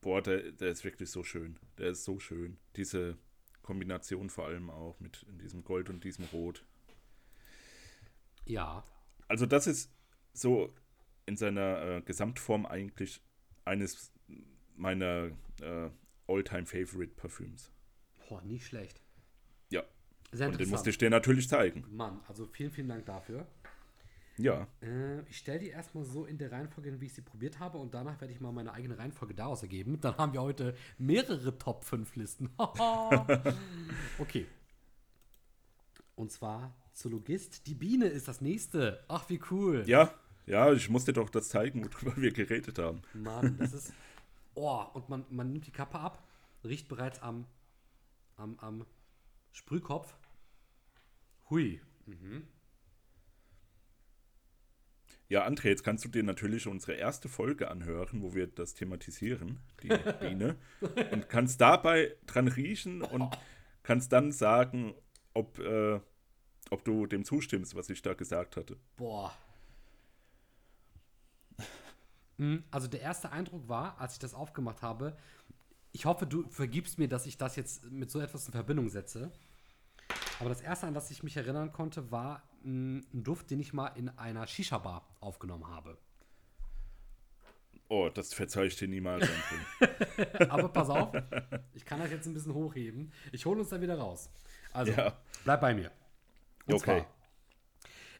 boah, 0.00 0.20
der, 0.22 0.52
der 0.52 0.70
ist 0.70 0.84
wirklich 0.84 1.10
so 1.10 1.22
schön. 1.22 1.58
Der 1.78 1.90
ist 1.90 2.04
so 2.04 2.18
schön. 2.18 2.58
Diese 2.76 3.16
Kombination 3.62 4.30
vor 4.30 4.46
allem 4.46 4.70
auch 4.70 4.98
mit 5.00 5.26
diesem 5.42 5.64
Gold 5.64 5.88
und 5.90 6.04
diesem 6.04 6.24
Rot. 6.26 6.64
Ja, 8.46 8.84
also 9.28 9.46
das 9.46 9.66
ist 9.66 9.90
so 10.32 10.72
in 11.26 11.36
seiner 11.36 11.82
äh, 11.82 12.00
Gesamtform 12.02 12.66
eigentlich 12.66 13.20
eines 13.64 14.12
meiner 14.76 15.30
äh, 15.60 15.90
All-Time-Favorite-Parfüms. 16.28 17.72
Boah, 18.28 18.42
nicht 18.42 18.66
schlecht. 18.66 19.00
Ja. 19.70 19.82
Sehr 20.32 20.48
Und 20.48 20.60
den 20.60 20.68
musste 20.68 20.90
ich 20.90 20.98
dir 20.98 21.10
natürlich 21.10 21.48
zeigen. 21.48 21.84
Mann, 21.90 22.20
also 22.28 22.46
vielen, 22.46 22.70
vielen 22.70 22.88
Dank 22.88 23.06
dafür. 23.06 23.46
Ja. 24.38 24.68
Äh, 24.82 25.22
ich 25.30 25.38
stelle 25.38 25.60
die 25.60 25.68
erstmal 25.68 26.04
so 26.04 26.26
in 26.26 26.36
der 26.36 26.52
Reihenfolge 26.52 26.90
hin, 26.90 27.00
wie 27.00 27.06
ich 27.06 27.14
sie 27.14 27.22
probiert 27.22 27.58
habe 27.58 27.78
und 27.78 27.94
danach 27.94 28.20
werde 28.20 28.34
ich 28.34 28.40
mal 28.40 28.52
meine 28.52 28.72
eigene 28.72 28.98
Reihenfolge 28.98 29.34
daraus 29.34 29.62
ergeben. 29.62 29.98
Dann 30.00 30.16
haben 30.18 30.34
wir 30.34 30.42
heute 30.42 30.76
mehrere 30.98 31.56
Top 31.58 31.84
5 31.84 32.14
Listen. 32.16 32.50
okay. 34.18 34.46
Und 36.16 36.30
zwar 36.30 36.74
Zoologist. 36.96 37.66
Die 37.66 37.74
Biene 37.74 38.06
ist 38.06 38.26
das 38.26 38.40
nächste. 38.40 39.04
Ach, 39.08 39.28
wie 39.28 39.40
cool. 39.50 39.84
Ja, 39.86 40.12
ja, 40.46 40.72
ich 40.72 40.88
musste 40.88 41.12
doch 41.12 41.28
das 41.28 41.48
zeigen, 41.50 41.84
worüber 41.84 42.16
wir 42.16 42.32
geredet 42.32 42.78
haben. 42.78 43.02
Mann, 43.12 43.56
das 43.58 43.72
ist. 43.74 43.92
Oh, 44.54 44.82
und 44.94 45.08
man, 45.08 45.24
man 45.28 45.52
nimmt 45.52 45.66
die 45.66 45.72
Kappe 45.72 45.98
ab, 45.98 46.26
riecht 46.64 46.88
bereits 46.88 47.20
am, 47.20 47.46
am, 48.36 48.58
am 48.60 48.86
Sprühkopf. 49.52 50.16
Hui. 51.50 51.80
Mhm. 52.06 52.46
Ja, 55.28 55.46
André, 55.46 55.68
jetzt 55.68 55.82
kannst 55.82 56.04
du 56.04 56.08
dir 56.08 56.22
natürlich 56.22 56.66
unsere 56.68 56.94
erste 56.94 57.28
Folge 57.28 57.70
anhören, 57.70 58.22
wo 58.22 58.34
wir 58.34 58.46
das 58.46 58.74
thematisieren, 58.74 59.58
die 59.82 59.88
Biene. 60.20 60.56
und 61.10 61.28
kannst 61.28 61.60
dabei 61.60 62.16
dran 62.26 62.48
riechen 62.48 63.02
und 63.02 63.36
kannst 63.82 64.12
dann 64.12 64.32
sagen, 64.32 64.94
ob, 65.34 65.58
äh, 65.58 66.00
ob 66.70 66.84
du 66.84 67.06
dem 67.06 67.24
zustimmst, 67.24 67.74
was 67.74 67.88
ich 67.90 68.02
da 68.02 68.14
gesagt 68.14 68.56
hatte. 68.56 68.76
Boah. 68.96 69.32
Mhm, 72.38 72.64
Also 72.70 72.86
der 72.88 73.00
erste 73.00 73.30
Eindruck 73.32 73.68
war, 73.68 73.98
als 74.00 74.14
ich 74.14 74.18
das 74.18 74.34
aufgemacht 74.34 74.82
habe, 74.82 75.16
ich 75.92 76.04
hoffe, 76.04 76.26
du 76.26 76.46
vergibst 76.50 76.98
mir, 76.98 77.08
dass 77.08 77.24
ich 77.26 77.38
das 77.38 77.56
jetzt 77.56 77.84
mit 77.90 78.10
so 78.10 78.20
etwas 78.20 78.46
in 78.46 78.52
Verbindung 78.52 78.88
setze. 78.90 79.30
Aber 80.40 80.50
das 80.50 80.60
erste, 80.60 80.86
an 80.86 80.92
das 80.92 81.10
ich 81.10 81.22
mich 81.22 81.36
erinnern 81.38 81.72
konnte, 81.72 82.10
war 82.10 82.42
mm, 82.62 82.98
ein 83.14 83.24
Duft, 83.24 83.50
den 83.50 83.60
ich 83.60 83.72
mal 83.72 83.88
in 83.88 84.10
einer 84.10 84.46
Shisha-Bar 84.46 85.06
aufgenommen 85.20 85.66
habe. 85.68 85.96
Oh, 87.88 88.10
das 88.12 88.34
verzeih 88.34 88.64
ich 88.66 88.76
dir 88.76 88.88
niemals. 88.88 89.26
Aber 90.50 90.68
pass 90.68 90.90
auf, 90.90 91.14
ich 91.72 91.84
kann 91.86 92.00
das 92.00 92.10
jetzt 92.10 92.26
ein 92.26 92.34
bisschen 92.34 92.52
hochheben. 92.52 93.12
Ich 93.32 93.46
hole 93.46 93.60
uns 93.60 93.70
da 93.70 93.80
wieder 93.80 93.96
raus. 93.96 94.28
Also, 94.72 94.92
Ja. 94.92 95.16
bleib 95.44 95.60
bei 95.62 95.72
mir. 95.72 95.90
Und 96.66 96.74
Okay. 96.74 97.00
zwar, 97.02 97.14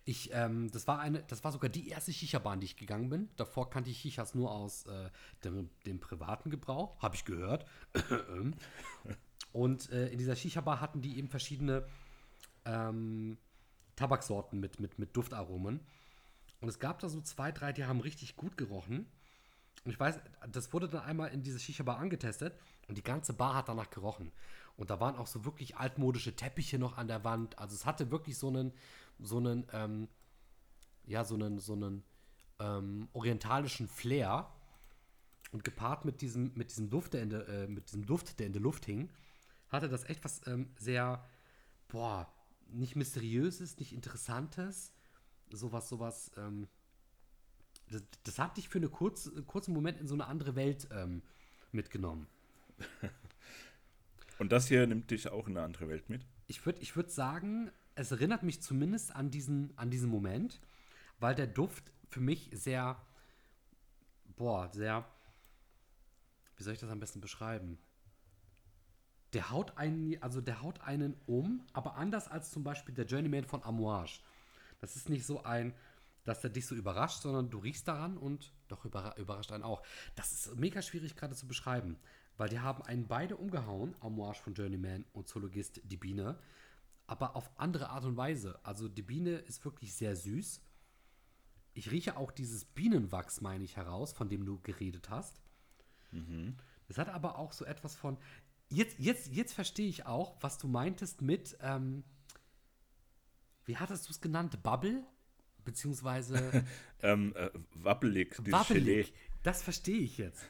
ich, 0.05 0.31
ähm, 0.33 0.71
das 0.71 0.87
war 0.87 1.01
eine, 1.01 1.23
das 1.25 1.43
war 1.43 1.51
sogar 1.53 1.69
die 1.69 1.89
erste 1.89 2.13
Shisha-Bahn, 2.13 2.61
die 2.61 2.67
ich 2.67 2.77
gegangen 2.77 3.09
bin. 3.09 3.29
Davor 3.37 3.71
kannte 3.71 3.91
ich 3.91 4.01
Shishas 4.01 4.35
nur 4.35 4.53
aus 4.53 4.87
äh, 4.87 5.11
dem, 5.43 5.69
dem 5.85 5.99
privaten 5.99 6.49
Gebrauch, 6.51 7.01
habe 7.03 7.17
ich 7.17 7.25
gehört. 7.25 7.67
Und 9.53 9.91
äh, 9.91 10.09
in 10.09 10.19
dieser 10.19 10.37
Shisha-Bar 10.37 10.81
hatten 10.81 11.03
die 11.03 11.19
eben 11.19 11.29
verschiedene 11.29 11.87
ähm, 12.65 13.37
Tabaksorten 13.97 14.61
mit, 14.61 14.79
mit, 14.81 14.99
mit 14.99 15.17
Duftaromen. 15.17 15.81
Und 16.61 16.69
es 16.69 16.79
gab 16.79 17.01
da 17.01 17.09
so 17.09 17.21
zwei, 17.21 17.51
drei, 17.51 17.73
die 17.73 17.85
haben 17.85 18.01
richtig 18.01 18.37
gut 18.37 18.57
gerochen. 18.57 19.07
Und 19.85 19.91
ich 19.91 19.99
weiß, 19.99 20.21
das 20.51 20.73
wurde 20.73 20.89
dann 20.89 21.03
einmal 21.03 21.31
in 21.31 21.43
diese 21.43 21.59
Shisha-Bar 21.59 21.99
angetestet 21.99 22.59
und 22.89 22.97
die 22.99 23.03
ganze 23.03 23.33
Bar 23.33 23.55
hat 23.55 23.69
danach 23.69 23.91
gerochen. 23.91 24.33
Und 24.77 24.91
da 24.91 25.01
waren 25.01 25.17
auch 25.17 25.27
so 25.27 25.45
wirklich 25.45 25.77
altmodische 25.77 26.37
Teppiche 26.37 26.79
noch 26.79 26.99
an 26.99 27.09
der 27.09 27.25
Wand. 27.25 27.59
Also 27.59 27.75
es 27.75 27.87
hatte 27.87 28.11
wirklich 28.11 28.37
so 28.37 28.49
einen, 28.49 28.73
so 29.19 29.39
einen, 29.39 29.67
ähm, 29.73 30.09
ja, 31.07 31.25
so 31.25 31.35
einen, 31.35 31.59
so 31.59 31.73
einen 31.73 32.03
ähm, 32.59 33.09
orientalischen 33.13 33.89
Flair. 33.89 34.53
Und 35.53 35.65
gepaart 35.65 36.05
mit 36.05 36.21
diesem, 36.21 36.53
mit 36.55 36.71
diesem 36.71 36.91
Duft, 36.91 37.15
der 37.15 37.23
in 37.23 37.31
der, 37.31 37.49
äh, 37.49 37.67
mit 37.69 37.87
diesem 37.87 38.05
Duft, 38.05 38.39
der 38.41 38.47
in 38.47 38.53
der 38.53 38.61
Luft 38.61 38.85
hing, 38.85 39.11
hatte 39.69 39.89
das 39.89 40.05
echt 40.05 40.25
was 40.25 40.47
ähm, 40.47 40.71
sehr, 40.77 41.25
boah, 41.89 42.29
nicht 42.69 42.97
mysteriöses, 42.97 43.79
nicht 43.79 43.93
interessantes, 43.93 44.93
sowas, 45.51 45.89
sowas, 45.89 46.33
ähm, 46.37 46.67
das, 47.89 48.03
das 48.25 48.39
hat 48.39 48.57
dich 48.57 48.69
für 48.69 48.79
einen 48.79 48.91
kurz, 48.91 49.31
kurzen 49.47 49.73
Moment 49.73 50.01
in 50.01 50.09
so 50.09 50.15
eine 50.15 50.27
andere 50.27 50.57
Welt 50.57 50.89
ähm, 50.91 51.23
mitgenommen. 51.73 52.27
Und 54.39 54.53
das 54.53 54.69
hier 54.69 54.87
nimmt 54.87 55.11
dich 55.11 55.29
auch 55.29 55.47
in 55.47 55.57
eine 55.57 55.65
andere 55.65 55.89
Welt 55.89 56.09
mit. 56.09 56.27
Ich 56.47 56.65
würde 56.67 56.81
ich 56.81 56.95
würd 56.95 57.11
sagen, 57.11 57.71
es 57.95 58.11
erinnert 58.13 58.43
mich 58.43 58.63
zumindest 58.63 59.15
an 59.15 59.31
diesen, 59.31 59.77
an 59.77 59.91
diesen 59.91 60.11
Moment, 60.11 60.61
weil 61.19 61.35
der 61.35 61.47
Duft 61.47 61.91
für 62.09 62.21
mich 62.21 62.51
sehr, 62.53 63.01
boah, 64.37 64.71
sehr, 64.73 65.07
wie 66.57 66.63
soll 66.63 66.75
ich 66.75 66.81
das 66.81 66.91
am 66.91 67.01
besten 67.01 67.21
beschreiben? 67.21 67.79
Der 69.33 69.51
haut 69.51 69.77
einen, 69.77 70.23
also 70.23 70.41
der 70.41 70.63
haut 70.63 70.81
einen 70.83 71.17
um, 71.27 71.67
aber 71.73 71.97
anders 71.97 72.29
als 72.29 72.51
zum 72.51 72.63
Beispiel 72.63 72.95
der 72.95 73.07
Journeyman 73.07 73.45
von 73.45 73.63
Amouage. 73.65 74.21
Das 74.81 74.97
ist 74.97 75.09
nicht 75.09 75.27
so 75.27 75.43
ein, 75.43 75.75
dass 76.25 76.43
der 76.43 76.51
dich 76.51 76.67
so 76.67 76.75
überrascht, 76.75 77.23
sondern 77.23 77.51
du 77.51 77.59
riechst 77.59 77.89
daran 77.89 78.19
und 78.19 78.53
doch 78.69 78.85
überra 78.85 79.17
überrascht 79.17 79.53
einen 79.53 79.65
auch. 79.65 79.83
Das 80.15 80.33
ist 80.33 80.57
mega 80.57 80.83
schwierig 80.83 81.17
gerade 81.17 81.35
zu 81.35 81.47
beschreiben, 81.47 81.99
weil 82.37 82.49
die 82.49 82.61
haben 82.61 82.83
einen 82.83 83.07
beide 83.07 83.37
umgehauen, 83.37 83.95
Amouage 84.01 84.41
von 84.41 84.55
Journeyman 84.55 85.05
und 85.13 85.29
Zoologist 85.29 85.81
die 85.85 85.97
Biene, 85.97 86.39
aber 87.07 87.37
auf 87.37 87.51
andere 87.57 87.91
Art 87.91 88.05
und 88.05 88.17
Weise. 88.17 88.59
Also 88.63 88.89
die 88.89 89.03
Biene 89.03 89.37
ist 89.37 89.65
wirklich 89.65 89.95
sehr 89.95 90.17
süß. 90.17 90.61
Ich 91.75 91.91
rieche 91.91 92.17
auch 92.17 92.33
dieses 92.33 92.65
Bienenwachs, 92.65 93.41
meine 93.41 93.65
ich, 93.65 93.77
heraus, 93.77 94.13
von 94.13 94.29
dem 94.29 94.45
du 94.45 94.61
geredet 94.63 95.11
hast. 95.11 95.41
Es 96.89 96.99
hat 96.99 97.09
aber 97.09 97.39
auch 97.39 97.53
so 97.53 97.65
etwas 97.65 97.97
von. 97.97 98.17
Jetzt, 98.69 98.99
jetzt, 98.99 99.29
jetzt 99.29 99.53
verstehe 99.53 99.89
ich 99.89 100.07
auch, 100.07 100.37
was 100.41 100.59
du 100.59 100.69
meintest 100.69 101.23
mit. 101.23 101.57
Ähm, 101.61 102.03
wie 103.65 103.77
hattest 103.77 104.07
du 104.07 104.11
es 104.11 104.21
genannt? 104.21 104.63
Bubble? 104.63 105.05
Beziehungsweise 105.67 106.65
Ähm, 107.03 107.35
äh, 107.37 107.51
wabbelig. 107.75 108.35
Gelee. 108.69 109.07
Das 109.43 109.63
verstehe 109.63 109.99
ich 110.01 110.17
jetzt. 110.17 110.43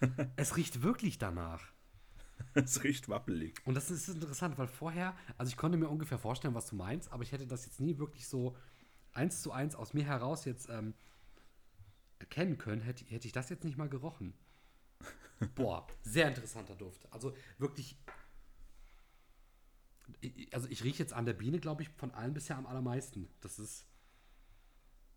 es 0.36 0.56
riecht 0.56 0.82
wirklich 0.82 1.18
danach. 1.18 1.72
Es 2.54 2.84
riecht 2.84 3.08
wabbelig. 3.08 3.60
Und 3.66 3.74
das 3.74 3.90
ist 3.90 4.08
interessant, 4.08 4.56
weil 4.58 4.68
vorher, 4.68 5.16
also 5.36 5.50
ich 5.50 5.56
konnte 5.56 5.76
mir 5.76 5.88
ungefähr 5.88 6.18
vorstellen, 6.18 6.54
was 6.54 6.66
du 6.68 6.76
meinst, 6.76 7.10
aber 7.10 7.24
ich 7.24 7.32
hätte 7.32 7.48
das 7.48 7.66
jetzt 7.66 7.80
nie 7.80 7.98
wirklich 7.98 8.28
so 8.28 8.56
eins 9.12 9.42
zu 9.42 9.50
eins 9.50 9.74
aus 9.74 9.92
mir 9.92 10.04
heraus 10.04 10.44
jetzt 10.44 10.68
ähm, 10.68 10.94
erkennen 12.20 12.56
können, 12.58 12.80
hätte, 12.82 13.04
hätte 13.06 13.26
ich 13.26 13.32
das 13.32 13.48
jetzt 13.48 13.64
nicht 13.64 13.76
mal 13.76 13.88
gerochen. 13.88 14.34
Boah, 15.56 15.86
sehr 16.02 16.28
interessanter 16.28 16.76
Duft. 16.76 17.10
Also 17.12 17.34
wirklich. 17.58 17.96
ich- 20.20 20.54
Also 20.54 20.68
ich 20.68 20.84
rieche 20.84 21.00
jetzt 21.02 21.12
an 21.12 21.26
der 21.26 21.32
Biene, 21.34 21.58
glaube 21.58 21.82
ich, 21.82 21.88
von 21.90 22.12
allen 22.12 22.34
bisher 22.34 22.56
am 22.56 22.66
allermeisten. 22.66 23.28
Das 23.40 23.58
ist. 23.58 23.84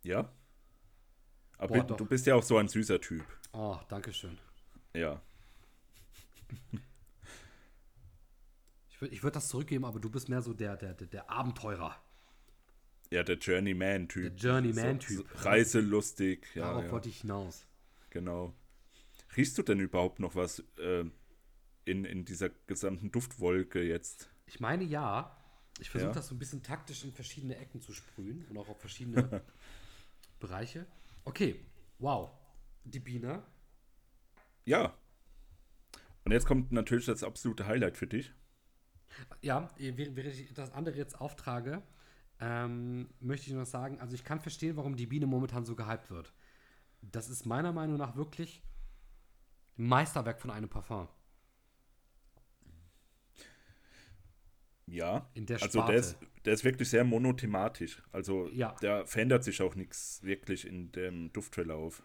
Ja? 0.04 0.32
Aber 1.58 1.84
Boah, 1.84 1.98
du 1.98 2.06
bist 2.06 2.26
ja 2.26 2.36
auch 2.36 2.44
so 2.44 2.58
ein 2.58 2.68
süßer 2.68 3.00
Typ. 3.02 3.24
Oh, 3.54 3.78
danke 3.90 4.12
schön. 4.14 4.38
Ja. 4.96 5.22
Ich 8.90 9.02
würde 9.02 9.14
ich 9.16 9.24
würd 9.24 9.36
das 9.36 9.48
zurückgeben, 9.48 9.86
aber 9.86 10.00
du 10.00 10.10
bist 10.10 10.30
mehr 10.30 10.42
so 10.42 10.54
der, 10.54 10.78
der, 10.78 10.94
der, 10.94 11.08
der 11.08 11.30
Abenteurer. 11.30 11.96
Ja, 13.12 13.24
der 13.24 13.38
Journeyman-Typ. 13.38 14.38
Der 14.38 14.52
Journeyman-Typ. 14.52 15.18
So, 15.18 15.24
so 15.38 15.50
reiselustig. 15.50 16.48
Ja, 16.56 16.68
Darauf 16.68 16.86
ja, 16.86 16.92
wollte 16.92 17.10
ich 17.10 17.22
hinaus. 17.22 17.66
genau. 18.10 18.54
Riechst 19.36 19.58
du 19.58 19.64
denn 19.64 19.80
überhaupt 19.80 20.20
noch 20.20 20.36
was 20.36 20.60
äh, 20.78 21.06
in, 21.86 22.06
in 22.06 22.26
dieser 22.26 22.50
gesamten 22.50 23.12
Duftwolke 23.12 23.82
jetzt? 23.82 24.30
Ich 24.46 24.60
meine 24.60 24.84
ja. 24.84 25.38
Ich 25.80 25.90
versuche 25.90 26.10
Ja. 26.10 26.14
das 26.14 26.28
so 26.28 26.36
ein 26.36 26.40
bisschen 26.40 26.62
taktisch 26.64 27.04
in 27.06 27.14
verschiedene 27.14 27.56
Ecken 27.58 27.82
zu 27.82 27.94
sprühen 27.94 28.46
und 28.50 28.58
auch 28.58 28.68
auf 28.70 28.80
verschiedene 28.80 29.42
Bereiche. 30.41 30.86
Okay, 31.23 31.63
wow. 31.99 32.30
Die 32.84 32.99
Biene. 32.99 33.43
Ja. 34.65 34.93
Und 36.25 36.34
jetzt 36.34 36.45
kommt 36.45 36.71
natürlich 36.71 37.06
das 37.06 37.23
absolute 37.23 37.65
Highlight 37.65 37.95
für 37.95 38.08
dich. 38.08 38.34
Ja, 39.41 39.69
während 39.77 40.15
während 40.15 40.34
ich 40.34 40.54
das 40.54 40.71
andere 40.71 40.97
jetzt 40.97 41.19
auftrage, 41.19 41.82
ähm, 42.39 43.10
möchte 43.19 43.47
ich 43.47 43.54
noch 43.54 43.65
sagen, 43.65 43.99
also 43.99 44.15
ich 44.15 44.23
kann 44.23 44.39
verstehen, 44.39 44.77
warum 44.77 44.95
die 44.95 45.08
Biene 45.08 45.27
momentan 45.27 45.65
so 45.65 45.75
gehypt 45.75 46.10
wird. 46.10 46.34
Das 47.01 47.30
ist 47.30 47.45
meiner 47.45 47.71
Meinung 47.71 47.97
nach 47.97 48.15
wirklich 48.15 48.63
ein 49.77 49.88
Meisterwerk 49.88 50.41
von 50.41 50.51
einem 50.51 50.69
Parfum. 50.69 51.08
Ja. 54.86 55.30
In 55.34 55.45
der 55.45 55.62
also 55.62 55.80
Sparte. 55.80 55.91
der 55.91 55.99
ist, 55.99 56.17
der 56.45 56.54
ist 56.54 56.63
wirklich 56.63 56.89
sehr 56.89 57.04
monothematisch. 57.04 58.01
Also 58.12 58.47
Ja. 58.49 58.75
da 58.82 59.06
verändert 59.06 59.43
sich 59.43 59.62
auch 59.62 59.75
nichts 59.75 60.21
wirklich 60.23 60.65
in 60.65 60.91
dem 60.91 61.32
Duftverlauf. 61.34 62.04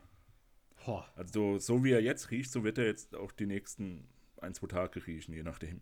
Ho, 0.87 1.03
Also 1.17 1.59
so 1.59 1.83
wie 1.85 1.93
er 1.93 2.03
jetzt 2.03 2.31
riecht, 2.31 2.51
so 2.51 2.63
wird 2.65 2.79
er 2.79 2.87
jetzt 2.87 3.15
auch 3.17 3.33
die 3.33 3.47
nächsten 3.47 4.09
ein, 4.41 4.55
zwei 4.55 4.67
Tage 4.69 5.07
riechen, 5.07 5.33
je 5.35 5.43
nachdem, 5.43 5.81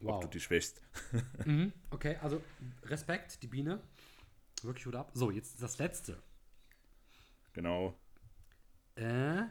ob 0.00 0.06
wow. 0.06 0.20
du 0.20 0.28
dich 0.28 0.44
schwächst. 0.44 0.80
Mhm, 1.46 1.72
okay, 1.90 2.16
also 2.22 2.40
Respekt, 2.84 3.42
die 3.42 3.48
Biene. 3.48 3.80
Wirklich 4.62 4.84
gut 4.84 4.94
ab. 4.94 5.10
So, 5.14 5.30
jetzt 5.30 5.60
das 5.62 5.78
letzte. 5.78 6.22
Genau. 7.52 7.98
Äh. 8.94 9.42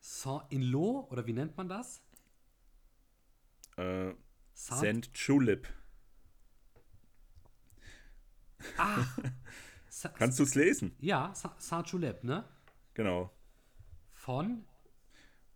Saint-In-Lo, 0.00 1.06
oder 1.10 1.26
wie 1.26 1.32
nennt 1.32 1.56
man 1.56 1.68
das? 1.68 2.02
Äh, 3.76 4.12
Saint- 4.54 4.80
Sand 4.80 5.10
Julep. 5.14 5.68
Ah. 8.78 9.04
Kannst 10.18 10.38
du 10.38 10.42
es 10.42 10.54
lesen? 10.54 10.94
ja, 11.00 11.32
Sa- 11.34 11.54
Saint 11.58 11.86
Julep, 11.88 12.24
ne? 12.24 12.44
Genau. 12.94 13.30
Von. 14.12 14.64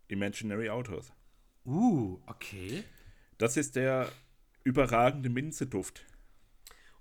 Imaginary 0.07 0.69
Autos. 0.69 1.11
Uh, 1.65 2.19
okay. 2.25 2.83
Das 3.37 3.57
ist 3.57 3.75
der 3.75 4.11
überragende 4.63 5.29
Minzeduft. 5.29 6.05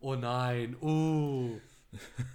Oh 0.01 0.15
nein, 0.15 0.77
uh. 0.81 1.59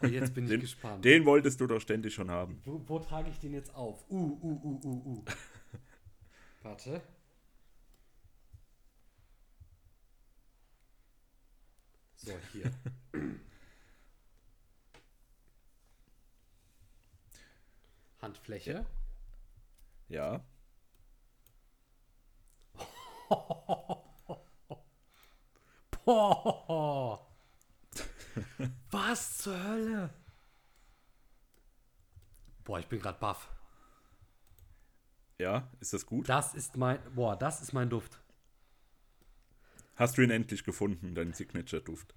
Oh, 0.02 0.06
jetzt 0.06 0.34
bin 0.34 0.43
ich 0.45 0.49
Den, 0.52 0.62
gespannt. 0.62 1.06
den 1.06 1.26
wolltest 1.26 1.62
du 1.62 1.67
doch 1.67 1.80
ständig 1.80 2.13
schon 2.13 2.32
haben. 2.32 2.60
Wo, 2.65 2.82
wo 2.88 2.99
trage 2.99 3.30
ich 3.30 3.39
den 3.39 3.54
jetzt 3.54 3.73
auf? 3.76 4.04
Uh, 4.10 4.15
uh, 4.41 4.62
uh, 4.63 4.82
uh, 4.84 5.17
uh. 5.19 5.26
Warte. 6.63 7.02
So, 12.23 12.31
hier. 12.53 12.71
Handfläche. 18.21 18.86
Ja. 20.07 20.41
Boah. 26.05 27.27
Was 28.91 29.38
zur 29.39 29.62
Hölle? 29.62 30.09
Boah, 32.63 32.79
ich 32.79 32.88
bin 32.88 33.01
gerade 33.01 33.19
baff. 33.19 33.49
Ja, 35.38 35.67
ist 35.81 35.91
das 35.91 36.05
gut? 36.05 36.29
Das 36.29 36.53
ist 36.53 36.77
mein, 36.77 36.99
boah, 37.13 37.36
das 37.36 37.62
ist 37.62 37.73
mein 37.73 37.89
Duft. 37.89 38.22
Hast 39.95 40.17
du 40.17 40.21
ihn 40.21 40.29
endlich 40.32 40.63
gefunden, 40.63 41.15
deinen 41.15 41.34
Signature-Duft? 41.34 42.15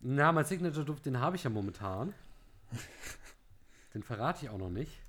Na, 0.00 0.32
mein 0.32 0.44
Signature-Duft, 0.44 1.06
den 1.06 1.20
habe 1.20 1.36
ich 1.36 1.44
ja 1.44 1.50
momentan. 1.50 2.14
Den 3.94 4.02
verrate 4.02 4.44
ich 4.44 4.50
auch 4.50 4.58
noch 4.58 4.70
nicht. 4.70 5.04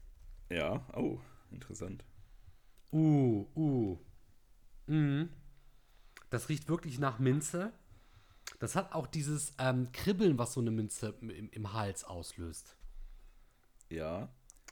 Ja, 0.49 0.85
oh, 0.95 1.19
interessant. 1.51 2.05
Uh, 2.91 3.47
uh. 3.55 3.97
Mhm. 4.87 5.29
Das 6.29 6.49
riecht 6.49 6.69
wirklich 6.69 6.99
nach 6.99 7.19
Minze. 7.19 7.73
Das 8.59 8.75
hat 8.75 8.93
auch 8.93 9.07
dieses 9.07 9.53
ähm, 9.57 9.91
Kribbeln, 9.91 10.37
was 10.37 10.53
so 10.53 10.61
eine 10.61 10.71
Minze 10.71 11.15
im, 11.21 11.49
im 11.49 11.73
Hals 11.73 12.03
auslöst. 12.03 12.77
Ja, 13.89 14.29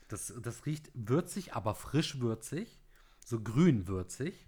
Das, 0.08 0.34
das 0.42 0.66
riecht 0.66 0.92
würzig, 0.94 1.54
aber 1.54 1.76
frisch 1.76 2.20
würzig. 2.20 2.80
So 3.26 3.42
grün 3.42 3.88
würzig. 3.88 4.48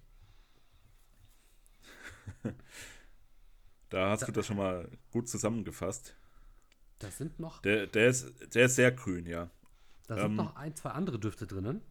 da 3.89 4.11
hast 4.11 4.27
du 4.27 4.31
das 4.31 4.47
schon 4.47 4.57
mal 4.57 4.89
gut 5.11 5.27
zusammengefasst. 5.29 6.15
Das 6.99 7.17
sind 7.17 7.39
noch, 7.39 7.61
Der, 7.61 7.87
der, 7.87 8.07
ist, 8.07 8.55
der 8.55 8.65
ist 8.65 8.75
sehr 8.75 8.91
grün, 8.91 9.25
ja. 9.25 9.49
da 10.07 10.15
sind 10.15 10.25
ähm, 10.25 10.35
noch 10.35 10.55
ein, 10.55 10.75
zwei 10.75 10.91
andere 10.91 11.19
Düfte 11.19 11.45
drinnen, 11.45 11.81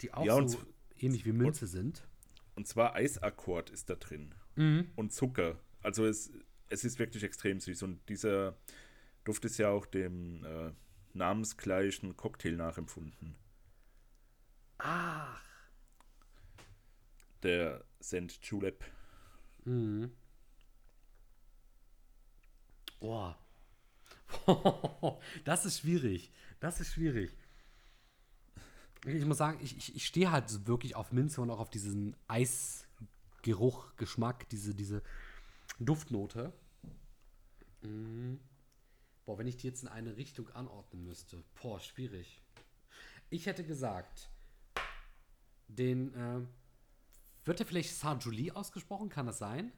die 0.00 0.12
auch 0.12 0.24
Ja, 0.24 0.34
und 0.34 0.48
so 0.48 0.58
ähnlich 0.98 1.24
wie 1.24 1.32
Minze 1.32 1.66
sind. 1.66 2.06
Und 2.56 2.68
zwar 2.68 2.94
Eisakkord 2.94 3.70
ist 3.70 3.90
da 3.90 3.94
drin. 3.94 4.34
Mhm. 4.56 4.90
Und 4.96 5.12
Zucker. 5.12 5.58
Also 5.82 6.06
es, 6.06 6.32
es 6.68 6.84
ist 6.84 6.98
wirklich 6.98 7.22
extrem 7.22 7.60
süß. 7.60 7.82
Und 7.82 8.08
dieser 8.08 8.56
Duft 9.24 9.44
ist 9.44 9.58
ja 9.58 9.70
auch 9.70 9.86
dem 9.86 10.44
äh, 10.44 10.72
namensgleichen 11.12 12.16
Cocktail 12.16 12.56
nachempfunden. 12.56 13.36
Ach. 14.78 15.42
Der 17.42 17.84
St. 18.02 18.38
Julep. 18.42 18.84
Mhm. 19.64 20.10
Boah. 23.00 23.38
das 25.44 25.66
ist 25.66 25.80
schwierig. 25.80 26.32
Das 26.60 26.80
ist 26.80 26.92
schwierig. 26.92 27.36
Ich 29.06 29.24
muss 29.26 29.36
sagen, 29.36 29.58
ich, 29.62 29.76
ich, 29.76 29.94
ich 29.96 30.06
stehe 30.06 30.30
halt 30.30 30.66
wirklich 30.66 30.96
auf 30.96 31.12
Minze 31.12 31.42
und 31.42 31.50
auch 31.50 31.60
auf 31.60 31.70
diesen 31.70 32.16
Eisgeruch, 32.26 33.94
Geschmack, 33.96 34.48
diese, 34.48 34.74
diese 34.74 35.02
Duftnote. 35.78 36.52
Mhm. 37.82 38.40
Boah, 39.24 39.38
wenn 39.38 39.46
ich 39.46 39.56
die 39.56 39.66
jetzt 39.66 39.82
in 39.82 39.88
eine 39.88 40.16
Richtung 40.16 40.48
anordnen 40.50 41.04
müsste. 41.04 41.42
Boah, 41.60 41.80
schwierig. 41.80 42.42
Ich 43.30 43.46
hätte 43.46 43.64
gesagt, 43.64 44.30
den, 45.68 46.14
äh, 46.14 46.40
wird 47.44 47.58
der 47.58 47.66
vielleicht 47.66 47.94
Saint-Julie 47.94 48.54
ausgesprochen? 48.54 49.08
Kann 49.08 49.26
das 49.26 49.38
sein? 49.38 49.72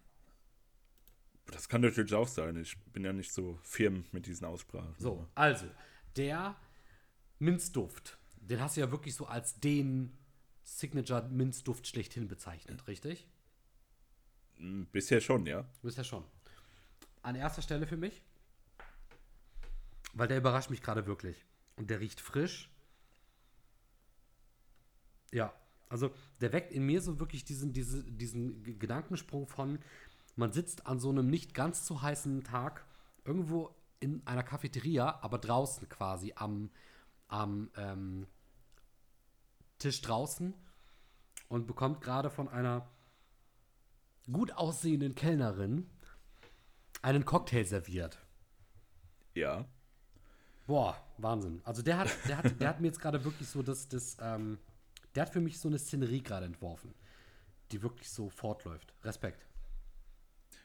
Das 1.47 1.69
kann 1.69 1.81
natürlich 1.81 2.15
auch 2.15 2.29
sein. 2.29 2.57
Ich 2.57 2.77
bin 2.93 3.05
ja 3.05 3.13
nicht 3.13 3.33
so 3.33 3.59
firm 3.63 4.05
mit 4.13 4.27
diesen 4.27 4.45
Aussprachen. 4.47 4.95
So, 4.99 5.29
also, 5.35 5.67
der 6.17 6.57
Minzduft, 7.39 8.19
den 8.37 8.61
hast 8.61 8.77
du 8.77 8.81
ja 8.81 8.91
wirklich 8.91 9.15
so 9.15 9.27
als 9.27 9.61
den 9.61 10.17
Signature-Minzduft 10.65 11.87
schlechthin 11.87 12.27
bezeichnet, 12.27 12.89
richtig? 12.89 13.29
Mm, 14.59 14.85
Bisher 14.85 15.21
schon, 15.21 15.47
ja. 15.47 15.65
Ja 15.83 16.05
schon. 16.05 16.25
An 17.23 17.37
erster 17.37 17.63
Stelle 17.63 17.87
für 17.87 17.97
mich, 17.97 18.23
weil 20.15 20.29
der 20.29 20.39
überrascht 20.39 20.71
mich 20.71 20.83
gerade 20.83 21.07
wirklich. 21.07 21.45
Und 21.77 21.91
der 21.91 22.01
riecht 22.01 22.21
frisch. 22.21 22.71
Ja, 25.33 25.53
also 25.89 26.11
der 26.41 26.53
weckt 26.53 26.73
in 26.73 26.85
mir 26.85 27.01
so 27.01 27.19
wirklich 27.21 27.45
diesen, 27.45 27.73
diese, 27.73 28.03
diesen 28.05 28.63
G- 28.63 28.75
Gedankensprung 28.75 29.47
von, 29.47 29.79
man 30.35 30.53
sitzt 30.53 30.87
an 30.87 30.99
so 30.99 31.11
einem 31.11 31.29
nicht 31.29 31.55
ganz 31.55 31.87
so 31.87 32.03
heißen 32.03 32.45
Tag 32.45 32.85
irgendwo 33.25 33.75
in 34.01 34.27
einer 34.27 34.43
Cafeteria, 34.43 35.21
aber 35.23 35.39
draußen 35.39 35.89
quasi 35.89 36.33
am, 36.37 36.71
am 37.29 37.71
ähm, 37.77 38.27
Tisch 39.79 40.01
draußen 40.03 40.55
und 41.49 41.67
bekommt 41.67 42.01
gerade 42.01 42.31
von 42.31 42.49
einer 42.49 42.89
gut 44.31 44.53
aussehenden 44.53 45.15
Kellnerin 45.15 45.89
einen 47.03 47.25
Cocktail 47.25 47.65
serviert. 47.65 48.19
Ja. 49.35 49.65
Boah, 50.67 50.97
Wahnsinn. 51.19 51.61
Also 51.65 51.83
der 51.83 51.99
hat, 51.99 52.09
der 52.27 52.39
hat, 52.39 52.61
der 52.61 52.69
hat 52.69 52.81
mir 52.81 52.89
jetzt 52.89 53.01
gerade 53.01 53.25
wirklich 53.25 53.49
so 53.49 53.63
das, 53.63 53.89
das, 53.89 54.17
ähm, 54.21 54.59
der 55.17 55.23
hat 55.23 55.33
für 55.33 55.41
mich 55.41 55.59
so 55.59 55.69
eine 55.69 55.79
Szenerie 55.79 56.23
gerade 56.23 56.47
entworfen, 56.47 56.95
die 57.73 57.83
wirklich 57.83 58.11
so 58.11 58.29
fortläuft. 58.29 58.95
Respekt. 59.03 59.47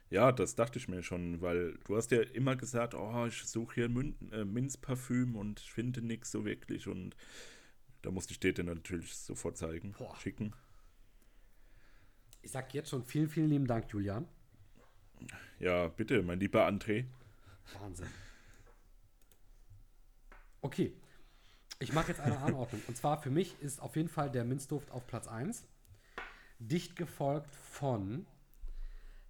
Ja, 0.10 0.34
das 0.34 0.56
dachte 0.56 0.78
ich 0.78 0.90
mir 0.90 1.04
schon, 1.04 1.40
weil 1.42 1.80
du 1.86 1.96
hast 1.96 2.12
ja 2.12 2.22
immer 2.22 2.58
gesagt, 2.58 2.94
oh, 2.94 3.26
ich 3.28 3.44
suche 3.46 3.76
hier 3.76 3.90
Mün 3.90 4.18
äh, 4.34 4.44
Minzparfüm 4.44 5.38
und 5.38 5.62
ich 5.62 5.72
finde 5.72 6.02
nichts 6.02 6.32
so 6.32 6.44
wirklich 6.44 6.90
und 6.90 7.16
da 8.02 8.12
musste 8.12 8.34
ich 8.34 8.40
dir 8.42 8.54
den 8.54 8.66
natürlich 8.66 9.16
sofort 9.16 9.58
zeigen, 9.58 9.94
Boah. 9.98 10.16
schicken. 10.18 10.54
Ich 12.42 12.52
sag 12.52 12.74
jetzt 12.74 12.90
schon 12.90 13.06
vielen, 13.06 13.30
vielen 13.30 13.50
lieben 13.50 13.68
Dank, 13.68 13.90
Julian. 13.94 14.28
Ja, 15.60 15.88
bitte, 15.88 16.24
mein 16.24 16.40
lieber 16.40 16.68
André. 16.68 17.06
Wahnsinn. 17.80 18.08
Okay. 20.62 20.94
Ich 21.82 21.94
mache 21.94 22.10
jetzt 22.10 22.22
eine 22.22 22.38
Anordnung. 22.38 22.80
Und 22.88 22.96
zwar 22.96 23.20
für 23.20 23.32
mich 23.32 23.60
ist 23.60 23.82
auf 23.82 23.96
jeden 23.96 24.08
Fall 24.08 24.30
der 24.30 24.46
Minzduft 24.46 24.92
auf 24.92 25.08
Platz 25.08 25.28
1. 25.28 25.66
Dicht 26.60 26.96
gefolgt 26.96 27.56
von 27.56 28.28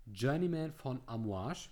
Journeyman 0.05 0.73
von 0.73 0.99
Amouage. 1.05 1.69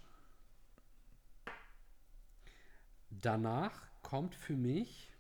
Danach 3.10 3.74
kommt 4.02 4.36
für 4.36 4.56
mich. 4.56 5.12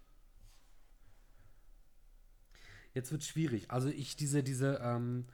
Jetzt 2.93 3.11
wird 3.11 3.25
schwierig. 3.25 3.69
Also 3.69 3.89
ich 3.89 4.15
diese, 4.15 4.43
diese, 4.43 4.79
ähm, 4.81 5.25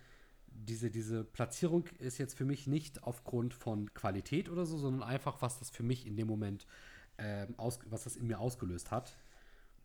diese, 0.48 0.90
diese 0.90 1.24
Platzierung 1.24 1.86
ist 2.00 2.18
jetzt 2.18 2.36
für 2.36 2.46
mich 2.46 2.66
nicht 2.66 3.04
aufgrund 3.04 3.54
von 3.54 3.94
Qualität 3.94 4.50
oder 4.50 4.66
so, 4.66 4.80
sondern 4.80 5.04
einfach, 5.08 5.44
was 5.44 5.60
das 5.60 5.70
für 5.70 5.84
mich 5.84 6.08
in 6.08 6.18
dem 6.18 6.26
Moment, 6.26 6.66
ähm, 7.20 7.54
aus, 7.58 7.80
was 7.86 8.06
das 8.06 8.16
in 8.16 8.26
mir 8.26 8.40
ausgelöst 8.40 8.90
hat. 8.90 9.16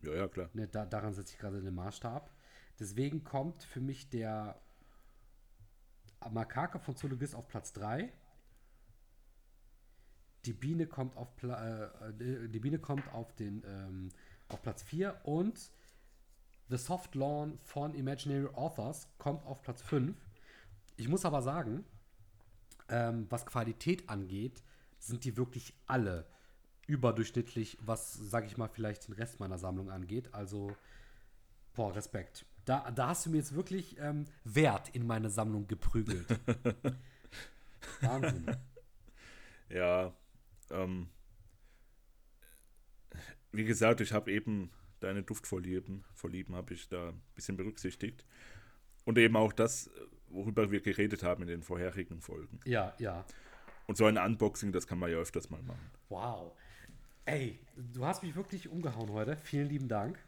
Ja, 0.03 0.13
ja, 0.13 0.27
klar. 0.27 0.49
Ne, 0.53 0.67
da, 0.67 0.85
daran 0.85 1.13
setze 1.13 1.33
ich 1.33 1.39
gerade 1.39 1.61
den 1.61 1.75
Maßstab. 1.75 2.31
Deswegen 2.79 3.23
kommt 3.23 3.63
für 3.63 3.79
mich 3.79 4.09
der 4.09 4.59
Makake 6.29 6.79
von 6.79 6.95
Zoologist 6.95 7.35
auf 7.35 7.47
Platz 7.47 7.73
3. 7.73 8.11
Die 10.45 10.53
Biene 10.53 10.87
kommt 10.87 11.17
auf, 11.17 11.35
Pla 11.35 11.91
äh, 12.09 12.49
die 12.49 12.59
Biene 12.59 12.79
kommt 12.79 13.11
auf, 13.13 13.35
den, 13.35 13.63
ähm, 13.65 14.09
auf 14.47 14.61
Platz 14.61 14.81
4 14.83 15.21
und 15.23 15.71
The 16.69 16.77
Soft 16.77 17.15
Lawn 17.15 17.59
von 17.63 17.93
Imaginary 17.93 18.47
Authors 18.55 19.07
kommt 19.17 19.45
auf 19.45 19.61
Platz 19.61 19.81
5. 19.81 20.17
Ich 20.95 21.07
muss 21.07 21.25
aber 21.25 21.41
sagen, 21.41 21.83
ähm, 22.89 23.27
was 23.29 23.45
Qualität 23.45 24.09
angeht, 24.09 24.63
sind 24.97 25.25
die 25.25 25.37
wirklich 25.37 25.73
alle 25.85 26.25
überdurchschnittlich, 26.91 27.77
was, 27.81 28.13
sage 28.13 28.45
ich 28.47 28.57
mal, 28.57 28.67
vielleicht 28.67 29.07
den 29.07 29.15
Rest 29.15 29.39
meiner 29.39 29.57
Sammlung 29.57 29.89
angeht. 29.89 30.33
Also, 30.33 30.75
boah, 31.73 31.95
Respekt. 31.95 32.45
Da, 32.65 32.91
da 32.91 33.07
hast 33.07 33.25
du 33.25 33.29
mir 33.31 33.37
jetzt 33.37 33.55
wirklich 33.55 33.97
ähm, 33.99 34.25
Wert 34.43 34.89
in 34.89 35.07
meine 35.07 35.29
Sammlung 35.29 35.67
geprügelt. 35.67 36.27
Wahnsinn. 38.01 38.45
Ja, 39.69 40.13
ähm, 40.69 41.09
wie 43.51 43.63
gesagt, 43.63 44.01
ich 44.01 44.11
habe 44.11 44.31
eben 44.31 44.69
deine 44.99 45.23
Duftvorlieben, 45.23 46.03
Vorlieben 46.13 46.55
habe 46.55 46.73
ich 46.73 46.89
da 46.89 47.09
ein 47.09 47.21
bisschen 47.35 47.57
berücksichtigt. 47.57 48.25
Und 49.05 49.17
eben 49.17 49.35
auch 49.35 49.53
das, 49.53 49.89
worüber 50.27 50.71
wir 50.71 50.81
geredet 50.81 51.23
haben 51.23 51.41
in 51.43 51.47
den 51.47 51.63
vorherigen 51.63 52.19
Folgen. 52.19 52.59
Ja, 52.65 52.93
ja. 52.99 53.25
Und 53.87 53.95
so 53.95 54.05
ein 54.05 54.17
Unboxing, 54.17 54.71
das 54.71 54.85
kann 54.87 54.99
man 54.99 55.09
ja 55.09 55.17
öfters 55.17 55.49
mal 55.49 55.61
machen. 55.63 55.89
Wow. 56.09 56.53
Ey, 57.25 57.59
du 57.75 58.05
hast 58.05 58.23
mich 58.23 58.35
wirklich 58.35 58.69
umgehauen 58.69 59.11
heute. 59.11 59.37
Vielen 59.37 59.69
lieben 59.69 59.87
Dank. 59.87 60.19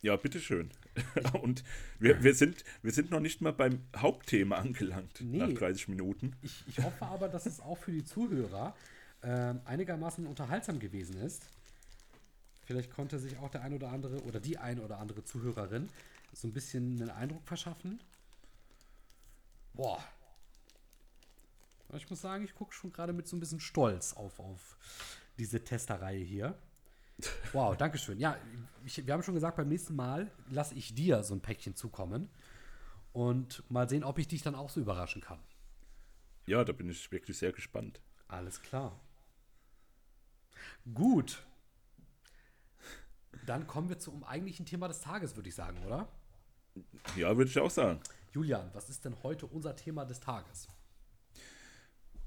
Ja, 0.00 0.16
bitteschön. 0.16 0.70
Und 1.42 1.64
wir, 1.98 2.22
wir, 2.22 2.34
sind, 2.34 2.64
wir 2.82 2.92
sind 2.92 3.10
noch 3.10 3.20
nicht 3.20 3.40
mal 3.40 3.52
beim 3.52 3.82
Hauptthema 3.96 4.56
angelangt 4.56 5.20
Nee. 5.20 5.38
nach 5.38 5.52
30 5.52 5.88
Minuten. 5.88 6.36
Ich, 6.42 6.64
ich 6.68 6.78
hoffe 6.78 7.04
aber, 7.06 7.28
dass 7.28 7.46
es 7.46 7.60
auch 7.60 7.78
für 7.78 7.90
die 7.90 8.04
Zuhörer 8.04 8.76
ähm, 9.22 9.60
einigermaßen 9.64 10.26
unterhaltsam 10.26 10.78
gewesen 10.78 11.16
ist. 11.20 11.46
Vielleicht 12.64 12.90
konnte 12.92 13.18
sich 13.18 13.38
auch 13.38 13.50
der 13.50 13.62
ein 13.62 13.72
oder 13.72 13.88
andere 13.90 14.22
oder 14.24 14.40
die 14.40 14.58
ein 14.58 14.78
oder 14.78 14.98
andere 14.98 15.24
Zuhörerin 15.24 15.88
so 16.32 16.46
ein 16.46 16.52
bisschen 16.52 17.00
einen 17.00 17.10
Eindruck 17.10 17.44
verschaffen. 17.48 17.98
Boah. 19.72 20.04
Ich 21.96 22.08
muss 22.10 22.20
sagen, 22.20 22.44
ich 22.44 22.54
gucke 22.54 22.74
schon 22.74 22.92
gerade 22.92 23.14
mit 23.14 23.26
so 23.26 23.34
ein 23.36 23.40
bisschen 23.40 23.60
Stolz 23.60 24.12
auf, 24.12 24.38
auf 24.38 24.76
diese 25.38 25.62
Testerreihe 25.62 26.22
hier. 26.22 26.58
Wow, 27.52 27.76
Dankeschön. 27.76 28.18
Ja, 28.20 28.36
ich, 28.84 29.04
wir 29.04 29.12
haben 29.12 29.22
schon 29.22 29.34
gesagt, 29.34 29.56
beim 29.56 29.68
nächsten 29.68 29.96
Mal 29.96 30.30
lasse 30.50 30.74
ich 30.74 30.94
dir 30.94 31.22
so 31.24 31.34
ein 31.34 31.40
Päckchen 31.40 31.74
zukommen 31.74 32.28
und 33.12 33.68
mal 33.70 33.88
sehen, 33.88 34.04
ob 34.04 34.18
ich 34.18 34.28
dich 34.28 34.42
dann 34.42 34.54
auch 34.54 34.70
so 34.70 34.80
überraschen 34.80 35.20
kann. 35.20 35.40
Ja, 36.46 36.64
da 36.64 36.72
bin 36.72 36.88
ich 36.88 37.10
wirklich 37.10 37.36
sehr 37.36 37.52
gespannt. 37.52 38.00
Alles 38.28 38.62
klar. 38.62 39.00
Gut. 40.94 41.44
Dann 43.46 43.66
kommen 43.66 43.88
wir 43.88 43.98
zum 43.98 44.24
eigentlichen 44.24 44.66
Thema 44.66 44.88
des 44.88 45.00
Tages, 45.00 45.36
würde 45.36 45.48
ich 45.48 45.54
sagen, 45.54 45.84
oder? 45.84 46.08
Ja, 47.16 47.36
würde 47.36 47.50
ich 47.50 47.58
auch 47.58 47.70
sagen. 47.70 48.00
Julian, 48.32 48.70
was 48.72 48.88
ist 48.88 49.04
denn 49.04 49.22
heute 49.22 49.46
unser 49.46 49.74
Thema 49.74 50.04
des 50.04 50.20
Tages? 50.20 50.68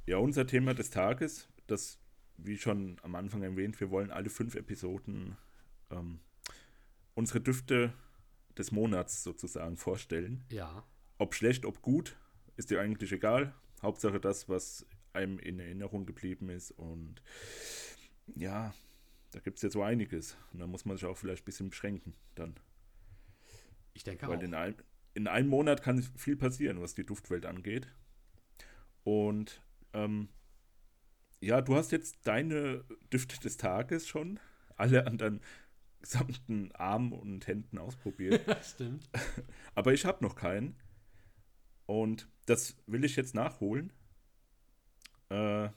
Ja, 0.05 0.17
unser 0.17 0.47
Thema 0.47 0.73
des 0.73 0.89
Tages, 0.89 1.47
das, 1.67 1.99
wie 2.37 2.57
schon 2.57 2.97
am 3.03 3.15
Anfang 3.15 3.43
erwähnt, 3.43 3.79
wir 3.79 3.91
wollen 3.91 4.11
alle 4.11 4.29
fünf 4.29 4.55
Episoden 4.55 5.37
ähm, 5.89 6.19
unsere 7.13 7.41
Düfte 7.41 7.93
des 8.57 8.71
Monats 8.71 9.23
sozusagen 9.23 9.77
vorstellen. 9.77 10.43
Ja. 10.49 10.83
Ob 11.17 11.35
schlecht, 11.35 11.65
ob 11.65 11.81
gut, 11.81 12.17
ist 12.57 12.71
dir 12.71 12.81
eigentlich 12.81 13.11
egal. 13.11 13.53
Hauptsache 13.81 14.19
das, 14.19 14.49
was 14.49 14.85
einem 15.13 15.39
in 15.39 15.59
Erinnerung 15.59 16.05
geblieben 16.05 16.49
ist. 16.49 16.71
Und 16.71 17.21
ja, 18.35 18.73
da 19.31 19.39
gibt 19.39 19.57
es 19.57 19.63
jetzt 19.63 19.73
so 19.73 19.83
einiges. 19.83 20.37
Und 20.53 20.59
da 20.59 20.67
muss 20.67 20.85
man 20.85 20.97
sich 20.97 21.05
auch 21.05 21.17
vielleicht 21.17 21.43
ein 21.43 21.45
bisschen 21.45 21.69
beschränken 21.69 22.13
dann. 22.35 22.55
Ich 23.93 24.03
denke 24.03 24.27
Weil 24.27 24.37
auch. 24.37 24.43
in 24.43 24.53
einem, 24.53 24.75
in 25.13 25.27
einem 25.27 25.49
Monat 25.49 25.81
kann 25.81 26.01
viel 26.01 26.37
passieren, 26.37 26.81
was 26.81 26.93
die 26.93 27.05
Duftwelt 27.05 27.45
angeht. 27.45 27.87
Und 29.03 29.61
ähm, 29.93 30.29
ja, 31.41 31.61
du 31.61 31.75
hast 31.75 31.91
jetzt 31.91 32.19
deine 32.23 32.85
Düfte 33.11 33.39
des 33.39 33.57
Tages 33.57 34.07
schon 34.07 34.39
alle 34.77 35.05
an 35.05 35.17
deinen 35.17 35.41
gesamten 36.01 36.71
Armen 36.73 37.11
und 37.11 37.45
Händen 37.47 37.77
ausprobiert. 37.77 38.41
Stimmt. 38.65 39.09
Aber 39.75 39.93
ich 39.93 40.05
habe 40.05 40.23
noch 40.23 40.35
keinen. 40.35 40.75
Und 41.85 42.27
das 42.45 42.77
will 42.87 43.03
ich 43.03 43.15
jetzt 43.15 43.35
nachholen. 43.35 43.91
Äh, 45.29 45.69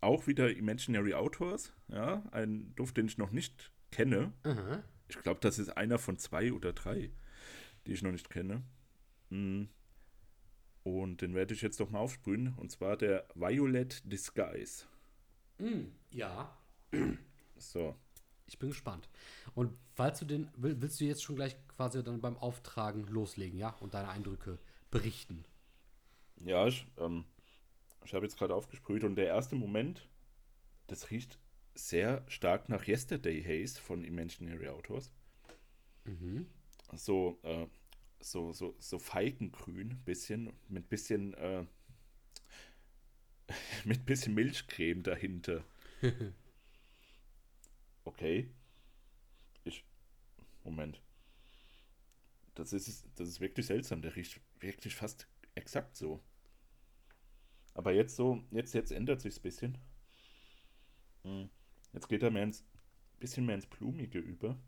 auch 0.00 0.26
wieder 0.26 0.54
Imaginary 0.54 1.14
Outdoors. 1.14 1.72
Ja, 1.88 2.22
ein 2.32 2.74
Duft, 2.74 2.96
den 2.96 3.06
ich 3.06 3.18
noch 3.18 3.30
nicht 3.30 3.72
kenne. 3.90 4.32
Aha. 4.42 4.82
Ich 5.08 5.18
glaube, 5.18 5.40
das 5.40 5.58
ist 5.58 5.76
einer 5.76 5.98
von 5.98 6.18
zwei 6.18 6.52
oder 6.52 6.72
drei, 6.72 7.10
die 7.86 7.92
ich 7.92 8.02
noch 8.02 8.12
nicht 8.12 8.30
kenne. 8.30 8.62
Mm. 9.30 9.64
Und 10.82 11.20
den 11.20 11.34
werde 11.34 11.52
ich 11.52 11.60
jetzt 11.60 11.78
doch 11.80 11.90
mal 11.90 11.98
aufsprühen. 11.98 12.54
Und 12.56 12.70
zwar 12.70 12.96
der 12.96 13.26
Violet 13.34 14.02
Disguise. 14.10 14.86
Mm, 15.60 15.92
ja, 16.10 16.56
So. 17.56 17.94
ich 18.46 18.58
bin 18.58 18.70
gespannt. 18.70 19.08
Und 19.54 19.76
falls 19.94 20.18
du 20.18 20.24
den, 20.24 20.48
will, 20.56 20.80
willst 20.80 21.00
du 21.00 21.04
jetzt 21.04 21.22
schon 21.22 21.36
gleich 21.36 21.56
quasi 21.68 22.02
dann 22.02 22.20
beim 22.20 22.36
Auftragen 22.36 23.06
loslegen, 23.06 23.58
ja? 23.58 23.70
Und 23.80 23.94
deine 23.94 24.08
Eindrücke 24.08 24.58
berichten. 24.90 25.44
Ja, 26.42 26.66
ich, 26.66 26.86
ähm, 26.98 27.24
ich 28.04 28.14
habe 28.14 28.24
jetzt 28.24 28.38
gerade 28.38 28.54
aufgesprüht 28.54 29.04
und 29.04 29.16
der 29.16 29.26
erste 29.26 29.54
Moment, 29.54 30.08
das 30.86 31.10
riecht 31.10 31.38
sehr 31.74 32.24
stark 32.28 32.68
nach 32.68 32.86
Yesterday 32.88 33.42
Haze 33.42 33.80
von 33.80 34.02
Imaginary 34.02 34.68
Outdoors. 34.68 35.12
Mhm. 36.04 36.46
So, 36.94 37.38
äh, 37.42 37.66
so, 38.20 38.52
so, 38.52 38.74
so 38.78 38.98
Feigengrün, 38.98 40.00
bisschen, 40.04 40.52
mit 40.68 40.88
bisschen, 40.88 41.34
äh, 41.34 41.66
mit 43.84 44.06
bisschen 44.06 44.34
Milchcreme 44.34 45.02
dahinter. 45.02 45.64
Okay. 48.04 48.50
Ich, 49.64 49.84
Moment. 50.64 51.00
Das 52.54 52.72
ist, 52.72 53.06
das 53.14 53.28
ist 53.28 53.40
wirklich 53.40 53.66
seltsam. 53.66 54.02
Der 54.02 54.16
riecht 54.16 54.40
wirklich 54.58 54.94
fast 54.94 55.28
exakt 55.54 55.96
so. 55.96 56.20
Aber 57.74 57.92
jetzt 57.92 58.16
so, 58.16 58.42
jetzt, 58.50 58.74
jetzt 58.74 58.90
ändert 58.90 59.20
sich's 59.20 59.38
ein 59.38 59.42
bisschen. 59.42 59.78
Hm. 61.22 61.50
Jetzt 61.92 62.08
geht 62.08 62.22
er 62.22 62.30
mehr 62.30 62.44
ins, 62.44 62.64
bisschen 63.18 63.46
mehr 63.46 63.54
ins 63.54 63.66
Blumige 63.66 64.18
über. 64.18 64.58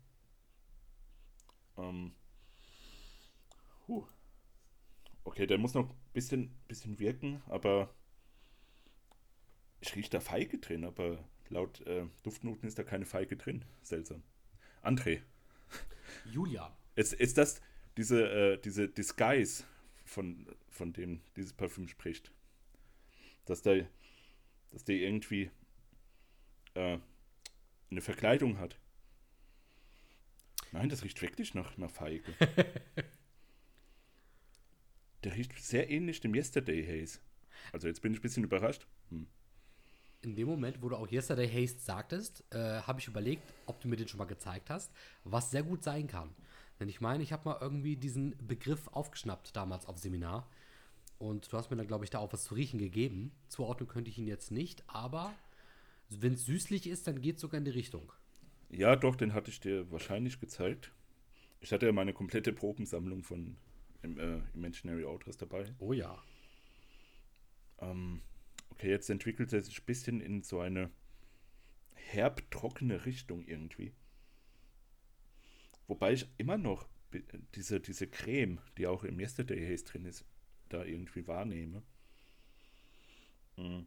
Ähm. 1.77 2.15
Huh. 3.87 4.07
Okay, 5.25 5.47
der 5.47 5.57
muss 5.57 5.73
noch 5.73 5.89
ein 5.89 5.95
bisschen, 6.13 6.55
bisschen 6.67 6.99
wirken, 6.99 7.41
aber 7.47 7.93
ich 9.83 9.95
rieche 9.95 10.09
da 10.09 10.19
Feige 10.21 10.57
drin, 10.59 10.85
aber 10.85 11.23
laut 11.49 11.81
äh, 11.81 12.05
Duftnoten 12.23 12.67
ist 12.67 12.79
da 12.79 12.83
keine 12.83 13.05
Feige 13.05 13.35
drin. 13.35 13.65
Seltsam. 13.81 14.23
André, 14.81 15.21
Julian. 16.31 16.71
ist, 16.95 17.13
ist 17.13 17.37
das 17.37 17.61
diese, 17.97 18.29
äh, 18.29 18.57
diese 18.57 18.87
Disguise, 18.87 19.65
von, 20.05 20.47
von 20.69 20.93
dem 20.93 21.21
dieses 21.35 21.51
Parfüm 21.53 21.87
spricht? 21.89 22.31
Dass 23.45 23.61
der, 23.61 23.89
dass 24.71 24.85
der 24.85 24.95
irgendwie 24.95 25.51
äh, 26.75 26.97
eine 27.91 28.01
Verkleidung 28.01 28.59
hat? 28.59 28.79
Nein, 30.71 30.89
das 30.89 31.03
riecht 31.03 31.21
wirklich 31.21 31.53
nach 31.53 31.77
einer 31.77 31.89
Feige. 31.89 32.33
der 35.23 35.35
riecht 35.35 35.61
sehr 35.61 35.89
ähnlich 35.89 36.21
dem 36.21 36.33
Yesterday 36.33 36.85
Haze. 36.85 37.19
Also 37.71 37.87
jetzt 37.87 38.01
bin 38.01 38.13
ich 38.13 38.19
ein 38.19 38.23
bisschen 38.23 38.43
überrascht. 38.43 38.87
Hm. 39.09 39.27
In 40.23 40.35
dem 40.35 40.47
Moment, 40.47 40.81
wo 40.81 40.87
du 40.87 40.95
auch 40.95 41.11
Yesterday 41.11 41.49
Haste 41.49 41.81
sagtest, 41.81 42.45
äh, 42.51 42.81
habe 42.81 43.01
ich 43.01 43.07
überlegt, 43.07 43.43
ob 43.65 43.81
du 43.81 43.89
mir 43.89 43.97
den 43.97 44.07
schon 44.07 44.19
mal 44.19 44.25
gezeigt 44.25 44.69
hast, 44.69 44.89
was 45.25 45.51
sehr 45.51 45.63
gut 45.63 45.83
sein 45.83 46.07
kann. 46.07 46.29
Denn 46.79 46.87
ich 46.87 47.01
meine, 47.01 47.21
ich 47.23 47.33
habe 47.33 47.49
mal 47.49 47.57
irgendwie 47.59 47.97
diesen 47.97 48.33
Begriff 48.47 48.87
aufgeschnappt 48.87 49.53
damals 49.55 49.85
auf 49.85 49.97
Seminar. 49.97 50.49
Und 51.19 51.51
du 51.51 51.57
hast 51.57 51.69
mir 51.69 51.77
dann, 51.77 51.87
glaube 51.87 52.05
ich, 52.05 52.09
da 52.09 52.19
auch 52.19 52.31
was 52.31 52.45
zu 52.45 52.55
riechen 52.55 52.79
gegeben. 52.79 53.33
Zuordnen 53.49 53.87
könnte 53.87 54.09
ich 54.09 54.17
ihn 54.17 54.27
jetzt 54.27 54.49
nicht, 54.49 54.83
aber 54.87 55.33
wenn 56.09 56.33
es 56.33 56.45
süßlich 56.45 56.87
ist, 56.87 57.05
dann 57.05 57.21
geht 57.21 57.35
es 57.35 57.41
sogar 57.41 57.57
in 57.57 57.65
die 57.65 57.71
Richtung. 57.71 58.11
Ja, 58.69 58.95
doch, 58.95 59.17
den 59.17 59.33
hatte 59.33 59.51
ich 59.51 59.59
dir 59.59 59.91
wahrscheinlich 59.91 60.39
gezeigt. 60.39 60.93
Ich 61.59 61.73
hatte 61.73 61.85
ja 61.85 61.91
meine 61.91 62.13
komplette 62.13 62.53
Probensammlung 62.53 63.23
von 63.23 63.57
im, 64.01 64.19
äh, 64.19 64.39
Imaginary 64.53 65.05
Outros 65.05 65.37
dabei. 65.37 65.65
Oh 65.79 65.93
ja. 65.93 66.17
Ähm, 67.79 68.21
okay, 68.73 68.89
jetzt 68.89 69.09
entwickelt 69.09 69.53
er 69.53 69.61
sich 69.61 69.79
ein 69.79 69.85
bisschen 69.85 70.19
in 70.19 70.41
so 70.41 70.59
eine 70.59 70.89
herb 71.93 72.49
trockene 72.49 73.05
Richtung 73.05 73.43
irgendwie. 73.43 73.93
Wobei 75.87 76.13
ich 76.13 76.27
immer 76.37 76.57
noch 76.57 76.87
diese, 77.53 77.79
diese 77.79 78.07
Creme, 78.07 78.59
die 78.77 78.87
auch 78.87 79.03
im 79.03 79.19
Yesterday 79.19 79.71
Haze 79.71 79.85
drin 79.85 80.05
ist, 80.05 80.25
da 80.69 80.83
irgendwie 80.83 81.27
wahrnehme. 81.27 81.83
Mhm. 83.57 83.85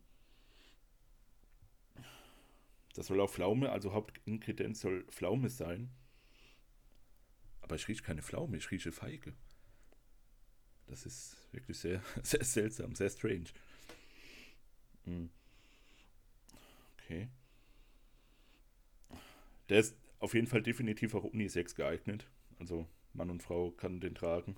Das 2.95 3.09
soll 3.09 3.20
auch 3.20 3.30
Pflaume, 3.30 3.70
also 3.70 3.93
Hauptingredienz 3.93 4.80
soll 4.80 5.05
Pflaume 5.07 5.51
sein. 5.51 5.91
Aber 7.61 7.74
ich 7.74 7.89
rieche 7.89 8.05
keine 8.05 8.22
Pflaume, 8.22 8.57
ich 8.57 8.70
rieche 8.70 8.93
Feige. 8.93 9.34
Das 10.87 11.05
ist 11.05 11.37
wirklich 11.53 11.76
sehr, 11.76 12.01
sehr 12.22 12.45
seltsam, 12.45 12.95
sehr 12.95 13.11
strange. 13.11 13.51
Okay. 16.98 17.28
Der 19.68 19.80
ist 19.80 19.96
auf 20.18 20.34
jeden 20.34 20.46
Fall 20.46 20.62
definitiv 20.62 21.14
auch 21.14 21.24
Unisex 21.24 21.74
geeignet. 21.74 22.26
Also 22.59 22.86
Mann 23.12 23.30
und 23.30 23.42
Frau 23.42 23.70
kann 23.70 24.00
den 24.00 24.14
tragen. 24.14 24.57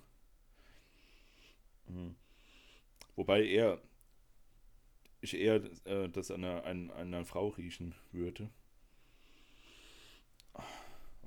Hm. 1.87 2.15
Wobei 3.15 3.45
er 3.45 3.81
ich 5.21 5.35
eher 5.35 5.61
äh, 5.85 6.09
das 6.09 6.31
an 6.31 6.43
einer, 6.43 6.65
an 6.65 6.91
einer 6.91 7.25
Frau 7.25 7.49
riechen 7.49 7.93
würde. 8.11 8.49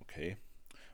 Okay. 0.00 0.36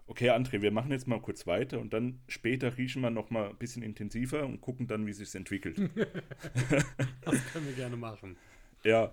Okay, 0.08 0.30
André, 0.30 0.62
wir 0.62 0.70
machen 0.70 0.90
jetzt 0.90 1.06
mal 1.06 1.20
kurz 1.20 1.46
weiter 1.46 1.78
und 1.78 1.92
dann 1.92 2.18
später 2.28 2.78
riechen 2.78 3.02
wir 3.02 3.10
noch 3.10 3.28
mal 3.28 3.50
ein 3.50 3.58
bisschen 3.58 3.82
intensiver 3.82 4.46
und 4.46 4.62
gucken 4.62 4.86
dann, 4.86 5.06
wie 5.06 5.12
sich 5.12 5.34
entwickelt. 5.34 5.78
das 7.20 7.46
können 7.52 7.66
wir 7.66 7.74
gerne 7.74 7.96
machen. 7.96 8.38
Ja. 8.84 9.12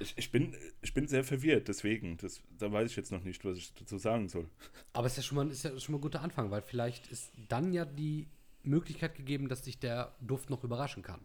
Ich, 0.00 0.18
ich, 0.18 0.32
bin, 0.32 0.56
ich 0.82 0.94
bin 0.94 1.06
sehr 1.06 1.22
verwirrt, 1.22 1.68
deswegen. 1.68 2.16
Das, 2.16 2.42
da 2.58 2.72
weiß 2.72 2.90
ich 2.90 2.96
jetzt 2.96 3.12
noch 3.12 3.22
nicht, 3.22 3.44
was 3.44 3.56
ich 3.56 3.72
dazu 3.74 3.98
sagen 3.98 4.28
soll. 4.28 4.50
Aber 4.94 5.06
es 5.06 5.12
ist 5.12 5.18
ja 5.18 5.22
schon 5.22 5.36
mal, 5.36 5.48
ist 5.48 5.62
ja 5.62 5.78
schon 5.78 5.92
mal 5.92 5.98
ein 5.98 6.02
guter 6.02 6.22
Anfang, 6.22 6.50
weil 6.50 6.62
vielleicht 6.62 7.06
ist 7.06 7.30
dann 7.48 7.72
ja 7.72 7.84
die 7.84 8.26
Möglichkeit 8.64 9.14
gegeben, 9.14 9.48
dass 9.48 9.64
sich 9.64 9.78
der 9.78 10.12
Duft 10.20 10.50
noch 10.50 10.64
überraschen 10.64 11.04
kann. 11.04 11.20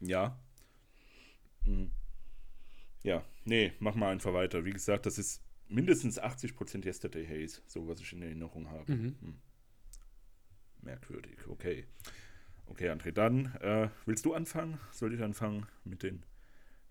Ja. 0.00 0.38
Hm. 1.64 1.90
Ja, 3.02 3.22
nee, 3.44 3.74
mach 3.78 3.94
mal 3.94 4.10
einfach 4.10 4.32
weiter. 4.32 4.64
Wie 4.64 4.72
gesagt, 4.72 5.04
das 5.04 5.18
ist 5.18 5.42
mindestens 5.68 6.20
80% 6.20 6.84
Yesterday 6.84 7.26
Haze, 7.26 7.60
so 7.66 7.86
was 7.88 8.00
ich 8.00 8.12
in 8.12 8.22
Erinnerung 8.22 8.68
habe. 8.70 8.92
Mhm. 8.92 9.16
Hm. 9.20 9.34
Merkwürdig, 10.82 11.46
okay. 11.48 11.84
Okay, 12.66 12.90
André, 12.90 13.12
dann 13.12 13.46
äh, 13.60 13.88
willst 14.06 14.24
du 14.26 14.34
anfangen? 14.34 14.78
Soll 14.90 15.14
ich 15.14 15.22
anfangen 15.22 15.66
mit 15.84 16.02
den 16.02 16.22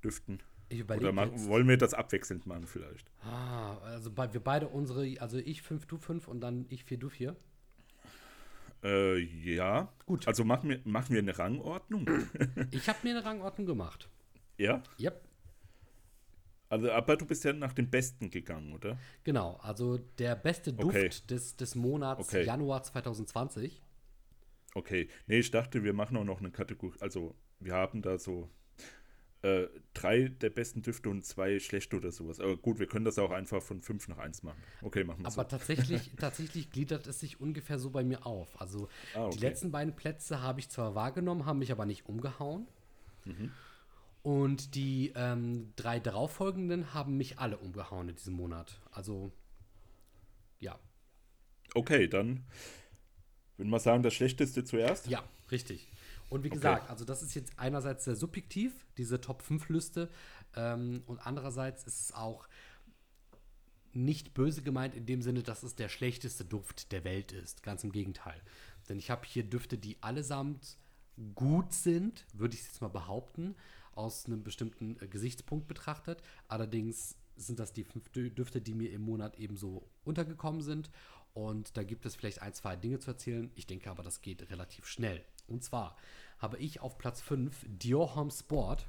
Düften? 0.03 0.41
Ich 0.69 0.89
Oder 0.89 1.11
mach, 1.13 1.29
wollen 1.33 1.67
wir 1.67 1.77
das 1.77 1.93
abwechselnd 1.93 2.45
machen 2.45 2.67
vielleicht? 2.67 3.09
Ah, 3.21 3.77
also 3.77 4.11
bei, 4.11 4.33
wir 4.33 4.41
beide 4.41 4.67
unsere, 4.67 5.21
also 5.21 5.37
ich 5.37 5.61
5, 5.61 5.85
du 5.85 5.97
5 5.97 6.27
und 6.27 6.41
dann 6.41 6.65
ich 6.69 6.83
4, 6.83 6.97
du 6.97 7.09
4. 7.09 7.35
Äh, 8.83 9.17
ja. 9.19 9.91
Gut. 10.05 10.27
Also 10.27 10.43
machen 10.43 10.69
wir, 10.69 10.81
machen 10.83 11.13
wir 11.13 11.21
eine 11.21 11.37
Rangordnung? 11.37 12.07
ich 12.71 12.89
habe 12.89 12.99
mir 13.03 13.11
eine 13.11 13.25
Rangordnung 13.25 13.65
gemacht. 13.65 14.09
Ja? 14.57 14.83
Yep. 14.99 15.26
Also, 16.69 16.91
aber 16.91 17.15
du 17.15 17.25
bist 17.25 17.43
ja 17.43 17.53
nach 17.53 17.73
dem 17.73 17.89
Besten 17.89 18.29
gegangen, 18.29 18.73
oder? 18.73 18.97
Genau, 19.23 19.57
also 19.61 19.97
der 19.97 20.35
beste 20.35 20.73
Duft 20.73 20.95
okay. 20.95 21.09
des, 21.29 21.55
des 21.55 21.75
Monats 21.75 22.27
okay. 22.27 22.43
Januar 22.43 22.83
2020. 22.83 23.81
Okay, 24.75 25.09
nee, 25.27 25.39
ich 25.39 25.51
dachte, 25.51 25.83
wir 25.83 25.93
machen 25.93 26.17
auch 26.17 26.25
noch 26.25 26.39
eine 26.39 26.51
Kategorie, 26.51 26.97
also 26.99 27.35
wir 27.59 27.73
haben 27.73 28.01
da 28.01 28.17
so 28.17 28.49
äh, 29.43 29.67
drei 29.93 30.29
der 30.29 30.49
besten 30.49 30.81
Düfte 30.81 31.09
und 31.09 31.23
zwei 31.23 31.59
schlechte 31.59 31.95
oder 31.95 32.11
sowas. 32.11 32.39
Aber 32.39 32.57
gut, 32.57 32.79
wir 32.79 32.87
können 32.87 33.05
das 33.05 33.19
auch 33.19 33.31
einfach 33.31 33.61
von 33.61 33.81
fünf 33.81 34.07
nach 34.07 34.17
eins 34.17 34.43
machen. 34.43 34.61
Okay, 34.81 35.03
machen 35.03 35.21
wir 35.21 35.27
Aber 35.27 35.43
so. 35.43 35.43
tatsächlich, 35.43 36.11
tatsächlich 36.19 36.71
gliedert 36.71 37.07
es 37.07 37.19
sich 37.19 37.39
ungefähr 37.39 37.79
so 37.79 37.91
bei 37.91 38.03
mir 38.03 38.25
auf. 38.25 38.59
Also 38.59 38.89
ah, 39.13 39.25
okay. 39.25 39.35
die 39.35 39.45
letzten 39.45 39.71
beiden 39.71 39.95
Plätze 39.95 40.41
habe 40.41 40.59
ich 40.59 40.69
zwar 40.69 40.95
wahrgenommen, 40.95 41.45
haben 41.45 41.59
mich 41.59 41.71
aber 41.71 41.85
nicht 41.85 42.07
umgehauen. 42.07 42.67
Mhm. 43.25 43.51
Und 44.23 44.75
die 44.75 45.13
ähm, 45.15 45.73
drei 45.75 45.99
darauffolgenden 45.99 46.93
haben 46.93 47.17
mich 47.17 47.39
alle 47.39 47.57
umgehauen 47.57 48.09
in 48.09 48.15
diesem 48.15 48.33
Monat. 48.33 48.81
Also, 48.91 49.31
ja. 50.59 50.77
Okay, 51.73 52.07
dann 52.07 52.43
würden 53.57 53.69
wir 53.69 53.79
sagen, 53.79 54.03
das 54.03 54.13
Schlechteste 54.13 54.63
zuerst? 54.63 55.07
Ja, 55.07 55.23
richtig. 55.51 55.91
Und 56.29 56.43
wie 56.43 56.49
gesagt, 56.49 56.83
okay. 56.83 56.91
also 56.91 57.05
das 57.05 57.23
ist 57.23 57.33
jetzt 57.35 57.53
einerseits 57.57 58.03
sehr 58.05 58.15
subjektiv, 58.15 58.85
diese 58.97 59.21
Top-5-Liste. 59.21 60.09
Ähm, 60.55 61.03
und 61.05 61.19
andererseits 61.19 61.83
ist 61.85 62.01
es 62.01 62.13
auch 62.13 62.47
nicht 63.93 64.33
böse 64.33 64.61
gemeint 64.61 64.93
in 64.93 65.05
dem 65.05 65.21
Sinne, 65.21 65.41
dass 65.41 65.63
es 65.63 65.75
der 65.75 65.89
schlechteste 65.89 66.45
Duft 66.45 66.91
der 66.91 67.03
Welt 67.03 67.31
ist. 67.31 67.63
Ganz 67.63 67.83
im 67.83 67.91
Gegenteil. 67.91 68.39
Denn 68.89 68.99
ich 68.99 69.09
habe 69.09 69.25
hier 69.25 69.43
Düfte, 69.43 69.77
die 69.77 70.01
allesamt 70.03 70.77
gut 71.33 71.73
sind, 71.73 72.25
würde 72.33 72.55
ich 72.55 72.63
jetzt 72.63 72.81
mal 72.81 72.89
behaupten, 72.89 73.55
aus 73.97 74.25
einem 74.25 74.43
bestimmten 74.43 74.97
äh, 75.01 75.07
Gesichtspunkt 75.07 75.67
betrachtet. 75.67 76.21
Allerdings 76.47 77.17
sind 77.35 77.59
das 77.59 77.73
die 77.73 77.83
fünf 77.83 78.09
Düfte, 78.09 78.61
die 78.61 78.73
mir 78.73 78.91
im 78.91 79.01
Monat 79.01 79.37
ebenso 79.37 79.89
untergekommen 80.03 80.61
sind. 80.61 80.89
Und 81.33 81.77
da 81.77 81.83
gibt 81.83 82.05
es 82.05 82.15
vielleicht 82.15 82.41
ein, 82.41 82.53
zwei 82.53 82.75
Dinge 82.75 82.99
zu 82.99 83.11
erzählen. 83.11 83.51
Ich 83.55 83.67
denke 83.67 83.91
aber, 83.91 84.01
das 84.01 84.21
geht 84.21 84.49
relativ 84.49 84.87
schnell. 84.87 85.23
Und 85.47 85.63
zwar 85.63 85.95
habe 86.39 86.57
ich 86.57 86.79
auf 86.81 86.97
Platz 86.97 87.21
5 87.21 87.65
Dior 87.67 88.15
Home 88.15 88.31
Sport. 88.31 88.87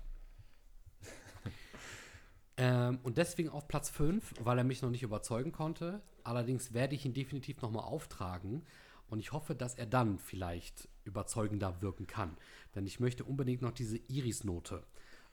ähm, 2.56 3.00
und 3.02 3.18
deswegen 3.18 3.50
auf 3.50 3.68
Platz 3.68 3.90
5, 3.90 4.34
weil 4.40 4.58
er 4.58 4.64
mich 4.64 4.80
noch 4.82 4.90
nicht 4.90 5.02
überzeugen 5.02 5.52
konnte. 5.52 6.00
Allerdings 6.24 6.72
werde 6.72 6.94
ich 6.94 7.04
ihn 7.04 7.12
definitiv 7.12 7.60
nochmal 7.60 7.84
auftragen. 7.84 8.64
Und 9.08 9.18
ich 9.18 9.32
hoffe, 9.32 9.54
dass 9.54 9.74
er 9.74 9.86
dann 9.86 10.18
vielleicht 10.18 10.88
überzeugender 11.08 11.80
wirken 11.82 12.06
kann. 12.06 12.36
Denn 12.74 12.86
ich 12.86 13.00
möchte 13.00 13.24
unbedingt 13.24 13.62
noch 13.62 13.72
diese 13.72 13.96
Iris-Note 13.96 14.84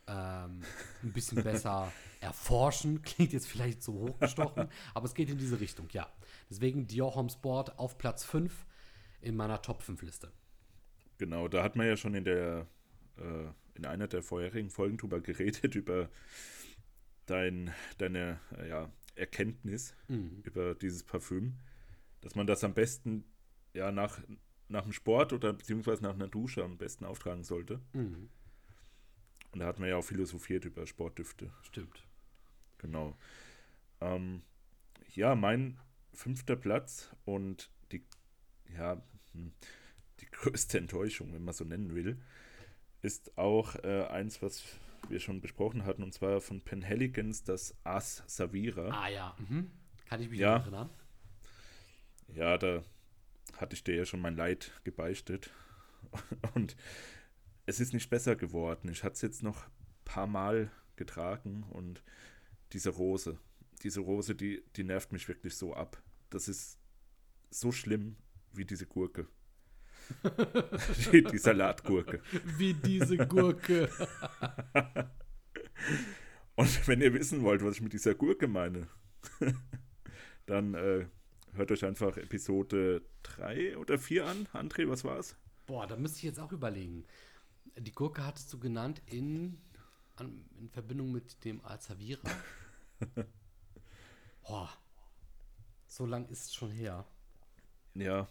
ähm, 0.07 0.61
ein 1.03 1.13
bisschen 1.13 1.43
besser 1.43 1.91
erforschen. 2.21 3.01
Klingt 3.01 3.33
jetzt 3.33 3.47
vielleicht 3.47 3.83
so 3.83 3.93
hochgestochen, 3.93 4.67
aber 4.93 5.05
es 5.05 5.13
geht 5.13 5.29
in 5.29 5.37
diese 5.37 5.59
Richtung, 5.59 5.87
ja. 5.91 6.07
Deswegen 6.49 6.87
Dior 6.87 7.15
Home 7.15 7.29
Sport 7.29 7.77
auf 7.79 7.97
Platz 7.97 8.23
5 8.23 8.65
in 9.21 9.35
meiner 9.35 9.61
Top 9.61 9.81
5 9.81 10.01
Liste. 10.01 10.31
Genau, 11.17 11.47
da 11.47 11.63
hat 11.63 11.75
man 11.75 11.87
ja 11.87 11.97
schon 11.97 12.13
in 12.13 12.25
der 12.25 12.67
äh, 13.17 13.47
in 13.75 13.85
einer 13.85 14.07
der 14.07 14.23
vorherigen 14.23 14.69
Folgen 14.69 14.97
drüber 14.97 15.21
geredet, 15.21 15.75
über 15.75 16.09
dein, 17.25 17.73
deine 17.97 18.39
äh, 18.57 18.69
ja, 18.69 18.91
Erkenntnis 19.15 19.93
mhm. 20.07 20.41
über 20.43 20.75
dieses 20.75 21.03
Parfüm, 21.03 21.57
dass 22.21 22.35
man 22.35 22.47
das 22.47 22.63
am 22.63 22.73
besten 22.73 23.25
ja 23.73 23.91
nach, 23.91 24.19
nach 24.67 24.83
dem 24.83 24.93
Sport 24.93 25.33
oder 25.33 25.53
beziehungsweise 25.53 26.03
nach 26.03 26.13
einer 26.13 26.27
Dusche 26.27 26.63
am 26.63 26.77
besten 26.77 27.05
auftragen 27.05 27.43
sollte. 27.43 27.79
Mhm. 27.93 28.29
Und 29.51 29.59
da 29.59 29.67
hat 29.67 29.79
man 29.79 29.89
ja 29.89 29.97
auch 29.97 30.03
philosophiert 30.03 30.65
über 30.65 30.85
Sportdüfte. 30.85 31.51
Stimmt. 31.61 32.05
Genau. 32.77 33.17
Ähm, 34.01 34.41
ja, 35.13 35.35
mein 35.35 35.79
fünfter 36.13 36.55
Platz 36.55 37.15
und 37.25 37.69
die, 37.91 38.03
ja, 38.75 39.01
hm, 39.33 39.53
die 40.19 40.25
größte 40.25 40.77
Enttäuschung, 40.77 41.33
wenn 41.33 41.43
man 41.43 41.53
so 41.53 41.63
nennen 41.63 41.95
will, 41.95 42.21
ist 43.01 43.37
auch 43.37 43.75
äh, 43.83 44.05
eins, 44.07 44.41
was 44.41 44.63
wir 45.09 45.19
schon 45.19 45.39
besprochen 45.39 45.85
hatten, 45.85 46.03
und 46.03 46.13
zwar 46.13 46.41
von 46.41 46.61
Penhaligans, 46.61 47.43
das 47.43 47.75
As 47.83 48.23
Savira. 48.25 48.89
Ah 48.89 49.09
ja, 49.09 49.35
mhm. 49.37 49.71
kann 50.05 50.21
ich 50.21 50.29
mich 50.29 50.39
ja. 50.39 50.57
erinnern. 50.57 50.89
Ja, 52.33 52.57
da 52.57 52.83
hatte 53.57 53.75
ich 53.75 53.83
dir 53.83 53.95
ja 53.95 54.05
schon 54.05 54.21
mein 54.21 54.35
Leid 54.35 54.71
gebeichtet. 54.83 55.51
Und 56.53 56.75
es 57.65 57.79
ist 57.79 57.93
nicht 57.93 58.09
besser 58.09 58.35
geworden. 58.35 58.89
Ich 58.89 59.03
hatte 59.03 59.15
es 59.15 59.21
jetzt 59.21 59.43
noch 59.43 59.65
ein 59.65 59.71
paar 60.05 60.27
Mal 60.27 60.71
getragen 60.95 61.63
und 61.71 62.03
diese 62.71 62.89
Rose, 62.89 63.37
diese 63.83 64.01
Rose, 64.01 64.35
die, 64.35 64.63
die 64.75 64.83
nervt 64.83 65.11
mich 65.11 65.27
wirklich 65.27 65.55
so 65.55 65.73
ab. 65.73 66.01
Das 66.29 66.47
ist 66.47 66.79
so 67.49 67.71
schlimm 67.71 68.17
wie 68.53 68.65
diese 68.65 68.85
Gurke. 68.85 69.27
die, 71.11 71.23
die 71.23 71.37
Salatgurke. 71.37 72.21
Wie 72.57 72.73
diese 72.73 73.17
Gurke. 73.17 73.89
und 76.55 76.87
wenn 76.87 77.01
ihr 77.01 77.13
wissen 77.13 77.41
wollt, 77.41 77.63
was 77.63 77.75
ich 77.75 77.81
mit 77.81 77.93
dieser 77.93 78.15
Gurke 78.15 78.47
meine, 78.47 78.87
dann 80.45 80.75
äh, 80.75 81.07
hört 81.55 81.71
euch 81.71 81.85
einfach 81.85 82.17
Episode 82.17 83.01
3 83.23 83.77
oder 83.77 83.97
4 83.97 84.25
an. 84.25 84.47
André, 84.53 84.87
was 84.89 85.03
war's? 85.03 85.35
Boah, 85.65 85.87
da 85.87 85.95
müsste 85.95 86.17
ich 86.17 86.23
jetzt 86.23 86.39
auch 86.39 86.51
überlegen. 86.51 87.05
Die 87.77 87.91
Gurke 87.91 88.25
hattest 88.25 88.51
du 88.53 88.59
genannt 88.59 89.01
in, 89.07 89.57
an, 90.15 90.45
in 90.59 90.69
Verbindung 90.69 91.11
mit 91.11 91.43
dem 91.43 91.63
Alzavira. 91.65 92.21
Boah. 94.47 94.69
So 95.87 96.05
lang 96.05 96.27
ist 96.29 96.45
es 96.45 96.55
schon 96.55 96.71
her. 96.71 97.05
Ja. 97.93 98.27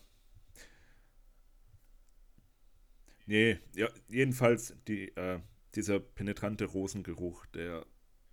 Nee, 3.27 3.59
ja, 3.75 3.89
jedenfalls 4.09 4.75
die, 4.87 5.09
äh, 5.16 5.41
dieser 5.75 5.99
penetrante 5.99 6.66
Rosengeruch, 6.66 7.47
der 7.47 7.87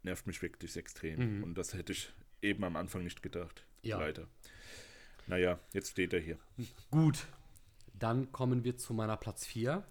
nervt 0.03 0.27
mich 0.27 0.41
wirklich 0.41 0.75
extrem. 0.75 1.37
Mhm. 1.37 1.43
Und 1.43 1.57
das 1.57 1.73
hätte 1.73 1.93
ich 1.93 2.11
eben 2.41 2.63
am 2.63 2.75
Anfang 2.75 3.03
nicht 3.03 3.21
gedacht. 3.23 3.65
Ja. 3.81 3.99
Leider. 3.99 4.27
Naja, 5.27 5.59
jetzt 5.73 5.91
steht 5.91 6.13
er 6.13 6.19
hier. 6.19 6.37
Gut. 6.89 7.27
Dann 7.93 8.31
kommen 8.31 8.63
wir 8.63 8.77
zu 8.77 8.93
meiner 8.93 9.17
Platz 9.17 9.45
4. 9.45 9.83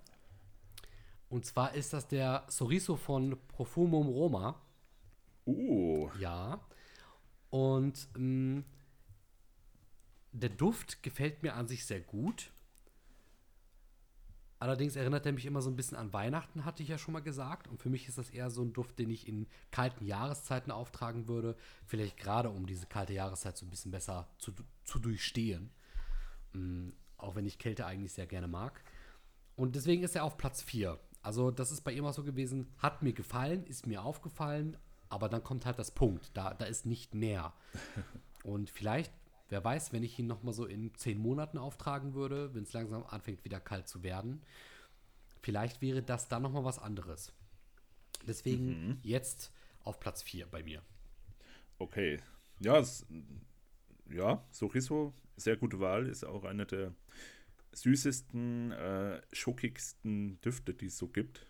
Und 1.29 1.47
zwar 1.47 1.75
ist 1.75 1.93
das 1.93 2.09
der 2.09 2.45
Soriso 2.49 2.97
von 2.97 3.39
Profumum 3.49 4.09
Roma. 4.09 4.61
Uh. 5.47 6.11
Ja. 6.19 6.61
Und 7.51 8.09
ähm, 8.17 8.65
der 10.33 10.51
Duft 10.51 11.03
gefällt 11.03 11.43
mir 11.43 11.55
an 11.55 11.69
sich 11.69 11.87
sehr 11.87 12.01
gut. 12.01 12.53
Allerdings 14.61 14.95
erinnert 14.95 15.25
er 15.25 15.33
mich 15.33 15.47
immer 15.47 15.63
so 15.63 15.71
ein 15.71 15.77
bisschen 15.77 15.97
an 15.97 16.13
Weihnachten, 16.13 16.67
hatte 16.67 16.83
ich 16.83 16.91
ja 16.91 16.99
schon 16.99 17.15
mal 17.15 17.21
gesagt. 17.21 17.67
Und 17.67 17.81
für 17.81 17.89
mich 17.89 18.07
ist 18.09 18.19
das 18.19 18.29
eher 18.29 18.51
so 18.51 18.63
ein 18.63 18.75
Duft, 18.75 18.99
den 18.99 19.09
ich 19.09 19.27
in 19.27 19.47
kalten 19.71 20.05
Jahreszeiten 20.05 20.71
auftragen 20.71 21.29
würde. 21.29 21.57
Vielleicht 21.87 22.19
gerade, 22.19 22.51
um 22.51 22.67
diese 22.67 22.87
kalte 22.87 23.15
Jahreszeit 23.15 23.57
so 23.57 23.65
ein 23.65 23.71
bisschen 23.71 23.91
besser 23.91 24.29
zu, 24.39 24.53
zu 24.85 24.99
durchstehen. 24.99 25.71
Ähm, 26.55 26.93
auch 27.17 27.37
wenn 27.37 27.47
ich 27.47 27.59
Kälte 27.59 27.87
eigentlich 27.87 28.13
sehr 28.13 28.27
gerne 28.27 28.49
mag. 28.49 28.85
Und 29.57 29.77
deswegen 29.77 30.03
ist 30.03 30.15
er 30.15 30.25
auf 30.25 30.37
Platz 30.37 30.61
4. 30.61 30.99
Also, 31.23 31.51
das 31.51 31.73
ist 31.73 31.81
bei 31.81 31.93
ihm 31.93 32.05
auch 32.05 32.15
so 32.15 32.23
gewesen, 32.23 32.69
hat 32.79 33.03
mir 33.03 33.15
gefallen, 33.15 33.65
ist 33.65 33.87
mir 33.87 34.03
aufgefallen, 34.03 34.77
aber 35.09 35.31
dann 35.31 35.43
kommt 35.43 35.65
halt 35.65 35.79
das 35.79 35.91
Punkt. 35.91 36.31
Da, 36.35 36.53
da 36.53 36.67
ist 36.67 36.85
nicht 36.85 37.15
mehr. 37.15 37.55
Und 38.43 38.69
vielleicht, 38.69 39.13
wer 39.51 39.65
weiß, 39.65 39.93
wenn 39.93 40.03
ich 40.05 40.19
ihn 40.19 40.27
noch 40.29 40.43
mal 40.45 40.53
so 40.55 40.67
in 40.67 40.95
zehn 40.97 41.19
Monaten 41.19 41.59
auftragen 41.59 42.15
würde, 42.15 42.55
wenn 42.55 42.65
es 42.65 42.73
langsam 42.73 43.05
anfängt, 43.07 43.45
wieder 43.45 43.61
kalt 43.61 43.89
zu 43.89 44.03
werden, 44.03 44.43
vielleicht 45.43 45.81
wäre 45.83 46.03
das 46.03 46.29
dann 46.29 46.43
noch 46.43 46.53
mal 46.53 46.65
was 46.65 46.79
anderes. 46.79 47.33
Deswegen 48.27 48.83
Mhm. 48.83 48.99
jetzt 49.03 49.53
auf 49.85 50.01
Platz 50.01 50.23
4 50.23 50.47
bei 50.47 50.63
mir. 50.63 50.83
Okay. 51.79 52.21
Ja, 52.61 52.79
es, 52.79 53.07
ja, 54.11 54.45
Soriso, 54.51 55.15
sehr 55.37 55.57
gute 55.57 55.81
Wahl, 55.81 56.07
ist 56.07 56.25
auch 56.25 56.45
einer 56.45 56.67
der 56.67 56.93
süßesten, 57.73 58.73
äh, 58.73 59.23
schokigsten 59.33 60.41
Düfte, 60.43 60.75
die 60.75 60.87
es 60.87 60.99
so 60.99 61.09
gibt. 61.09 61.47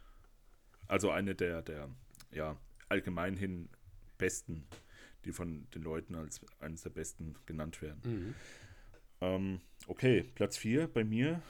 Also 0.88 1.10
eine 1.10 1.34
der, 1.34 1.62
der, 1.62 1.90
ja, 2.32 2.56
allgemein 2.88 3.36
hin 3.36 3.68
besten, 4.18 4.66
die 5.24 5.32
von 5.32 5.66
den 5.74 5.82
Leuten 5.82 6.14
als 6.14 6.40
eines 6.60 6.82
der 6.82 6.90
besten 6.90 7.34
genannt 7.46 7.82
werden. 7.82 8.00
Mhm. 8.04 8.34
Ähm, 9.20 9.60
okay, 9.86 10.24
Platz 10.34 10.56
4 10.56 10.88
bei 10.88 11.04
mir 11.04 11.42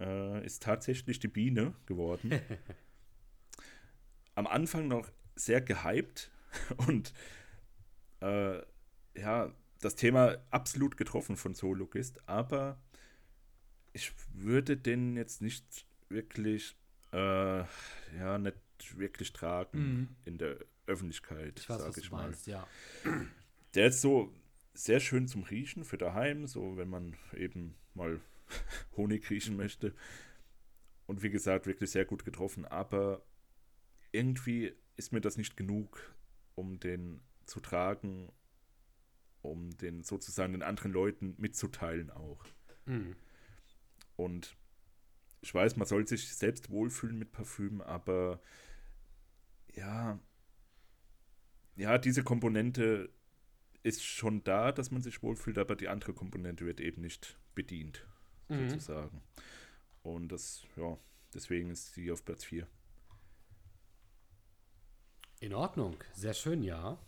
äh, 0.00 0.44
ist 0.44 0.62
tatsächlich 0.62 1.18
die 1.18 1.28
Biene 1.28 1.74
geworden. 1.86 2.30
Am 4.34 4.46
Anfang 4.46 4.88
noch 4.88 5.10
sehr 5.34 5.60
gehypt 5.60 6.30
und 6.88 7.12
äh, 8.20 8.60
ja, 9.14 9.52
das 9.80 9.96
Thema 9.96 10.38
absolut 10.50 10.96
getroffen 10.96 11.36
von 11.36 11.54
Soluk 11.54 11.94
ist, 11.94 12.26
aber 12.28 12.78
ich 13.92 14.12
würde 14.34 14.76
den 14.76 15.16
jetzt 15.16 15.42
nicht 15.42 15.86
wirklich, 16.08 16.76
äh, 17.12 17.64
ja, 18.18 18.38
nicht 18.38 18.56
wirklich 18.96 19.32
tragen 19.32 20.16
in 20.24 20.38
der 20.38 20.58
Öffentlichkeit, 20.90 21.58
Ich 21.60 21.68
weiß, 21.68 21.78
sag 21.78 21.88
was 21.88 21.96
ich 21.96 22.10
mal. 22.10 22.24
meinst, 22.24 22.46
ja. 22.46 22.66
Der 23.74 23.86
ist 23.86 24.00
so 24.00 24.32
sehr 24.74 25.00
schön 25.00 25.26
zum 25.28 25.42
Riechen 25.42 25.84
für 25.84 25.98
daheim, 25.98 26.46
so 26.46 26.76
wenn 26.76 26.88
man 26.88 27.16
eben 27.36 27.74
mal 27.94 28.20
Honig 28.96 29.28
riechen 29.30 29.56
möchte. 29.56 29.94
Und 31.06 31.22
wie 31.22 31.30
gesagt, 31.30 31.66
wirklich 31.66 31.90
sehr 31.90 32.04
gut 32.04 32.24
getroffen, 32.24 32.64
aber 32.64 33.22
irgendwie 34.12 34.72
ist 34.96 35.12
mir 35.12 35.20
das 35.20 35.36
nicht 35.36 35.56
genug, 35.56 36.14
um 36.54 36.78
den 36.78 37.20
zu 37.46 37.60
tragen, 37.60 38.30
um 39.42 39.76
den 39.78 40.02
sozusagen 40.02 40.52
den 40.52 40.62
anderen 40.62 40.92
Leuten 40.92 41.34
mitzuteilen 41.38 42.10
auch. 42.10 42.44
Mhm. 42.86 43.16
Und 44.16 44.56
ich 45.40 45.54
weiß, 45.54 45.76
man 45.76 45.86
soll 45.86 46.06
sich 46.06 46.28
selbst 46.34 46.70
wohlfühlen 46.70 47.18
mit 47.18 47.32
Parfüm, 47.32 47.80
aber 47.80 48.40
ja, 49.74 50.18
ja, 51.76 51.98
diese 51.98 52.22
Komponente 52.22 53.10
ist 53.82 54.04
schon 54.04 54.44
da, 54.44 54.72
dass 54.72 54.90
man 54.90 55.02
sich 55.02 55.22
wohlfühlt, 55.22 55.58
aber 55.58 55.74
die 55.76 55.88
andere 55.88 56.12
Komponente 56.12 56.66
wird 56.66 56.80
eben 56.80 57.00
nicht 57.00 57.38
bedient, 57.54 58.06
Mhm. 58.48 58.68
sozusagen. 58.70 59.22
Und 60.02 60.28
das, 60.32 60.62
ja, 60.76 60.98
deswegen 61.34 61.70
ist 61.70 61.94
sie 61.94 62.10
auf 62.12 62.24
Platz 62.24 62.44
4. 62.44 62.66
In 65.40 65.54
Ordnung, 65.54 65.96
sehr 66.12 66.34
schön, 66.34 66.62
ja. 66.62 66.98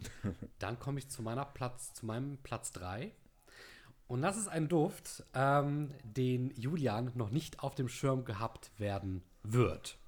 Dann 0.58 0.78
komme 0.78 0.98
ich 0.98 1.08
zu 1.08 1.22
meiner 1.22 1.44
Platz, 1.44 1.94
zu 1.94 2.04
meinem 2.06 2.38
Platz 2.38 2.72
3. 2.72 3.12
Und 4.08 4.22
das 4.22 4.36
ist 4.36 4.48
ein 4.48 4.68
Duft, 4.68 5.24
ähm, 5.34 5.92
den 6.04 6.50
Julian 6.56 7.12
noch 7.14 7.30
nicht 7.30 7.60
auf 7.60 7.74
dem 7.74 7.88
Schirm 7.88 8.24
gehabt 8.24 8.70
werden 8.78 9.22
wird. 9.42 9.98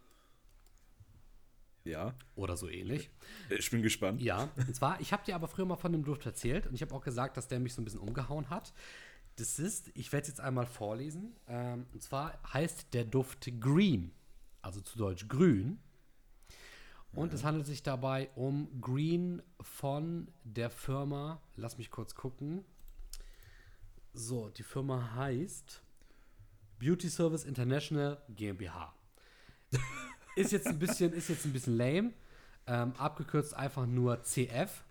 Ja, 1.88 2.14
Oder 2.34 2.56
so 2.56 2.68
ähnlich. 2.68 3.10
ich 3.48 3.70
bin 3.70 3.82
gespannt. 3.82 4.20
Ja, 4.20 4.50
und 4.56 4.74
zwar, 4.76 5.00
ich 5.00 5.12
habe 5.12 5.24
dir 5.24 5.34
aber 5.34 5.48
früher 5.48 5.64
mal 5.64 5.76
von 5.76 5.92
dem 5.92 6.04
Duft 6.04 6.26
erzählt 6.26 6.66
und 6.66 6.74
ich 6.74 6.82
habe 6.82 6.94
auch 6.94 7.02
gesagt, 7.02 7.36
dass 7.36 7.48
der 7.48 7.60
mich 7.60 7.72
so 7.74 7.80
ein 7.80 7.84
bisschen 7.84 8.00
umgehauen 8.00 8.50
hat. 8.50 8.74
Das 9.36 9.58
ist, 9.58 9.90
ich 9.94 10.12
werde 10.12 10.22
es 10.22 10.28
jetzt 10.28 10.40
einmal 10.40 10.66
vorlesen. 10.66 11.34
Ähm, 11.46 11.86
und 11.92 12.02
zwar 12.02 12.38
heißt 12.52 12.92
der 12.92 13.04
Duft 13.04 13.48
Green, 13.60 14.12
also 14.60 14.80
zu 14.80 14.98
Deutsch 14.98 15.28
grün. 15.28 15.78
Und 17.12 17.32
es 17.32 17.42
handelt 17.42 17.66
sich 17.66 17.82
dabei 17.82 18.28
um 18.34 18.80
Green 18.80 19.42
von 19.60 20.28
der 20.44 20.70
Firma, 20.70 21.40
lass 21.56 21.78
mich 21.78 21.90
kurz 21.90 22.14
gucken. 22.14 22.64
So, 24.12 24.50
die 24.50 24.62
Firma 24.62 25.14
heißt 25.14 25.82
Beauty 26.78 27.08
Service 27.08 27.44
International 27.44 28.22
GmbH. 28.28 28.94
Ist 30.38 30.52
jetzt 30.52 30.68
ein 30.68 30.78
bisschen, 30.78 31.12
ist 31.12 31.28
jetzt 31.28 31.44
ein 31.44 31.52
bisschen 31.52 31.76
lame. 31.76 32.12
Ähm, 32.66 32.92
abgekürzt 32.96 33.54
einfach 33.54 33.86
nur 33.86 34.22
CF. 34.22 34.84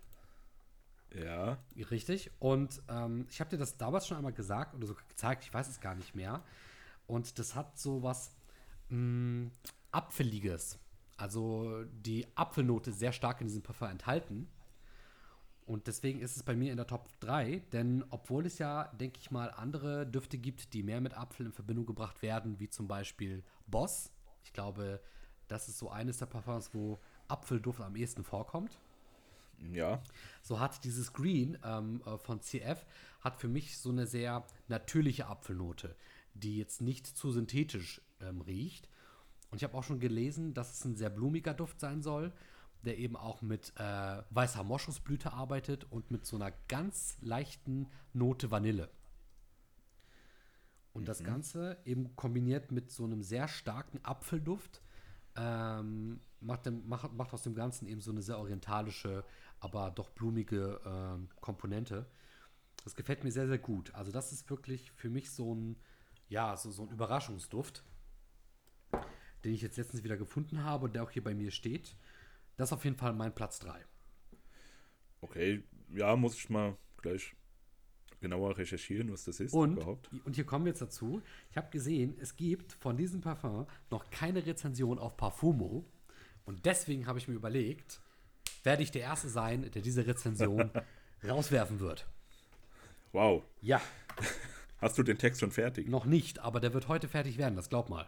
Ja, 1.14 1.58
Richtig. 1.90 2.30
Und 2.38 2.82
ähm, 2.88 3.26
ich 3.30 3.40
habe 3.40 3.48
dir 3.48 3.56
das 3.56 3.78
damals 3.78 4.06
schon 4.06 4.18
einmal 4.18 4.34
gesagt 4.34 4.74
oder 4.74 4.86
so 4.86 4.94
gezeigt, 5.08 5.44
ich 5.44 5.54
weiß 5.54 5.68
es 5.68 5.80
gar 5.80 5.94
nicht 5.94 6.14
mehr. 6.14 6.42
Und 7.06 7.38
das 7.38 7.54
hat 7.54 7.78
so 7.78 8.02
was 8.02 8.36
mh, 8.90 9.50
Apfeliges. 9.90 10.78
Also 11.16 11.84
die 11.84 12.26
Apfelnote 12.36 12.90
ist 12.90 12.98
sehr 12.98 13.12
stark 13.12 13.40
in 13.40 13.46
diesem 13.46 13.62
Parfum 13.62 13.88
enthalten. 13.88 14.48
Und 15.64 15.86
deswegen 15.86 16.20
ist 16.20 16.36
es 16.36 16.42
bei 16.42 16.56
mir 16.56 16.70
in 16.70 16.76
der 16.76 16.86
Top 16.86 17.08
3, 17.20 17.62
denn 17.72 18.04
obwohl 18.10 18.44
es 18.46 18.58
ja, 18.58 18.84
denke 19.00 19.18
ich 19.20 19.30
mal, 19.30 19.50
andere 19.50 20.06
Düfte 20.06 20.36
gibt, 20.36 20.74
die 20.74 20.82
mehr 20.82 21.00
mit 21.00 21.16
Apfel 21.16 21.46
in 21.46 21.52
Verbindung 21.52 21.86
gebracht 21.86 22.20
werden, 22.20 22.60
wie 22.60 22.68
zum 22.68 22.86
Beispiel 22.86 23.42
Boss. 23.66 24.10
Ich 24.44 24.52
glaube, 24.52 25.00
das 25.48 25.68
ist 25.68 25.78
so 25.78 25.90
eines 25.90 26.18
der 26.18 26.26
Parfums, 26.26 26.70
wo 26.72 26.98
Apfelduft 27.26 27.80
am 27.80 27.96
ehesten 27.96 28.24
vorkommt. 28.24 28.78
ja, 29.72 30.00
So 30.42 30.60
hat 30.60 30.84
dieses 30.84 31.12
Green 31.12 31.58
ähm, 31.64 32.02
äh, 32.06 32.16
von 32.18 32.40
CF 32.40 32.84
hat 33.20 33.36
für 33.36 33.48
mich 33.48 33.78
so 33.78 33.90
eine 33.90 34.06
sehr 34.06 34.46
natürliche 34.68 35.26
Apfelnote, 35.26 35.96
die 36.34 36.58
jetzt 36.58 36.80
nicht 36.80 37.06
zu 37.06 37.32
synthetisch 37.32 38.00
ähm, 38.20 38.40
riecht. 38.42 38.88
Und 39.50 39.56
ich 39.56 39.64
habe 39.64 39.76
auch 39.76 39.82
schon 39.82 39.98
gelesen, 39.98 40.54
dass 40.54 40.72
es 40.72 40.84
ein 40.84 40.96
sehr 40.96 41.10
blumiger 41.10 41.54
Duft 41.54 41.80
sein 41.80 42.02
soll, 42.02 42.32
der 42.84 42.98
eben 42.98 43.16
auch 43.16 43.42
mit 43.42 43.72
äh, 43.76 44.22
weißer 44.30 44.62
Moschusblüte 44.62 45.32
arbeitet 45.32 45.90
und 45.90 46.10
mit 46.10 46.26
so 46.26 46.36
einer 46.36 46.52
ganz 46.68 47.16
leichten 47.20 47.88
Note 48.12 48.50
Vanille. 48.50 48.88
Und 50.92 51.08
das 51.08 51.22
Ganze 51.22 51.78
eben 51.84 52.16
kombiniert 52.16 52.72
mit 52.72 52.90
so 52.90 53.04
einem 53.04 53.22
sehr 53.22 53.46
starken 53.46 54.00
Apfelduft 54.04 54.82
ähm, 55.38 56.20
macht, 56.40 56.66
dem, 56.66 56.86
macht, 56.88 57.12
macht 57.12 57.32
aus 57.32 57.42
dem 57.42 57.54
Ganzen 57.54 57.86
eben 57.86 58.00
so 58.00 58.10
eine 58.10 58.22
sehr 58.22 58.38
orientalische, 58.38 59.24
aber 59.60 59.90
doch 59.90 60.10
blumige 60.10 60.80
ähm, 60.84 61.28
Komponente. 61.40 62.06
Das 62.84 62.96
gefällt 62.96 63.24
mir 63.24 63.30
sehr, 63.30 63.46
sehr 63.46 63.58
gut. 63.58 63.94
Also 63.94 64.12
das 64.12 64.32
ist 64.32 64.48
wirklich 64.50 64.90
für 64.92 65.10
mich 65.10 65.30
so 65.30 65.54
ein, 65.54 65.76
ja, 66.28 66.56
so, 66.56 66.70
so 66.70 66.82
ein 66.82 66.90
Überraschungsduft, 66.90 67.84
den 69.44 69.54
ich 69.54 69.62
jetzt 69.62 69.76
letztens 69.76 70.04
wieder 70.04 70.16
gefunden 70.16 70.64
habe 70.64 70.86
und 70.86 70.94
der 70.94 71.02
auch 71.02 71.10
hier 71.10 71.22
bei 71.22 71.34
mir 71.34 71.50
steht. 71.50 71.96
Das 72.56 72.70
ist 72.70 72.72
auf 72.72 72.84
jeden 72.84 72.96
Fall 72.96 73.12
mein 73.12 73.34
Platz 73.34 73.60
3. 73.60 73.84
okay. 75.20 75.62
Ja, 75.90 76.16
muss 76.16 76.34
ich 76.34 76.50
mal 76.50 76.76
gleich 76.98 77.34
genauer 78.20 78.58
recherchieren, 78.58 79.12
was 79.12 79.24
das 79.24 79.40
ist 79.40 79.52
Und, 79.54 79.74
überhaupt. 79.74 80.10
und 80.24 80.34
hier 80.34 80.44
kommen 80.44 80.64
wir 80.64 80.70
jetzt 80.70 80.82
dazu. 80.82 81.22
Ich 81.50 81.56
habe 81.56 81.70
gesehen, 81.70 82.16
es 82.20 82.36
gibt 82.36 82.72
von 82.72 82.96
diesem 82.96 83.20
Parfum 83.20 83.66
noch 83.90 84.10
keine 84.10 84.44
Rezension 84.44 84.98
auf 84.98 85.16
Parfumo. 85.16 85.84
Und 86.44 86.64
deswegen 86.66 87.06
habe 87.06 87.18
ich 87.18 87.28
mir 87.28 87.34
überlegt, 87.34 88.00
werde 88.64 88.82
ich 88.82 88.90
der 88.90 89.02
Erste 89.02 89.28
sein, 89.28 89.70
der 89.70 89.82
diese 89.82 90.06
Rezension 90.06 90.70
rauswerfen 91.26 91.80
wird. 91.80 92.06
Wow. 93.12 93.42
Ja, 93.60 93.80
Hast 94.80 94.96
du 94.98 95.02
den 95.02 95.18
Text 95.18 95.40
schon 95.40 95.50
fertig? 95.50 95.88
noch 95.88 96.04
nicht, 96.04 96.38
aber 96.38 96.60
der 96.60 96.72
wird 96.72 96.86
heute 96.88 97.08
fertig 97.08 97.36
werden, 97.38 97.56
das 97.56 97.68
glaub 97.68 97.88
mal. 97.90 98.06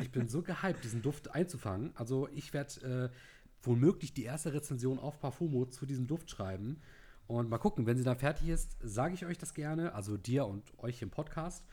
Ich 0.00 0.10
bin 0.10 0.26
so 0.28 0.42
gehypt, 0.42 0.82
diesen 0.84 1.02
Duft 1.02 1.30
einzufangen. 1.34 1.92
Also 1.96 2.28
ich 2.34 2.52
werde 2.54 3.10
äh, 3.12 3.16
womöglich 3.62 4.14
die 4.14 4.24
erste 4.24 4.52
Rezension 4.54 4.98
auf 4.98 5.20
Parfumo 5.20 5.66
zu 5.66 5.84
diesem 5.86 6.06
Duft 6.06 6.30
schreiben. 6.30 6.80
Und 7.26 7.48
mal 7.48 7.58
gucken, 7.58 7.86
wenn 7.86 7.96
sie 7.96 8.04
dann 8.04 8.18
fertig 8.18 8.48
ist, 8.48 8.76
sage 8.80 9.14
ich 9.14 9.26
euch 9.26 9.38
das 9.38 9.54
gerne, 9.54 9.94
also 9.94 10.16
dir 10.16 10.46
und 10.46 10.62
euch 10.78 11.02
im 11.02 11.10
Podcast. 11.10 11.64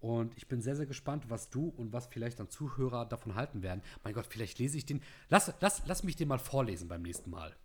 Und 0.00 0.36
ich 0.36 0.46
bin 0.46 0.60
sehr, 0.60 0.76
sehr 0.76 0.86
gespannt, 0.86 1.28
was 1.28 1.50
du 1.50 1.68
und 1.68 1.92
was 1.92 2.06
vielleicht 2.06 2.38
dann 2.38 2.48
Zuhörer 2.48 3.06
davon 3.06 3.34
halten 3.34 3.62
werden. 3.62 3.82
Mein 4.04 4.14
Gott, 4.14 4.26
vielleicht 4.28 4.58
lese 4.58 4.76
ich 4.76 4.86
den. 4.86 5.02
Lass, 5.28 5.52
lass, 5.60 5.82
lass 5.86 6.02
mich 6.02 6.16
den 6.16 6.28
mal 6.28 6.38
vorlesen 6.38 6.88
beim 6.88 7.02
nächsten 7.02 7.30
Mal. 7.30 7.56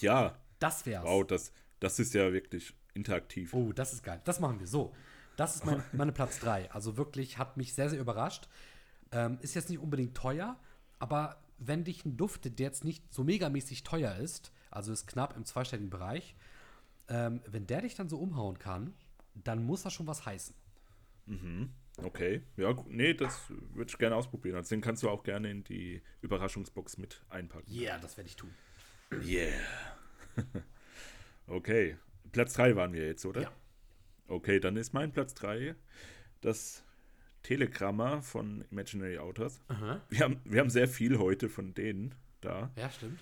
Ja. 0.00 0.38
Das 0.58 0.86
wär's. 0.86 1.04
Wow, 1.04 1.26
das, 1.26 1.52
das 1.80 1.98
ist 1.98 2.14
ja 2.14 2.32
wirklich 2.32 2.74
interaktiv. 2.94 3.52
Oh, 3.52 3.72
das 3.72 3.92
ist 3.92 4.02
geil. 4.02 4.20
Das 4.24 4.40
machen 4.40 4.60
wir 4.60 4.66
so. 4.66 4.94
Das 5.36 5.56
ist 5.56 5.66
mein, 5.66 5.82
meine 5.92 6.12
Platz 6.12 6.38
3. 6.40 6.70
Also 6.70 6.96
wirklich 6.96 7.38
hat 7.38 7.56
mich 7.56 7.74
sehr, 7.74 7.90
sehr 7.90 8.00
überrascht. 8.00 8.48
Ähm, 9.12 9.38
ist 9.40 9.54
jetzt 9.54 9.68
nicht 9.68 9.80
unbedingt 9.80 10.16
teuer, 10.16 10.58
aber 10.98 11.42
wenn 11.58 11.84
dich 11.84 12.04
ein 12.04 12.16
Duft, 12.16 12.44
der 12.44 12.52
jetzt 12.56 12.84
nicht 12.84 13.12
so 13.12 13.24
megamäßig 13.24 13.82
teuer 13.82 14.14
ist, 14.16 14.52
also 14.74 14.92
ist 14.92 15.06
knapp 15.06 15.36
im 15.36 15.44
zweistelligen 15.44 15.90
Bereich, 15.90 16.34
ähm, 17.08 17.40
wenn 17.46 17.66
der 17.66 17.82
dich 17.82 17.94
dann 17.94 18.08
so 18.08 18.18
umhauen 18.18 18.58
kann, 18.58 18.94
dann 19.34 19.64
muss 19.64 19.82
das 19.82 19.92
schon 19.92 20.06
was 20.06 20.26
heißen. 20.26 20.54
Okay, 21.98 22.42
ja, 22.56 22.76
nee, 22.88 23.14
das 23.14 23.48
würde 23.48 23.88
ich 23.88 23.98
gerne 23.98 24.16
ausprobieren. 24.16 24.56
Also 24.56 24.70
den 24.70 24.80
kannst 24.80 25.02
du 25.02 25.08
auch 25.08 25.22
gerne 25.22 25.50
in 25.50 25.64
die 25.64 26.02
Überraschungsbox 26.22 26.98
mit 26.98 27.22
einpacken. 27.28 27.72
Yeah, 27.72 27.98
das 27.98 28.16
werde 28.16 28.28
ich 28.28 28.36
tun. 28.36 28.50
Yeah. 29.22 29.60
okay, 31.46 31.96
Platz 32.32 32.54
3 32.54 32.74
waren 32.74 32.92
wir 32.92 33.06
jetzt, 33.06 33.24
oder? 33.26 33.42
Ja. 33.42 33.52
Okay, 34.26 34.58
dann 34.58 34.76
ist 34.76 34.92
mein 34.92 35.12
Platz 35.12 35.34
3 35.34 35.76
das 36.40 36.82
Telegramma 37.42 38.22
von 38.22 38.64
Imaginary 38.70 39.18
Authors. 39.18 39.60
Aha. 39.68 40.00
Wir 40.08 40.20
haben, 40.20 40.40
wir 40.44 40.60
haben 40.60 40.70
sehr 40.70 40.88
viel 40.88 41.18
heute 41.18 41.48
von 41.48 41.74
denen 41.74 42.14
da. 42.40 42.72
Ja, 42.76 42.90
stimmt. 42.90 43.20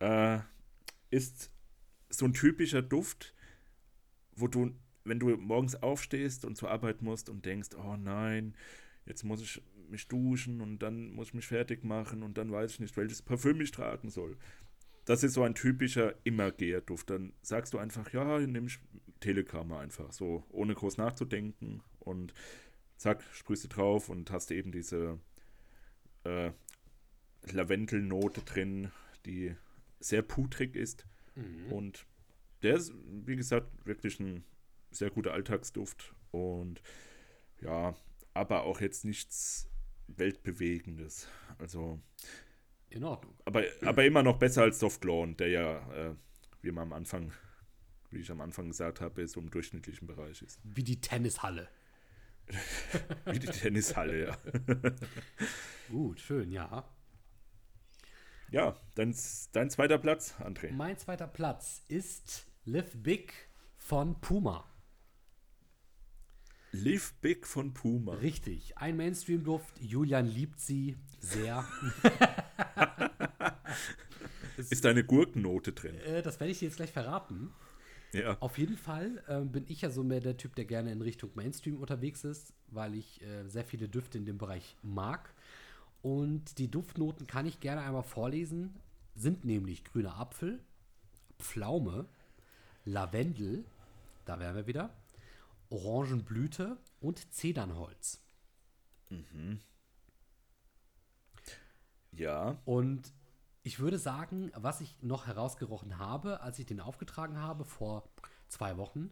Äh, 0.00 0.40
ist 1.10 1.50
so 2.08 2.24
ein 2.24 2.32
typischer 2.32 2.82
Duft, 2.82 3.34
wo 4.34 4.48
du, 4.48 4.72
wenn 5.04 5.18
du 5.18 5.36
morgens 5.36 5.76
aufstehst 5.76 6.44
und 6.44 6.56
zur 6.56 6.70
Arbeit 6.70 7.02
musst 7.02 7.28
und 7.28 7.44
denkst, 7.44 7.70
oh 7.76 7.96
nein, 7.96 8.54
jetzt 9.06 9.24
muss 9.24 9.42
ich 9.42 9.62
mich 9.88 10.08
duschen 10.08 10.60
und 10.60 10.78
dann 10.80 11.12
muss 11.12 11.28
ich 11.28 11.34
mich 11.34 11.46
fertig 11.46 11.84
machen 11.84 12.22
und 12.22 12.38
dann 12.38 12.50
weiß 12.50 12.72
ich 12.72 12.80
nicht, 12.80 12.96
welches 12.96 13.22
Parfüm 13.22 13.60
ich 13.60 13.70
tragen 13.70 14.10
soll. 14.10 14.36
Das 15.04 15.24
ist 15.24 15.34
so 15.34 15.42
ein 15.42 15.54
typischer 15.54 16.14
Immergeher-Duft. 16.24 17.10
Dann 17.10 17.32
sagst 17.42 17.74
du 17.74 17.78
einfach, 17.78 18.12
ja, 18.12 18.38
nimm 18.38 18.66
ich 18.66 18.78
Telegramma 19.18 19.80
einfach, 19.80 20.12
so 20.12 20.44
ohne 20.50 20.74
groß 20.74 20.98
nachzudenken 20.98 21.82
und 21.98 22.32
zack, 22.96 23.24
sprühst 23.32 23.64
du 23.64 23.68
drauf 23.68 24.08
und 24.08 24.30
hast 24.30 24.50
eben 24.50 24.72
diese 24.72 25.18
äh, 26.24 26.52
Lavendelnote 27.50 28.42
drin, 28.42 28.92
die 29.26 29.56
sehr 30.00 30.22
putrig 30.22 30.74
ist. 30.74 31.06
Mhm. 31.36 31.72
Und 31.72 32.06
der 32.62 32.76
ist, 32.76 32.92
wie 33.26 33.36
gesagt, 33.36 33.86
wirklich 33.86 34.18
ein 34.20 34.44
sehr 34.90 35.10
guter 35.10 35.32
Alltagsduft 35.32 36.14
und 36.32 36.82
ja, 37.60 37.94
aber 38.34 38.64
auch 38.64 38.80
jetzt 38.80 39.04
nichts 39.04 39.68
Weltbewegendes. 40.08 41.28
Also, 41.58 42.00
In 42.88 43.04
Ordnung. 43.04 43.34
aber, 43.44 43.64
aber 43.82 44.04
immer 44.04 44.22
noch 44.22 44.38
besser 44.38 44.62
als 44.62 44.80
Soft 44.80 45.04
Lawn, 45.04 45.36
der 45.36 45.48
ja, 45.48 45.92
äh, 46.10 46.14
wie 46.62 46.72
man 46.72 46.84
am 46.84 46.92
Anfang, 46.92 47.32
wie 48.10 48.18
ich 48.18 48.30
am 48.30 48.40
Anfang 48.40 48.68
gesagt 48.68 49.00
habe, 49.00 49.26
so 49.28 49.40
im 49.40 49.50
durchschnittlichen 49.50 50.06
Bereich 50.06 50.42
ist. 50.42 50.58
Wie 50.64 50.82
die 50.82 51.00
Tennishalle. 51.00 51.68
Wie 53.26 53.38
die 53.38 53.46
Tennishalle, 53.46 54.24
ja. 54.24 54.38
Gut, 55.88 56.18
schön, 56.18 56.50
ja. 56.50 56.84
Ja, 58.50 58.76
dein, 58.96 59.14
dein 59.52 59.70
zweiter 59.70 59.98
Platz, 59.98 60.34
André. 60.40 60.72
Mein 60.72 60.98
zweiter 60.98 61.28
Platz 61.28 61.84
ist 61.86 62.48
Live 62.64 62.96
Big 62.96 63.32
von 63.76 64.20
Puma. 64.20 64.64
Live 66.72 67.14
Big 67.20 67.46
von 67.46 67.72
Puma. 67.72 68.14
Richtig. 68.14 68.76
Ein 68.76 68.96
Mainstream-Duft. 68.96 69.80
Julian 69.80 70.26
liebt 70.26 70.58
sie 70.58 70.96
sehr. 71.20 71.64
Ist 74.56 74.84
da 74.84 74.90
eine 74.90 75.04
Gurkennote 75.04 75.72
drin? 75.72 75.94
äh, 76.00 76.20
das 76.22 76.40
werde 76.40 76.50
ich 76.50 76.58
dir 76.58 76.66
jetzt 76.66 76.76
gleich 76.76 76.90
verraten. 76.90 77.52
Ja. 78.12 78.36
Auf 78.40 78.58
jeden 78.58 78.76
Fall 78.76 79.22
ähm, 79.28 79.52
bin 79.52 79.64
ich 79.68 79.82
ja 79.82 79.90
so 79.90 80.02
mehr 80.02 80.20
der 80.20 80.36
Typ, 80.36 80.56
der 80.56 80.64
gerne 80.64 80.90
in 80.90 81.00
Richtung 81.02 81.30
Mainstream 81.34 81.76
unterwegs 81.76 82.24
ist, 82.24 82.52
weil 82.66 82.96
ich 82.96 83.22
äh, 83.22 83.46
sehr 83.48 83.64
viele 83.64 83.88
Düfte 83.88 84.18
in 84.18 84.26
dem 84.26 84.38
Bereich 84.38 84.76
mag. 84.82 85.32
Und 86.02 86.58
die 86.58 86.70
Duftnoten 86.70 87.26
kann 87.26 87.46
ich 87.46 87.60
gerne 87.60 87.82
einmal 87.82 88.02
vorlesen. 88.02 88.74
Sind 89.14 89.44
nämlich 89.44 89.84
grüner 89.84 90.18
Apfel, 90.18 90.60
Pflaume, 91.38 92.06
Lavendel, 92.84 93.64
da 94.24 94.38
wären 94.38 94.56
wir 94.56 94.66
wieder, 94.66 94.90
Orangenblüte 95.68 96.78
und 97.00 97.32
Zedernholz. 97.32 98.20
Ja. 102.12 102.58
Und 102.64 103.12
ich 103.62 103.78
würde 103.78 103.98
sagen, 103.98 104.50
was 104.54 104.80
ich 104.80 104.96
noch 105.02 105.26
herausgerochen 105.26 105.98
habe, 105.98 106.40
als 106.40 106.58
ich 106.58 106.66
den 106.66 106.80
aufgetragen 106.80 107.38
habe 107.38 107.64
vor 107.64 108.08
zwei 108.48 108.76
Wochen, 108.76 109.10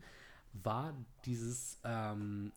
war 0.52 0.94
dieses, 1.24 1.78
ähm, 1.84 2.52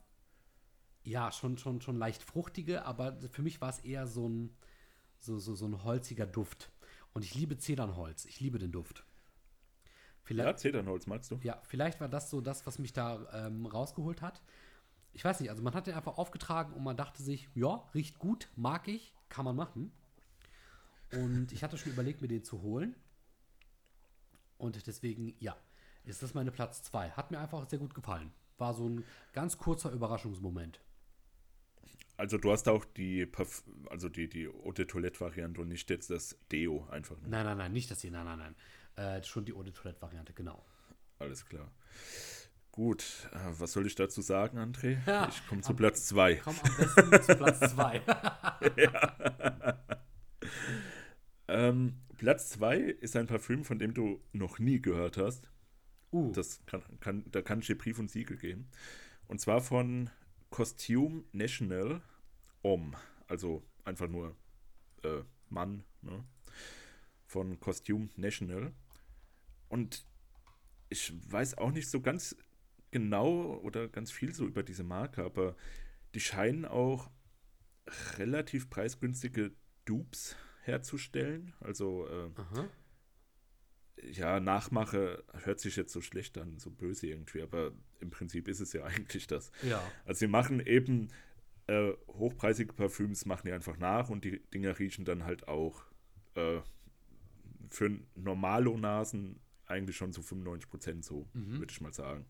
ja, 1.04 1.32
schon, 1.32 1.58
schon, 1.58 1.82
schon 1.82 1.98
leicht 1.98 2.24
fruchtige, 2.24 2.86
aber 2.86 3.18
für 3.30 3.42
mich 3.42 3.62
war 3.62 3.70
es 3.70 3.80
eher 3.80 4.08
so 4.08 4.28
ein, 4.28 4.56
so, 5.20 5.40
so, 5.40 5.56
so 5.56 5.66
ein 5.66 5.84
holziger 5.84 6.26
Duft. 6.26 6.72
Und 7.14 7.26
ich 7.26 7.36
liebe 7.36 7.58
Zedernholz. 7.58 8.26
Ich 8.26 8.40
liebe 8.40 8.60
den 8.60 8.72
Duft. 8.72 9.00
Ja, 9.00 9.04
Vielleicht, 10.24 10.60
Zedernholz 10.60 11.08
magst 11.08 11.32
du? 11.32 11.40
ja, 11.44 11.60
vielleicht 11.64 12.00
war 12.00 12.08
das 12.08 12.30
so 12.30 12.42
das, 12.42 12.66
was 12.66 12.80
mich 12.80 12.94
da 12.94 13.48
ähm, 13.48 13.66
rausgeholt 13.66 14.22
hat. 14.22 14.42
Ich 15.14 15.26
weiß 15.26 15.42
nicht, 15.42 15.50
also 15.50 15.62
man 15.62 15.74
hat 15.74 15.88
den 15.88 15.96
einfach 15.96 16.18
aufgetragen 16.18 16.74
und 16.74 16.84
man 16.84 16.96
dachte 16.96 17.22
sich, 17.22 17.50
ja, 17.54 17.84
riecht 17.94 18.18
gut, 18.20 18.50
mag 18.56 18.88
ich, 18.88 19.14
kann 19.28 19.44
man 19.44 19.56
machen. 19.56 19.92
Und 21.12 21.52
ich 21.52 21.64
hatte 21.64 21.78
schon 21.78 21.92
überlegt, 21.92 22.22
mir 22.22 22.30
den 22.30 22.46
zu 22.46 22.62
holen. 22.62 22.96
Und 24.58 24.88
deswegen, 24.88 25.34
ja, 25.40 25.58
ist 26.06 26.24
das 26.24 26.34
meine 26.34 26.52
Platz 26.52 26.84
2. 26.84 27.12
Hat 27.12 27.32
mir 27.32 27.40
einfach 27.40 27.68
sehr 27.70 27.80
gut 27.80 27.94
gefallen. 27.94 28.32
War 28.58 28.74
so 28.74 28.88
ein 28.88 29.04
ganz 29.34 29.58
kurzer 29.58 29.92
Überraschungsmoment. 29.92 30.80
Also 32.22 32.38
du 32.38 32.52
hast 32.52 32.70
auch 32.70 32.86
die 32.86 33.26
Parf 33.26 33.64
also 33.90 34.08
die, 34.08 34.30
die 34.30 34.48
Eau 34.48 34.72
de 34.74 34.86
Toilette 34.86 35.20
Variante 35.20 35.60
und 35.60 35.70
nicht 35.70 35.90
jetzt 35.90 36.12
das 36.12 36.38
Deo 36.52 36.88
einfach. 36.92 37.20
Ne? 37.20 37.30
Nein, 37.30 37.46
nein, 37.46 37.58
nein, 37.58 37.74
nicht 37.74 37.90
das 37.90 38.02
hier, 38.02 38.12
nein, 38.12 38.26
nein, 38.26 38.38
nein. 38.38 38.56
Äh, 38.96 39.24
schon 39.24 39.44
die 39.44 39.54
Eau 39.54 39.64
de 39.64 39.74
Toilette-Variante, 39.74 40.32
genau. 40.34 40.64
Alles 41.18 41.44
klar. 41.44 41.72
Gut, 42.72 43.28
äh, 43.34 43.38
was 43.58 43.72
soll 43.72 43.88
ich 43.88 43.96
dazu 43.96 44.22
sagen, 44.22 44.60
André? 44.60 45.00
Ja, 45.08 45.30
ich 45.30 45.48
komme 45.48 45.62
zu 45.62 45.74
Platz 45.74 46.06
2. 46.10 46.36
Komm 46.36 46.56
am 46.62 46.78
besten 47.10 47.24
zu 47.24 47.36
Platz 47.36 47.60
2. 47.74 48.02
Ähm, 51.48 51.98
Platz 52.18 52.50
2 52.52 52.78
ist 52.78 53.16
ein 53.16 53.26
Parfüm, 53.26 53.66
von 53.66 53.80
dem 53.80 53.96
du 53.96 54.22
noch 54.32 54.60
nie 54.60 54.80
gehört 54.80 55.18
hast. 55.18 55.50
Uh, 56.14 56.32
Das 56.34 56.64
kann, 56.68 56.84
kann, 57.00 57.26
da 57.32 57.42
kann 57.42 57.60
ich 57.60 57.68
dir 57.68 57.78
Brief 57.78 57.98
und 57.98 58.12
Siegel 58.12 58.38
geben. 58.38 58.70
Und 59.28 59.42
zwar 59.42 59.60
von 59.60 60.12
Costume 60.52 61.24
National 61.34 62.02
Om. 62.62 62.96
Also 63.28 63.64
einfach 63.84 64.08
nur 64.08 64.36
äh, 65.04 65.24
Mann, 65.50 65.84
ne? 66.02 66.24
Von 67.26 67.60
Costume 67.60 68.10
National. 68.18 68.74
Und 69.70 70.06
ich 70.90 71.14
weiß 71.32 71.58
auch 71.58 71.72
nicht 71.72 71.90
so 71.90 72.02
ganz 72.02 72.36
genau 72.92 73.58
oder 73.60 73.88
ganz 73.88 74.12
viel 74.12 74.34
so 74.34 74.46
über 74.46 74.64
diese 74.64 74.84
Marke, 74.84 75.24
aber 75.24 75.56
die 76.14 76.20
scheinen 76.20 76.66
auch 76.66 77.10
relativ 78.18 78.70
preisgünstige 78.70 79.54
Dupes 79.86 80.36
herzustellen. 80.64 81.54
Also 81.62 82.08
äh, 82.08 82.30
ja, 84.12 84.40
Nachmache 84.40 85.24
hört 85.44 85.60
sich 85.60 85.76
jetzt 85.76 85.94
so 85.94 86.02
schlecht 86.02 86.38
an, 86.38 86.58
so 86.60 86.70
böse 86.72 87.08
irgendwie, 87.08 87.42
aber 87.42 87.72
im 88.00 88.10
Prinzip 88.10 88.48
ist 88.48 88.60
es 88.60 88.74
ja 88.74 88.84
eigentlich 88.86 89.28
das. 89.28 89.52
Ja. 89.64 89.82
Also 90.06 90.20
sie 90.20 90.28
machen 90.28 90.60
eben 90.60 91.10
äh, 91.68 91.94
hochpreisige 92.08 92.74
Parfüms, 92.74 93.26
machen 93.26 93.48
die 93.48 93.52
einfach 93.54 93.78
nach 93.78 94.10
und 94.10 94.26
die 94.26 94.40
Dinger 94.54 94.78
riechen 94.80 95.06
dann 95.06 95.24
halt 95.24 95.48
auch 95.48 95.84
äh, 96.36 96.60
für 97.70 98.00
Normalo-Nasen 98.16 99.40
eigentlich 99.68 99.96
schon 99.96 100.12
zu 100.14 100.22
95% 100.22 101.04
so, 101.04 101.28
Mhm. 101.34 101.60
würde 101.60 101.72
ich 101.72 101.82
mal 101.82 101.94
sagen. 101.94 102.26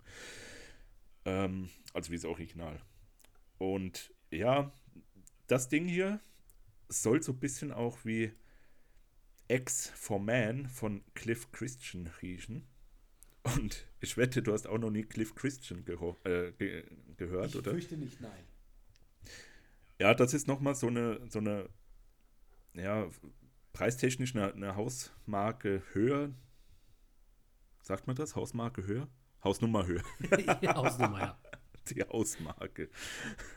Ähm, 1.25 1.69
also 1.93 2.11
wie 2.11 2.15
das 2.15 2.25
Original. 2.25 2.79
Und 3.57 4.13
ja, 4.32 4.71
das 5.47 5.69
Ding 5.69 5.88
hier 5.88 6.19
soll 6.89 7.21
so 7.23 7.32
ein 7.32 7.39
bisschen 7.39 7.71
auch 7.71 8.05
wie 8.05 8.32
X 9.47 9.89
for 9.95 10.19
Man 10.19 10.67
von 10.67 11.03
Cliff 11.13 11.51
Christian 11.51 12.07
riechen. 12.21 12.67
Und 13.55 13.88
ich 13.99 14.17
wette, 14.17 14.41
du 14.43 14.53
hast 14.53 14.67
auch 14.67 14.77
noch 14.77 14.91
nie 14.91 15.03
Cliff 15.03 15.34
Christian 15.36 15.79
äh, 15.79 16.51
ge 16.53 16.86
gehört, 17.17 17.49
Ich 17.49 17.55
oder? 17.57 17.71
fürchte 17.71 17.97
nicht, 17.97 18.21
nein. 18.21 18.43
Ja, 20.01 20.15
das 20.15 20.33
ist 20.33 20.47
nochmal 20.47 20.73
so 20.73 20.87
eine, 20.87 21.21
so 21.29 21.37
eine, 21.37 21.69
ja, 22.73 23.07
preistechnisch 23.71 24.35
eine, 24.35 24.51
eine 24.51 24.75
Hausmarke 24.75 25.83
höher. 25.93 26.31
Sagt 27.83 28.07
man 28.07 28.15
das? 28.15 28.35
Hausmarke 28.35 28.87
höher? 28.87 29.07
Hausnummer 29.43 29.85
höher. 29.85 30.01
Hausnummer, 30.75 31.19
ja. 31.19 31.39
Die 31.91 32.01
Hausmarke. 32.01 32.89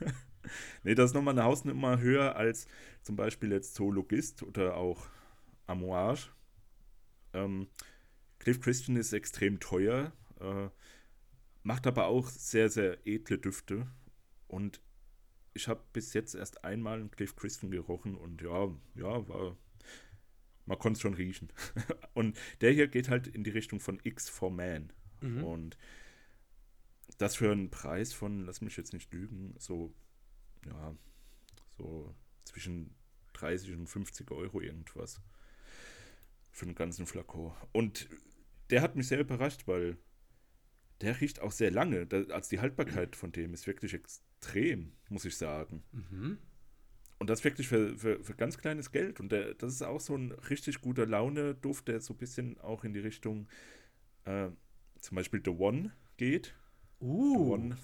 nee, 0.83 0.93
das 0.93 1.09
ist 1.09 1.13
nochmal 1.15 1.33
eine 1.33 1.45
Hausnummer 1.45 1.97
höher 1.97 2.35
als 2.35 2.67
zum 3.01 3.15
Beispiel 3.15 3.51
jetzt 3.51 3.73
Zoologist 3.73 4.43
oder 4.43 4.77
auch 4.77 5.07
Amouage. 5.65 6.29
Ähm, 7.33 7.69
Cliff 8.37 8.61
Christian 8.61 8.97
ist 8.97 9.13
extrem 9.13 9.59
teuer, 9.59 10.11
äh, 10.39 10.69
macht 11.63 11.87
aber 11.87 12.05
auch 12.05 12.29
sehr, 12.29 12.69
sehr 12.69 12.99
edle 13.07 13.39
Düfte. 13.39 13.87
Und 14.47 14.84
ich 15.55 15.67
habe 15.67 15.81
bis 15.93 16.13
jetzt 16.13 16.35
erst 16.35 16.63
einmal 16.63 16.99
einen 16.99 17.09
Cliff 17.09 17.35
Christian 17.35 17.71
gerochen 17.71 18.15
und 18.15 18.41
ja, 18.41 18.67
ja, 18.95 19.27
war. 19.27 19.57
Man 20.67 20.79
konnte 20.79 20.97
es 20.97 21.01
schon 21.01 21.13
riechen. 21.13 21.51
und 22.13 22.37
der 22.61 22.71
hier 22.71 22.87
geht 22.87 23.09
halt 23.09 23.27
in 23.27 23.43
die 23.43 23.51
Richtung 23.51 23.79
von 23.79 23.99
X 24.03 24.29
for 24.29 24.51
Man. 24.51 24.91
Mhm. 25.21 25.43
Und 25.43 25.77
das 27.17 27.35
für 27.35 27.51
einen 27.51 27.69
Preis 27.69 28.13
von, 28.13 28.45
lass 28.45 28.61
mich 28.61 28.75
jetzt 28.75 28.91
nicht 28.91 29.13
lügen, 29.13 29.55
so 29.57 29.93
ja, 30.65 30.95
so 31.77 32.13
zwischen 32.43 32.95
30 33.33 33.73
und 33.73 33.87
50 33.87 34.31
Euro 34.31 34.59
irgendwas 34.61 35.21
für 36.51 36.65
den 36.65 36.75
ganzen 36.75 37.05
Flakon. 37.05 37.53
Und 37.71 38.09
der 38.69 38.81
hat 38.81 38.95
mich 38.95 39.07
sehr 39.07 39.19
überrascht, 39.19 39.67
weil 39.67 39.97
der 41.01 41.19
riecht 41.19 41.41
auch 41.41 41.51
sehr 41.51 41.71
lange. 41.71 42.07
Also 42.31 42.49
die 42.49 42.59
Haltbarkeit 42.59 43.15
von 43.15 43.31
dem 43.31 43.53
ist 43.53 43.67
wirklich 43.67 43.93
extrem, 43.93 44.34
muss 45.09 45.25
ich 45.25 45.37
sagen. 45.37 45.83
Mhm. 45.91 46.37
Und 47.17 47.29
das 47.29 47.43
wirklich 47.43 47.67
für, 47.67 47.97
für, 47.97 48.23
für 48.23 48.35
ganz 48.35 48.57
kleines 48.57 48.91
Geld. 48.91 49.19
Und 49.19 49.31
der, 49.31 49.53
das 49.53 49.73
ist 49.73 49.81
auch 49.81 50.01
so 50.01 50.15
ein 50.15 50.31
richtig 50.31 50.81
guter 50.81 51.05
Laune-Duft, 51.05 51.87
der 51.87 52.01
so 52.01 52.13
ein 52.13 52.17
bisschen 52.17 52.59
auch 52.59 52.83
in 52.83 52.93
die 52.93 52.99
Richtung 52.99 53.47
äh, 54.25 54.49
zum 54.99 55.15
Beispiel 55.15 55.41
The 55.43 55.51
One 55.51 55.93
geht. 56.17 56.55
Uh. 56.99 57.33
The 57.33 57.51
One 57.51 57.77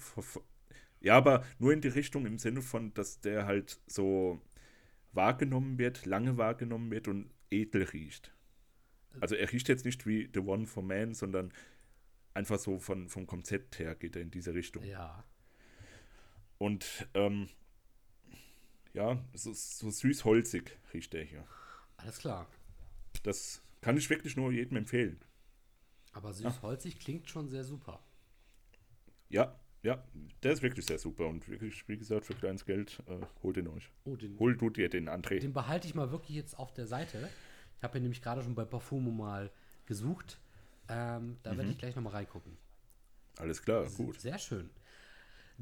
ja, 1.00 1.16
aber 1.16 1.44
nur 1.58 1.72
in 1.72 1.80
die 1.80 1.88
Richtung 1.88 2.26
im 2.26 2.38
Sinne 2.38 2.62
von, 2.62 2.94
dass 2.94 3.20
der 3.20 3.46
halt 3.46 3.80
so 3.86 4.40
wahrgenommen 5.12 5.78
wird, 5.78 6.06
lange 6.06 6.38
wahrgenommen 6.38 6.90
wird 6.90 7.08
und 7.08 7.30
edel 7.50 7.82
riecht. 7.82 8.34
Also 9.20 9.34
er 9.34 9.50
riecht 9.52 9.68
jetzt 9.68 9.84
nicht 9.84 10.06
wie 10.06 10.30
The 10.32 10.40
One 10.40 10.66
for 10.66 10.82
Man, 10.82 11.12
sondern 11.14 11.52
einfach 12.34 12.58
so 12.58 12.78
von, 12.78 13.08
vom 13.08 13.26
Konzept 13.26 13.78
her 13.78 13.94
geht 13.94 14.16
er 14.16 14.22
in 14.22 14.30
diese 14.30 14.54
Richtung. 14.54 14.84
Ja. 14.84 15.24
Und 16.62 17.08
ähm, 17.14 17.48
ja, 18.92 19.18
so, 19.34 19.52
so 19.52 19.90
süß-holzig 19.90 20.70
riecht 20.94 21.12
der 21.12 21.24
hier. 21.24 21.44
Alles 21.96 22.18
klar. 22.18 22.46
Das 23.24 23.60
kann 23.80 23.96
ich 23.96 24.08
wirklich 24.08 24.36
nur 24.36 24.52
jedem 24.52 24.76
empfehlen. 24.76 25.18
Aber 26.12 26.32
süß-holzig 26.32 27.00
klingt 27.00 27.28
schon 27.28 27.48
sehr 27.48 27.64
super. 27.64 27.98
Ja, 29.28 29.58
ja, 29.82 30.04
der 30.44 30.52
ist 30.52 30.62
wirklich 30.62 30.86
sehr 30.86 31.00
super 31.00 31.26
und 31.26 31.48
wirklich, 31.48 31.88
wie 31.88 31.96
gesagt, 31.96 32.26
für 32.26 32.34
kleines 32.34 32.64
Geld 32.64 33.02
äh, 33.08 33.18
holt 33.42 33.56
ihn 33.56 33.66
euch. 33.66 33.90
Oh, 34.04 34.14
den, 34.14 34.38
Hol 34.38 34.56
du 34.56 34.70
dir 34.70 34.88
den 34.88 35.08
André. 35.08 35.40
Den 35.40 35.52
behalte 35.52 35.88
ich 35.88 35.96
mal 35.96 36.12
wirklich 36.12 36.36
jetzt 36.36 36.56
auf 36.56 36.72
der 36.72 36.86
Seite. 36.86 37.28
Ich 37.78 37.82
habe 37.82 37.98
ihn 37.98 38.02
nämlich 38.04 38.22
gerade 38.22 38.40
schon 38.40 38.54
bei 38.54 38.64
Parfumo 38.64 39.10
mal 39.10 39.50
gesucht. 39.84 40.38
Ähm, 40.88 41.38
da 41.42 41.54
mhm. 41.54 41.56
werde 41.56 41.70
ich 41.72 41.78
gleich 41.78 41.96
nochmal 41.96 42.12
reingucken. 42.12 42.56
Alles 43.38 43.60
klar, 43.60 43.84
gut. 43.96 44.20
Sehr 44.20 44.38
schön. 44.38 44.70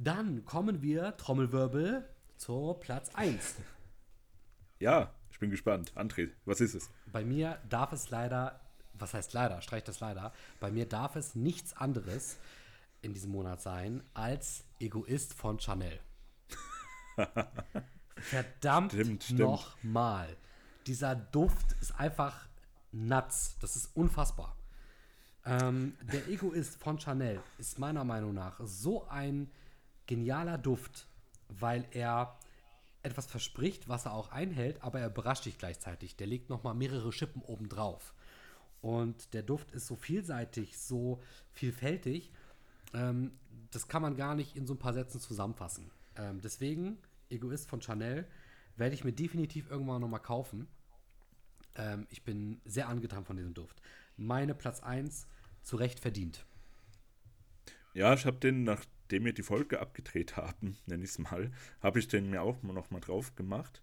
Dann 0.02 0.46
kommen 0.46 0.80
wir, 0.80 1.14
Trommelwirbel, 1.18 2.08
zur 2.38 2.80
Platz 2.80 3.10
1. 3.14 3.56
Ja, 4.78 5.12
ich 5.30 5.38
bin 5.38 5.50
gespannt. 5.50 5.92
André, 5.94 6.30
was 6.46 6.62
ist 6.62 6.74
es? 6.74 6.88
Bei 7.12 7.22
mir 7.22 7.58
darf 7.68 7.92
es 7.92 8.08
leider, 8.08 8.60
was 8.94 9.12
heißt 9.12 9.34
leider, 9.34 9.60
streicht 9.60 9.88
das 9.88 10.00
leider, 10.00 10.32
bei 10.58 10.70
mir 10.70 10.86
darf 10.86 11.16
es 11.16 11.34
nichts 11.34 11.76
anderes 11.76 12.38
in 13.02 13.12
diesem 13.12 13.30
Monat 13.30 13.60
sein 13.60 14.02
als 14.14 14.64
Egoist 14.78 15.34
von 15.34 15.60
Chanel. 15.60 16.00
Verdammt 18.16 18.94
nochmal. 19.32 20.34
Dieser 20.86 21.14
Duft 21.14 21.76
ist 21.82 22.00
einfach 22.00 22.48
nuts. 22.90 23.58
Das 23.60 23.76
ist 23.76 23.94
unfassbar. 23.94 24.56
Ähm, 25.44 25.94
der 26.10 26.26
Egoist 26.28 26.76
von 26.76 26.98
Chanel 26.98 27.42
ist 27.58 27.78
meiner 27.78 28.04
Meinung 28.04 28.32
nach 28.32 28.58
so 28.64 29.06
ein 29.08 29.50
genialer 30.10 30.58
Duft, 30.58 31.06
weil 31.48 31.86
er 31.92 32.36
etwas 33.04 33.26
verspricht, 33.26 33.88
was 33.88 34.06
er 34.06 34.12
auch 34.12 34.32
einhält, 34.32 34.82
aber 34.82 34.98
er 34.98 35.06
überrascht 35.06 35.46
dich 35.46 35.56
gleichzeitig. 35.56 36.16
Der 36.16 36.26
legt 36.26 36.50
nochmal 36.50 36.74
mehrere 36.74 37.12
Schippen 37.12 37.42
obendrauf. 37.42 38.12
Und 38.82 39.32
der 39.34 39.44
Duft 39.44 39.70
ist 39.70 39.86
so 39.86 39.94
vielseitig, 39.94 40.76
so 40.78 41.22
vielfältig. 41.52 42.32
Ähm, 42.92 43.30
das 43.70 43.86
kann 43.86 44.02
man 44.02 44.16
gar 44.16 44.34
nicht 44.34 44.56
in 44.56 44.66
so 44.66 44.74
ein 44.74 44.78
paar 44.78 44.94
Sätzen 44.94 45.20
zusammenfassen. 45.20 45.92
Ähm, 46.16 46.40
deswegen, 46.40 46.98
Egoist 47.30 47.68
von 47.68 47.80
Chanel, 47.80 48.26
werde 48.76 48.94
ich 48.94 49.04
mir 49.04 49.12
definitiv 49.12 49.70
irgendwann 49.70 50.00
nochmal 50.00 50.20
kaufen. 50.22 50.66
Ähm, 51.76 52.08
ich 52.10 52.24
bin 52.24 52.60
sehr 52.64 52.88
angetan 52.88 53.24
von 53.24 53.36
diesem 53.36 53.54
Duft. 53.54 53.80
Meine 54.16 54.56
Platz 54.56 54.80
1 54.80 55.28
zu 55.62 55.76
Recht 55.76 56.00
verdient. 56.00 56.44
Ja, 57.94 58.12
ich 58.12 58.26
habe 58.26 58.38
den, 58.38 58.68
nachdem 59.10 59.24
wir 59.24 59.32
die 59.32 59.42
Folge 59.42 59.80
abgedreht 59.80 60.36
haben, 60.36 60.76
nenne 60.86 61.02
ich 61.02 61.10
es 61.10 61.18
mal, 61.18 61.50
habe 61.80 61.98
ich 61.98 62.06
den 62.06 62.30
mir 62.30 62.42
auch 62.42 62.62
noch 62.62 62.90
mal 62.90 63.00
drauf 63.00 63.34
gemacht. 63.34 63.82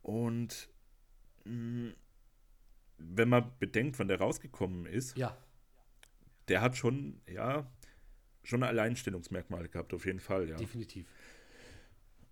Und 0.00 0.68
mh, 1.44 1.88
mm, 1.88 1.94
wenn 2.98 3.28
man 3.28 3.52
bedenkt, 3.58 3.98
wann 3.98 4.08
der 4.08 4.18
rausgekommen 4.18 4.86
ist, 4.86 5.16
ja. 5.16 5.36
der 6.48 6.60
hat 6.60 6.76
schon, 6.76 7.20
ja, 7.28 7.70
schon 8.42 8.62
Alleinstellungsmerkmale 8.62 9.68
gehabt, 9.68 9.92
auf 9.92 10.04
jeden 10.06 10.20
Fall, 10.20 10.48
ja. 10.48 10.56
Definitiv. 10.56 11.06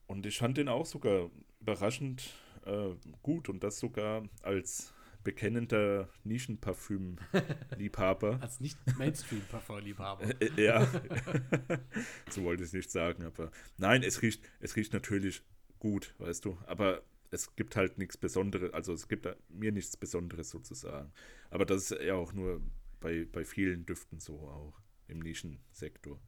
Und 0.07 0.27
ich 0.27 0.39
fand 0.39 0.59
den 0.59 0.69
auch 0.69 0.87
sogar 0.87 1.31
überraschend 1.61 2.35
äh, 2.65 2.95
gut 3.23 3.49
und 3.49 3.63
das 3.65 3.79
sogar 3.79 4.25
als 4.43 4.93
bekennender 5.27 6.09
Nischenparfüm-Liebhaber. 6.23 8.39
als 8.41 8.61
nicht 8.61 8.79
Mainstream-Parfüm-Liebhaber. 8.97 10.41
Äh, 10.41 10.47
äh, 10.57 10.65
ja, 10.65 10.87
so 12.31 12.45
wollte 12.45 12.63
ich 12.63 12.69
es 12.69 12.73
nicht 12.73 12.93
sagen, 12.93 13.25
aber 13.25 13.51
nein, 13.77 14.05
es 14.05 14.23
riecht, 14.23 14.49
es 14.61 14.77
riecht 14.77 14.93
natürlich 14.93 15.43
gut, 15.81 16.15
weißt 16.19 16.45
du, 16.45 16.57
aber 16.67 17.03
es 17.33 17.57
gibt 17.57 17.75
halt 17.75 17.99
nichts 17.99 18.17
Besonderes, 18.17 18.73
also 18.73 18.93
es 18.93 19.09
gibt 19.09 19.27
mir 19.49 19.73
nichts 19.73 19.97
Besonderes 19.97 20.51
sozusagen. 20.51 21.13
Aber 21.51 21.67
das 21.67 21.91
ist 21.91 22.01
ja 22.01 22.15
auch 22.15 22.33
nur 22.33 22.63
bei, 23.01 23.25
bei 23.25 23.45
vielen 23.45 23.85
Düften 23.85 24.21
so 24.21 24.39
auch 24.39 24.81
im 25.09 25.19
Nischensektor. 25.19 26.21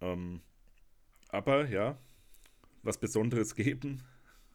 Ähm, 0.00 0.42
aber 1.28 1.68
ja, 1.68 1.98
was 2.84 2.98
Besonderes 2.98 3.56
geben, 3.56 4.04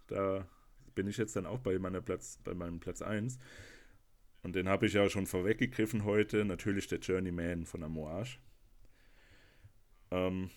da 0.07 0.47
bin 0.95 1.07
ich 1.07 1.17
jetzt 1.17 1.35
dann 1.35 1.45
auch 1.45 1.59
bei, 1.59 1.77
meiner 1.79 2.01
Platz, 2.01 2.39
bei 2.43 2.53
meinem 2.53 2.79
Platz 2.79 3.01
1. 3.01 3.39
Und 4.43 4.55
den 4.55 4.69
habe 4.69 4.85
ich 4.85 4.93
ja 4.93 5.09
schon 5.09 5.27
vorweggegriffen 5.27 6.05
heute. 6.05 6.45
Natürlich 6.45 6.87
der 6.87 6.99
Journeyman 6.99 7.65
von 7.65 7.83
Amouage. 7.83 8.39
Ähm, 10.11 10.49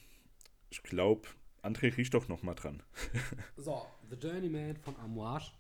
ich 0.71 0.83
glaube, 0.83 1.29
André 1.63 1.97
riecht 1.97 2.15
doch 2.15 2.29
noch 2.29 2.43
mal 2.43 2.55
dran. 2.55 2.83
so, 3.57 3.87
The 4.11 4.17
Journeyman 4.17 4.77
von 4.77 4.97
Amouage. 4.97 5.53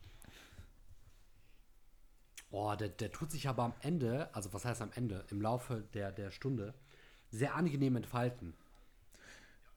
Oh, 2.50 2.74
der, 2.78 2.90
der 2.90 3.10
tut 3.10 3.30
sich 3.30 3.48
aber 3.48 3.64
am 3.64 3.74
Ende, 3.80 4.32
also 4.34 4.52
was 4.52 4.64
heißt 4.64 4.82
am 4.82 4.92
Ende, 4.94 5.24
im 5.30 5.40
Laufe 5.40 5.84
der, 5.94 6.12
der 6.12 6.30
Stunde, 6.30 6.74
sehr 7.30 7.54
angenehm 7.54 7.96
entfalten. 7.96 8.54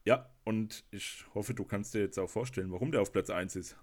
Ja, 0.04 0.30
und 0.44 0.84
ich 0.92 1.24
hoffe, 1.34 1.54
du 1.54 1.64
kannst 1.64 1.94
dir 1.94 2.02
jetzt 2.02 2.20
auch 2.20 2.30
vorstellen, 2.30 2.72
warum 2.72 2.92
der 2.92 3.02
auf 3.02 3.14
Platz 3.14 3.30
1 3.30 3.56
ist. 3.56 3.78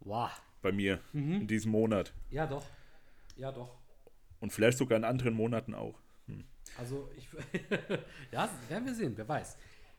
Wow 0.00 0.30
bei 0.62 0.72
mir 0.72 1.00
mhm. 1.12 1.42
in 1.42 1.46
diesem 1.46 1.72
Monat. 1.72 2.12
Ja, 2.30 2.46
doch. 2.46 2.64
Ja, 3.36 3.52
doch. 3.52 3.78
Und 4.40 4.52
vielleicht 4.52 4.78
sogar 4.78 4.96
in 4.96 5.04
anderen 5.04 5.34
Monaten 5.34 5.74
auch. 5.74 5.98
Hm. 6.26 6.44
Also, 6.76 7.10
ich. 7.16 7.28
ja, 8.32 8.48
werden 8.68 8.86
wir 8.86 8.94
sehen, 8.94 9.16
wer 9.16 9.28
weiß. 9.28 9.56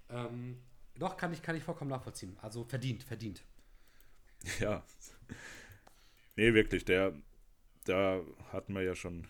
Ähm, 0.10 0.58
doch, 0.98 1.18
kann 1.18 1.34
ich, 1.34 1.42
kann 1.42 1.56
ich 1.56 1.64
vollkommen 1.64 1.90
nachvollziehen. 1.90 2.38
Also, 2.42 2.64
verdient, 2.64 3.04
verdient. 3.04 3.44
Ja. 4.60 4.86
Nee, 6.38 6.54
wirklich, 6.54 6.86
der. 6.86 7.14
Da 7.84 8.22
hatten 8.54 8.74
wir 8.74 8.84
ja 8.84 8.96
schon 8.96 9.28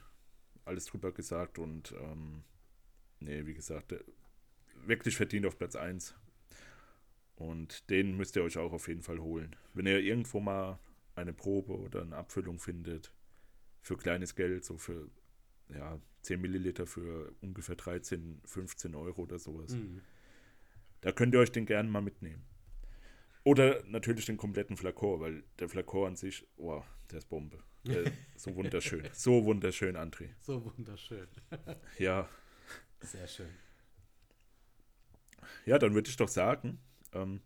alles 0.66 0.86
drüber 0.86 1.12
gesagt 1.12 1.58
und. 1.58 1.94
Ähm, 1.94 2.44
nee, 3.20 3.46
wie 3.46 3.54
gesagt, 3.56 3.92
der, 3.92 4.02
wirklich 4.86 5.16
verdient 5.18 5.46
auf 5.46 5.58
Platz 5.58 5.76
1. 5.76 6.16
Und 7.36 7.90
den 7.90 8.18
müsst 8.18 8.36
ihr 8.36 8.44
euch 8.44 8.58
auch 8.58 8.74
auf 8.74 8.88
jeden 8.88 9.02
Fall 9.02 9.20
holen. 9.20 9.56
Wenn 9.74 9.86
ihr 9.86 10.00
irgendwo 10.00 10.40
mal 10.40 10.78
eine 11.20 11.34
Probe 11.34 11.78
oder 11.78 12.02
eine 12.02 12.16
Abfüllung 12.16 12.60
findet 12.60 13.14
für 13.82 13.98
kleines 13.98 14.36
Geld, 14.36 14.66
so 14.66 14.78
für 14.78 15.10
ja, 15.70 16.00
10 16.24 16.42
Milliliter 16.42 16.86
für 16.86 17.34
ungefähr 17.42 17.76
13, 17.76 18.42
15 18.46 18.96
Euro 18.96 19.24
oder 19.24 19.40
sowas. 19.40 19.74
Mhm. 19.74 20.02
Da 21.02 21.12
könnt 21.12 21.34
ihr 21.34 21.40
euch 21.40 21.52
den 21.52 21.66
gerne 21.66 21.90
mal 21.90 22.02
mitnehmen. 22.02 22.44
Oder 23.44 23.84
natürlich 23.86 24.26
den 24.26 24.38
kompletten 24.38 24.76
Flakor, 24.76 25.22
weil 25.22 25.44
der 25.60 25.70
Flakor 25.70 26.08
an 26.08 26.16
sich, 26.16 26.46
wow, 26.58 26.86
der 27.10 27.20
ist 27.20 27.30
Bombe. 27.30 27.64
Der, 27.86 28.12
so 28.36 28.54
wunderschön. 28.58 29.08
so 29.14 29.46
wunderschön, 29.46 29.96
André. 29.96 30.32
So 30.42 30.66
wunderschön. 30.66 31.30
ja. 31.98 32.28
Sehr 33.00 33.26
schön. 33.26 33.50
Ja, 35.66 35.80
dann 35.80 35.94
würde 35.94 36.10
ich 36.10 36.18
doch 36.18 36.28
sagen, 36.28 36.80
ähm, 37.14 37.42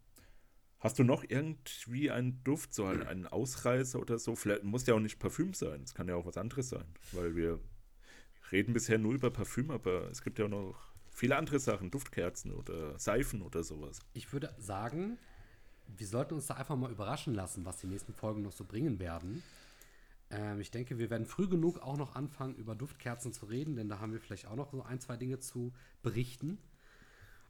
Hast 0.83 0.99
du 0.99 1.05
noch 1.05 1.23
irgendwie 1.25 2.11
einen 2.11 2.43
Duft, 2.43 2.73
so 2.73 2.83
einen, 2.83 3.03
einen 3.03 3.25
Ausreißer 3.25 3.97
oder 4.01 4.19
so? 4.19 4.35
Vielleicht 4.35 4.65
muss 4.65 4.85
ja 4.85 4.93
auch 4.95 4.99
nicht 4.99 5.17
Parfüm 5.17 5.53
sein, 5.53 5.81
es 5.81 5.93
kann 5.93 6.09
ja 6.09 6.15
auch 6.15 6.25
was 6.25 6.35
anderes 6.35 6.67
sein, 6.67 6.83
weil 7.13 7.37
wir 7.37 7.57
reden 8.51 8.73
bisher 8.73 8.97
nur 8.97 9.13
über 9.13 9.31
Parfüm, 9.31 9.71
aber 9.71 10.09
es 10.11 10.21
gibt 10.23 10.39
ja 10.39 10.45
auch 10.45 10.49
noch 10.49 10.75
viele 11.09 11.37
andere 11.37 11.59
Sachen, 11.59 11.89
Duftkerzen 11.89 12.51
oder 12.51 12.99
Seifen 12.99 13.41
oder 13.41 13.63
sowas. 13.63 13.99
Ich 14.13 14.33
würde 14.33 14.53
sagen, 14.59 15.17
wir 15.87 16.05
sollten 16.05 16.33
uns 16.33 16.47
da 16.47 16.55
einfach 16.55 16.75
mal 16.75 16.91
überraschen 16.91 17.33
lassen, 17.33 17.63
was 17.63 17.77
die 17.77 17.87
nächsten 17.87 18.13
Folgen 18.13 18.41
noch 18.41 18.51
so 18.51 18.65
bringen 18.65 18.99
werden. 18.99 19.41
Ähm, 20.31 20.59
ich 20.59 20.69
denke, 20.69 20.97
wir 20.97 21.09
werden 21.09 21.25
früh 21.25 21.47
genug 21.47 21.79
auch 21.79 21.95
noch 21.95 22.15
anfangen, 22.15 22.55
über 22.55 22.75
Duftkerzen 22.75 23.31
zu 23.31 23.45
reden, 23.45 23.77
denn 23.77 23.87
da 23.87 23.99
haben 23.99 24.11
wir 24.11 24.19
vielleicht 24.19 24.47
auch 24.47 24.57
noch 24.57 24.73
so 24.73 24.83
ein, 24.83 24.99
zwei 24.99 25.15
Dinge 25.15 25.39
zu 25.39 25.71
berichten. 26.01 26.57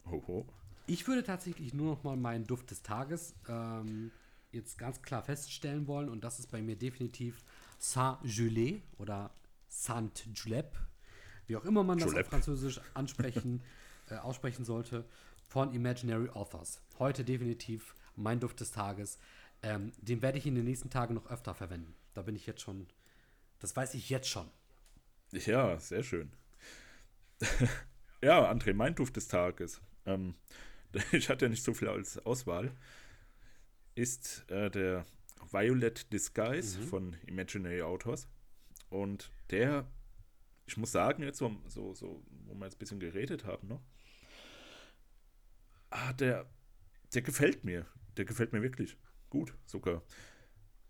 Hoho. 0.05 0.45
Ich 0.85 1.07
würde 1.07 1.23
tatsächlich 1.23 1.73
nur 1.73 1.95
noch 1.95 2.03
mal 2.03 2.17
meinen 2.17 2.45
Duft 2.45 2.71
des 2.71 2.81
Tages 2.81 3.35
ähm, 3.47 4.11
jetzt 4.51 4.77
ganz 4.77 5.01
klar 5.01 5.23
feststellen 5.23 5.87
wollen 5.87 6.09
und 6.09 6.23
das 6.23 6.39
ist 6.39 6.51
bei 6.51 6.61
mir 6.61 6.75
definitiv 6.75 7.43
Saint-Gelais 7.79 8.81
oder 8.97 9.31
Saint-Julep, 9.69 10.77
wie 11.47 11.55
auch 11.55 11.65
immer 11.65 11.83
man 11.83 11.97
das 11.97 12.13
auf 12.13 12.25
Französisch 12.27 12.81
ansprechen, 12.93 13.61
äh, 14.09 14.15
aussprechen 14.15 14.65
sollte, 14.65 15.05
von 15.47 15.73
Imaginary 15.73 16.29
Authors. 16.29 16.81
Heute 16.99 17.23
definitiv 17.23 17.95
mein 18.15 18.39
Duft 18.39 18.59
des 18.59 18.71
Tages. 18.71 19.19
Ähm, 19.61 19.93
den 20.01 20.21
werde 20.21 20.37
ich 20.37 20.45
in 20.45 20.55
den 20.55 20.65
nächsten 20.65 20.89
Tagen 20.89 21.13
noch 21.13 21.29
öfter 21.29 21.53
verwenden. 21.53 21.95
Da 22.13 22.21
bin 22.21 22.35
ich 22.35 22.45
jetzt 22.45 22.61
schon, 22.61 22.87
das 23.59 23.75
weiß 23.75 23.93
ich 23.93 24.09
jetzt 24.09 24.27
schon. 24.27 24.49
Ja, 25.31 25.79
sehr 25.79 26.03
schön. 26.03 26.31
ja, 28.21 28.51
André, 28.51 28.73
mein 28.73 28.95
Duft 28.95 29.15
des 29.15 29.27
Tages. 29.27 29.81
Ähm, 30.05 30.35
ich 31.11 31.29
hatte 31.29 31.45
ja 31.45 31.49
nicht 31.49 31.63
so 31.63 31.73
viel 31.73 31.87
als 31.87 32.17
Auswahl. 32.25 32.71
Ist 33.95 34.49
äh, 34.49 34.69
der 34.71 35.05
Violet 35.51 36.11
Disguise 36.11 36.79
von 36.79 37.15
Imaginary 37.27 37.81
Authors. 37.81 38.27
Und 38.89 39.31
der, 39.49 39.87
ich 40.65 40.77
muss 40.77 40.91
sagen, 40.91 41.23
jetzt 41.23 41.39
so, 41.39 41.55
so, 41.67 41.93
so 41.93 42.23
wo 42.45 42.53
wir 42.55 42.65
jetzt 42.65 42.75
ein 42.75 42.79
bisschen 42.79 42.99
geredet 42.99 43.45
haben 43.45 43.67
noch, 43.67 43.81
ah, 45.89 46.13
der, 46.13 46.49
der 47.13 47.21
gefällt 47.21 47.63
mir. 47.63 47.85
Der 48.17 48.25
gefällt 48.25 48.53
mir 48.53 48.61
wirklich 48.61 48.97
gut 49.29 49.55
sogar. 49.65 50.03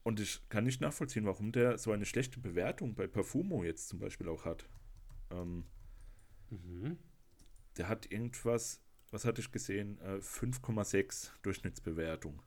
Und 0.04 0.20
ich 0.20 0.48
kann 0.50 0.66
nicht 0.66 0.82
nachvollziehen, 0.82 1.26
warum 1.26 1.52
der 1.54 1.78
so 1.78 1.92
eine 1.92 2.06
schlechte 2.06 2.40
Bewertung 2.40 2.96
bei 2.96 3.08
Parfumo 3.08 3.64
jetzt 3.64 3.88
zum 3.88 4.00
Beispiel 4.00 4.28
auch 4.28 4.44
hat. 4.44 4.68
Ähm, 5.32 5.66
Der 7.78 7.88
hat 7.88 8.12
irgendwas, 8.12 8.83
was 9.14 9.26
hatte 9.26 9.42
ich 9.42 9.52
gesehen? 9.52 10.00
Äh, 10.02 10.18
5,6 10.18 11.30
Durchschnittsbewertung. 11.44 12.42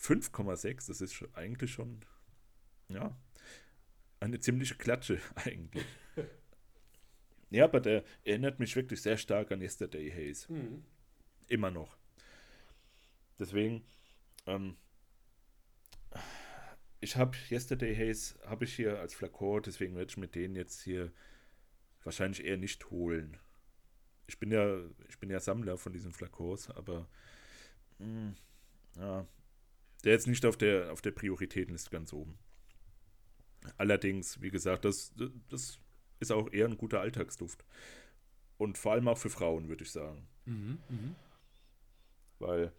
5,6, 0.00 0.88
das 0.88 1.00
ist 1.00 1.24
eigentlich 1.34 1.70
schon, 1.70 2.04
ja, 2.88 3.16
eine 4.18 4.40
ziemliche 4.40 4.74
Klatsche 4.74 5.20
eigentlich. 5.36 5.86
ja, 7.50 7.64
aber 7.64 7.80
der 7.80 8.04
erinnert 8.24 8.58
mich 8.58 8.74
wirklich 8.74 9.00
sehr 9.00 9.16
stark 9.16 9.52
an 9.52 9.62
Yesterday 9.62 10.10
Haze. 10.10 10.52
Immer 11.46 11.70
noch. 11.70 11.96
Deswegen, 13.38 13.84
ähm, 14.46 14.76
ich 16.98 17.14
habe 17.14 17.36
Yesterday 17.48 17.94
Haze, 17.94 18.34
habe 18.44 18.64
ich 18.64 18.74
hier 18.74 18.98
als 18.98 19.14
Flakon, 19.14 19.62
deswegen 19.62 19.94
werde 19.94 20.10
ich 20.10 20.16
mir 20.16 20.28
den 20.28 20.56
jetzt 20.56 20.82
hier 20.82 21.12
wahrscheinlich 22.02 22.44
eher 22.44 22.56
nicht 22.56 22.90
holen. 22.90 23.38
Ich 24.26 24.38
bin 24.38 24.50
ja, 24.50 24.78
ich 25.08 25.18
bin 25.18 25.30
ja 25.30 25.40
Sammler 25.40 25.78
von 25.78 25.92
diesen 25.92 26.12
Flakons, 26.12 26.70
aber 26.70 27.08
mh, 27.98 28.34
ja, 28.96 29.26
der 30.04 30.12
jetzt 30.12 30.26
nicht 30.26 30.44
auf 30.44 30.56
der, 30.56 30.92
auf 30.92 31.00
der 31.02 31.12
Prioritätenliste 31.12 31.90
ganz 31.90 32.12
oben. 32.12 32.38
Allerdings, 33.78 34.40
wie 34.40 34.50
gesagt, 34.50 34.84
das, 34.84 35.12
das 35.48 35.78
ist 36.20 36.32
auch 36.32 36.52
eher 36.52 36.66
ein 36.66 36.78
guter 36.78 37.00
Alltagsduft. 37.00 37.64
Und 38.58 38.78
vor 38.78 38.92
allem 38.92 39.08
auch 39.08 39.18
für 39.18 39.30
Frauen, 39.30 39.68
würde 39.68 39.84
ich 39.84 39.90
sagen. 39.90 40.28
Weil 42.38 42.72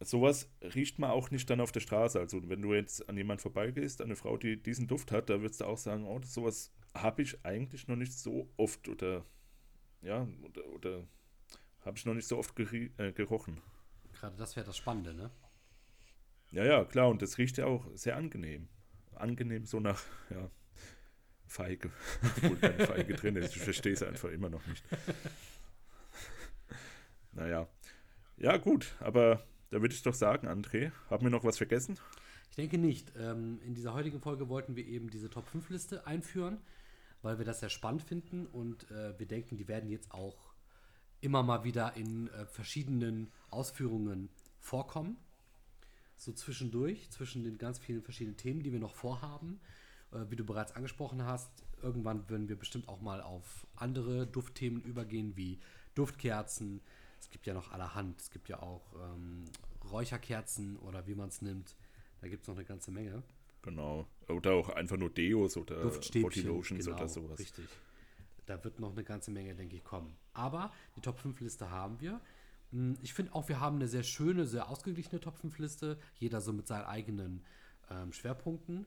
sowas 0.00 0.48
riecht 0.74 0.98
man 0.98 1.10
auch 1.10 1.30
nicht 1.30 1.48
dann 1.48 1.60
auf 1.60 1.72
der 1.72 1.80
Straße. 1.80 2.18
Also 2.18 2.48
wenn 2.48 2.62
du 2.62 2.74
jetzt 2.74 3.08
an 3.08 3.16
jemand 3.16 3.40
vorbeigehst, 3.40 4.00
an 4.00 4.06
eine 4.06 4.16
Frau, 4.16 4.36
die 4.36 4.62
diesen 4.62 4.86
Duft 4.86 5.10
hat, 5.10 5.30
da 5.30 5.40
würdest 5.40 5.60
du 5.60 5.64
auch 5.64 5.78
sagen, 5.78 6.04
oh, 6.04 6.20
sowas 6.22 6.72
habe 6.94 7.22
ich 7.22 7.44
eigentlich 7.44 7.88
noch 7.88 7.96
nicht 7.96 8.12
so 8.12 8.48
oft 8.56 8.88
oder 8.88 9.24
ja, 10.02 10.26
oder, 10.42 10.66
oder 10.66 11.04
habe 11.84 11.96
ich 11.96 12.04
noch 12.04 12.14
nicht 12.14 12.26
so 12.26 12.38
oft 12.38 12.58
äh, 12.58 13.12
gerochen. 13.12 13.60
Gerade 14.12 14.36
das 14.36 14.56
wäre 14.56 14.66
das 14.66 14.76
Spannende, 14.76 15.14
ne? 15.14 15.30
Ja, 16.50 16.64
ja, 16.64 16.84
klar, 16.84 17.08
und 17.08 17.22
das 17.22 17.38
riecht 17.38 17.58
ja 17.58 17.66
auch 17.66 17.86
sehr 17.94 18.16
angenehm. 18.16 18.68
Angenehm 19.14 19.66
so 19.66 19.80
nach, 19.80 20.02
ja, 20.30 20.50
Feige. 21.46 21.90
Obwohl 22.36 22.56
keine 22.56 22.86
Feige 22.86 23.14
drin 23.14 23.36
ist. 23.36 23.56
Ich 23.56 23.62
verstehe 23.62 23.92
es 23.92 24.02
einfach 24.02 24.30
immer 24.30 24.50
noch 24.50 24.66
nicht. 24.66 24.84
Naja. 27.32 27.68
Ja, 28.38 28.56
gut, 28.56 28.94
aber 28.98 29.44
da 29.68 29.82
würde 29.82 29.94
ich 29.94 30.02
doch 30.02 30.14
sagen, 30.14 30.48
André, 30.48 30.90
haben 31.10 31.26
wir 31.26 31.30
noch 31.30 31.44
was 31.44 31.58
vergessen? 31.58 31.98
Ich 32.48 32.56
denke 32.56 32.78
nicht. 32.78 33.12
Ähm, 33.18 33.60
in 33.62 33.74
dieser 33.74 33.92
heutigen 33.92 34.20
Folge 34.20 34.48
wollten 34.48 34.74
wir 34.74 34.86
eben 34.86 35.10
diese 35.10 35.28
Top 35.28 35.46
5 35.46 35.68
Liste 35.68 36.06
einführen, 36.06 36.62
weil 37.22 37.38
wir 37.38 37.44
das 37.44 37.60
sehr 37.60 37.70
spannend 37.70 38.02
finden 38.02 38.46
und 38.46 38.90
äh, 38.90 39.18
wir 39.18 39.26
denken, 39.26 39.56
die 39.56 39.68
werden 39.68 39.90
jetzt 39.90 40.12
auch 40.12 40.54
immer 41.20 41.42
mal 41.42 41.64
wieder 41.64 41.96
in 41.96 42.28
äh, 42.28 42.46
verschiedenen 42.46 43.32
Ausführungen 43.50 44.28
vorkommen. 44.60 45.16
So 46.16 46.32
zwischendurch, 46.32 47.10
zwischen 47.10 47.44
den 47.44 47.58
ganz 47.58 47.78
vielen 47.78 48.02
verschiedenen 48.02 48.36
Themen, 48.36 48.62
die 48.62 48.72
wir 48.72 48.78
noch 48.78 48.94
vorhaben. 48.94 49.60
Äh, 50.12 50.30
wie 50.30 50.36
du 50.36 50.44
bereits 50.44 50.72
angesprochen 50.72 51.24
hast, 51.24 51.50
irgendwann 51.82 52.28
würden 52.28 52.48
wir 52.48 52.56
bestimmt 52.56 52.88
auch 52.88 53.00
mal 53.00 53.20
auf 53.20 53.66
andere 53.76 54.26
Duftthemen 54.26 54.82
übergehen, 54.82 55.36
wie 55.36 55.58
Duftkerzen. 55.94 56.80
Es 57.20 57.30
gibt 57.30 57.46
ja 57.46 57.54
noch 57.54 57.72
allerhand. 57.72 58.20
Es 58.20 58.30
gibt 58.30 58.48
ja 58.48 58.60
auch 58.60 58.94
ähm, 58.94 59.44
Räucherkerzen 59.90 60.76
oder 60.76 61.06
wie 61.06 61.14
man 61.14 61.28
es 61.28 61.42
nimmt. 61.42 61.74
Da 62.20 62.28
gibt 62.28 62.42
es 62.42 62.48
noch 62.48 62.56
eine 62.56 62.64
ganze 62.64 62.90
Menge. 62.90 63.22
Genau. 63.62 64.06
Oder 64.28 64.54
auch 64.54 64.68
einfach 64.70 64.96
nur 64.96 65.10
Deos 65.10 65.56
oder. 65.56 65.76
Body 65.76 66.42
Lotions 66.42 66.84
genau, 66.84 66.96
oder 66.96 67.08
sowas. 67.08 67.38
Richtig. 67.38 67.66
Da 68.46 68.62
wird 68.62 68.78
noch 68.78 68.92
eine 68.92 69.02
ganze 69.02 69.30
Menge, 69.30 69.54
denke 69.54 69.76
ich, 69.76 69.84
kommen. 69.84 70.16
Aber 70.32 70.72
die 70.96 71.00
Top 71.00 71.18
5 71.18 71.40
Liste 71.40 71.70
haben 71.70 72.00
wir. 72.00 72.20
Hm, 72.70 72.96
Ich 73.02 73.12
finde 73.12 73.34
auch, 73.34 73.48
wir 73.48 73.60
haben 73.60 73.76
eine 73.76 73.88
sehr 73.88 74.04
schöne, 74.04 74.46
sehr 74.46 74.68
ausgeglichene 74.68 75.20
Top 75.20 75.36
5 75.38 75.58
Liste. 75.58 75.98
Jeder 76.14 76.40
so 76.40 76.52
mit 76.52 76.66
seinen 76.68 76.84
eigenen 76.84 77.44
ähm, 77.90 78.12
Schwerpunkten. 78.12 78.86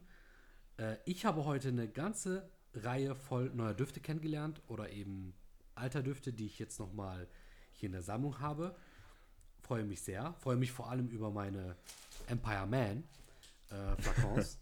Äh, 0.78 0.95
ich 1.05 1.26
habe 1.26 1.45
heute 1.45 1.70
eine 1.70 1.88
ganze 1.89 2.49
Reihe 2.74 3.15
voll 3.15 3.51
neuer 3.53 3.74
Düfte 3.74 3.99
kennengelernt 3.99 4.61
oder 4.67 4.91
eben 4.91 5.34
alter 5.76 6.03
Düfte, 6.03 6.32
die 6.32 6.45
ich 6.45 6.59
jetzt 6.59 6.80
nochmal 6.80 7.28
hier 7.72 7.88
in 7.88 7.93
der 7.93 8.01
Sammlung 8.01 8.39
habe. 8.39 8.76
Freue 9.61 9.84
mich 9.84 10.01
sehr. 10.01 10.34
Freue 10.39 10.55
mich 10.55 10.72
vor 10.72 10.89
allem 10.89 11.07
über 11.07 11.32
meine 11.32 11.76
Empire 12.28 12.67
Man 12.67 13.03
äh, 13.70 14.01
Flakons. 14.01 14.59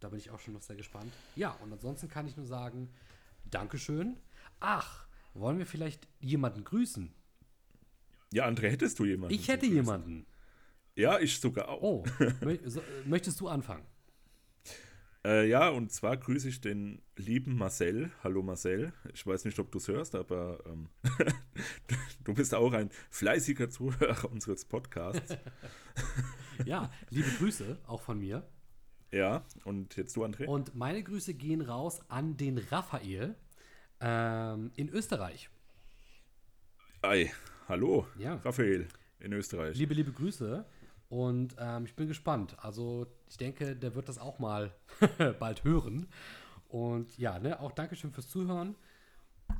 da 0.00 0.08
bin 0.08 0.18
ich 0.18 0.30
auch 0.30 0.40
schon 0.40 0.54
noch 0.54 0.62
sehr 0.62 0.76
gespannt. 0.76 1.12
Ja, 1.36 1.52
und 1.62 1.72
ansonsten 1.72 2.08
kann 2.08 2.26
ich 2.26 2.36
nur 2.36 2.46
sagen, 2.46 2.90
Dankeschön. 3.50 4.16
Ach, 4.60 5.06
wollen 5.34 5.58
wir 5.58 5.66
vielleicht 5.66 6.06
jemanden 6.20 6.64
grüßen? 6.64 7.12
Ja, 8.32 8.46
André, 8.46 8.70
hättest 8.70 8.98
du 8.98 9.04
jemanden? 9.04 9.34
Ich 9.34 9.48
hätte 9.48 9.66
jemanden. 9.66 10.26
Ja, 10.94 11.18
ich 11.18 11.38
sogar 11.38 11.68
auch. 11.68 11.82
Oh, 11.82 12.04
möchtest 13.06 13.40
du 13.40 13.48
anfangen? 13.48 13.86
Äh, 15.24 15.48
ja, 15.48 15.68
und 15.68 15.92
zwar 15.92 16.16
grüße 16.16 16.48
ich 16.48 16.60
den 16.60 17.02
lieben 17.16 17.56
Marcel. 17.56 18.10
Hallo 18.22 18.42
Marcel. 18.42 18.92
Ich 19.12 19.26
weiß 19.26 19.44
nicht, 19.44 19.58
ob 19.58 19.70
du 19.72 19.78
es 19.78 19.88
hörst, 19.88 20.14
aber 20.14 20.62
ähm, 20.66 20.88
du 22.24 22.34
bist 22.34 22.54
auch 22.54 22.72
ein 22.72 22.90
fleißiger 23.10 23.68
Zuhörer 23.70 24.30
unseres 24.30 24.64
Podcasts. 24.64 25.36
Ja, 26.64 26.90
liebe 27.10 27.30
Grüße 27.38 27.78
auch 27.86 28.00
von 28.00 28.18
mir. 28.18 28.46
Ja, 29.10 29.44
und 29.64 29.96
jetzt 29.96 30.14
du, 30.16 30.24
André? 30.24 30.46
Und 30.46 30.74
meine 30.74 31.02
Grüße 31.02 31.34
gehen 31.34 31.62
raus 31.62 32.00
an 32.08 32.36
den 32.36 32.58
Raphael 32.58 33.34
ähm, 34.00 34.70
in 34.76 34.88
Österreich. 34.90 35.48
Ei, 37.02 37.32
hallo, 37.68 38.06
Ja. 38.18 38.34
Raphael 38.36 38.86
in 39.20 39.32
Österreich. 39.32 39.76
Liebe, 39.76 39.94
liebe 39.94 40.12
Grüße. 40.12 40.64
Und 41.08 41.56
ähm, 41.58 41.86
ich 41.86 41.94
bin 41.96 42.06
gespannt. 42.06 42.56
Also 42.62 43.06
ich 43.28 43.38
denke, 43.38 43.74
der 43.74 43.94
wird 43.94 44.08
das 44.08 44.18
auch 44.18 44.38
mal 44.38 44.74
bald 45.38 45.64
hören. 45.64 46.06
Und 46.68 47.16
ja, 47.16 47.38
ne, 47.38 47.58
auch 47.60 47.72
Dankeschön 47.72 48.12
fürs 48.12 48.28
Zuhören. 48.28 48.74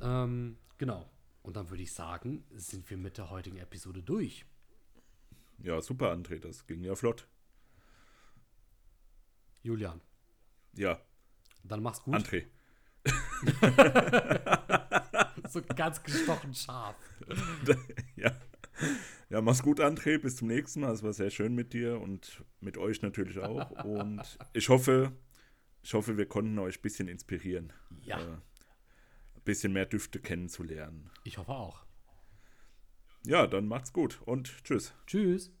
Ähm, 0.01 0.57
genau. 0.77 1.09
Und 1.41 1.55
dann 1.55 1.69
würde 1.71 1.81
ich 1.81 1.93
sagen, 1.93 2.43
sind 2.51 2.87
wir 2.89 2.97
mit 2.97 3.17
der 3.17 3.31
heutigen 3.31 3.57
Episode 3.57 4.03
durch. 4.03 4.45
Ja, 5.61 5.81
super, 5.81 6.11
André, 6.13 6.39
das 6.39 6.65
ging 6.67 6.83
ja 6.83 6.95
flott. 6.95 7.27
Julian, 9.61 10.01
Ja, 10.73 11.01
dann 11.63 11.83
mach's 11.83 12.01
gut. 12.01 12.15
André. 12.15 12.45
So 15.49 15.61
ganz 15.63 16.03
gestochen 16.03 16.53
scharf. 16.53 16.95
ja. 18.15 18.31
ja, 19.29 19.41
mach's 19.41 19.63
gut, 19.63 19.79
André. 19.79 20.19
Bis 20.19 20.35
zum 20.35 20.47
nächsten 20.47 20.81
Mal. 20.81 20.93
Es 20.93 21.01
war 21.01 21.11
sehr 21.11 21.31
schön 21.31 21.55
mit 21.55 21.73
dir 21.73 21.99
und 21.99 22.43
mit 22.59 22.77
euch 22.77 23.01
natürlich 23.01 23.39
auch. 23.39 23.71
Und 23.83 24.37
ich 24.53 24.69
hoffe, 24.69 25.11
ich 25.81 25.93
hoffe, 25.93 26.17
wir 26.17 26.27
konnten 26.27 26.59
euch 26.59 26.77
ein 26.77 26.81
bisschen 26.83 27.07
inspirieren. 27.07 27.73
Ja. 28.01 28.19
Äh, 28.19 28.33
ein 28.33 29.43
bisschen 29.43 29.73
mehr 29.73 29.87
Düfte 29.87 30.19
kennenzulernen. 30.19 31.09
Ich 31.23 31.39
hoffe 31.39 31.51
auch. 31.51 31.83
Ja, 33.23 33.47
dann 33.47 33.67
macht's 33.67 33.93
gut 33.93 34.21
und 34.25 34.63
tschüss. 34.63 34.93
Tschüss. 35.05 35.51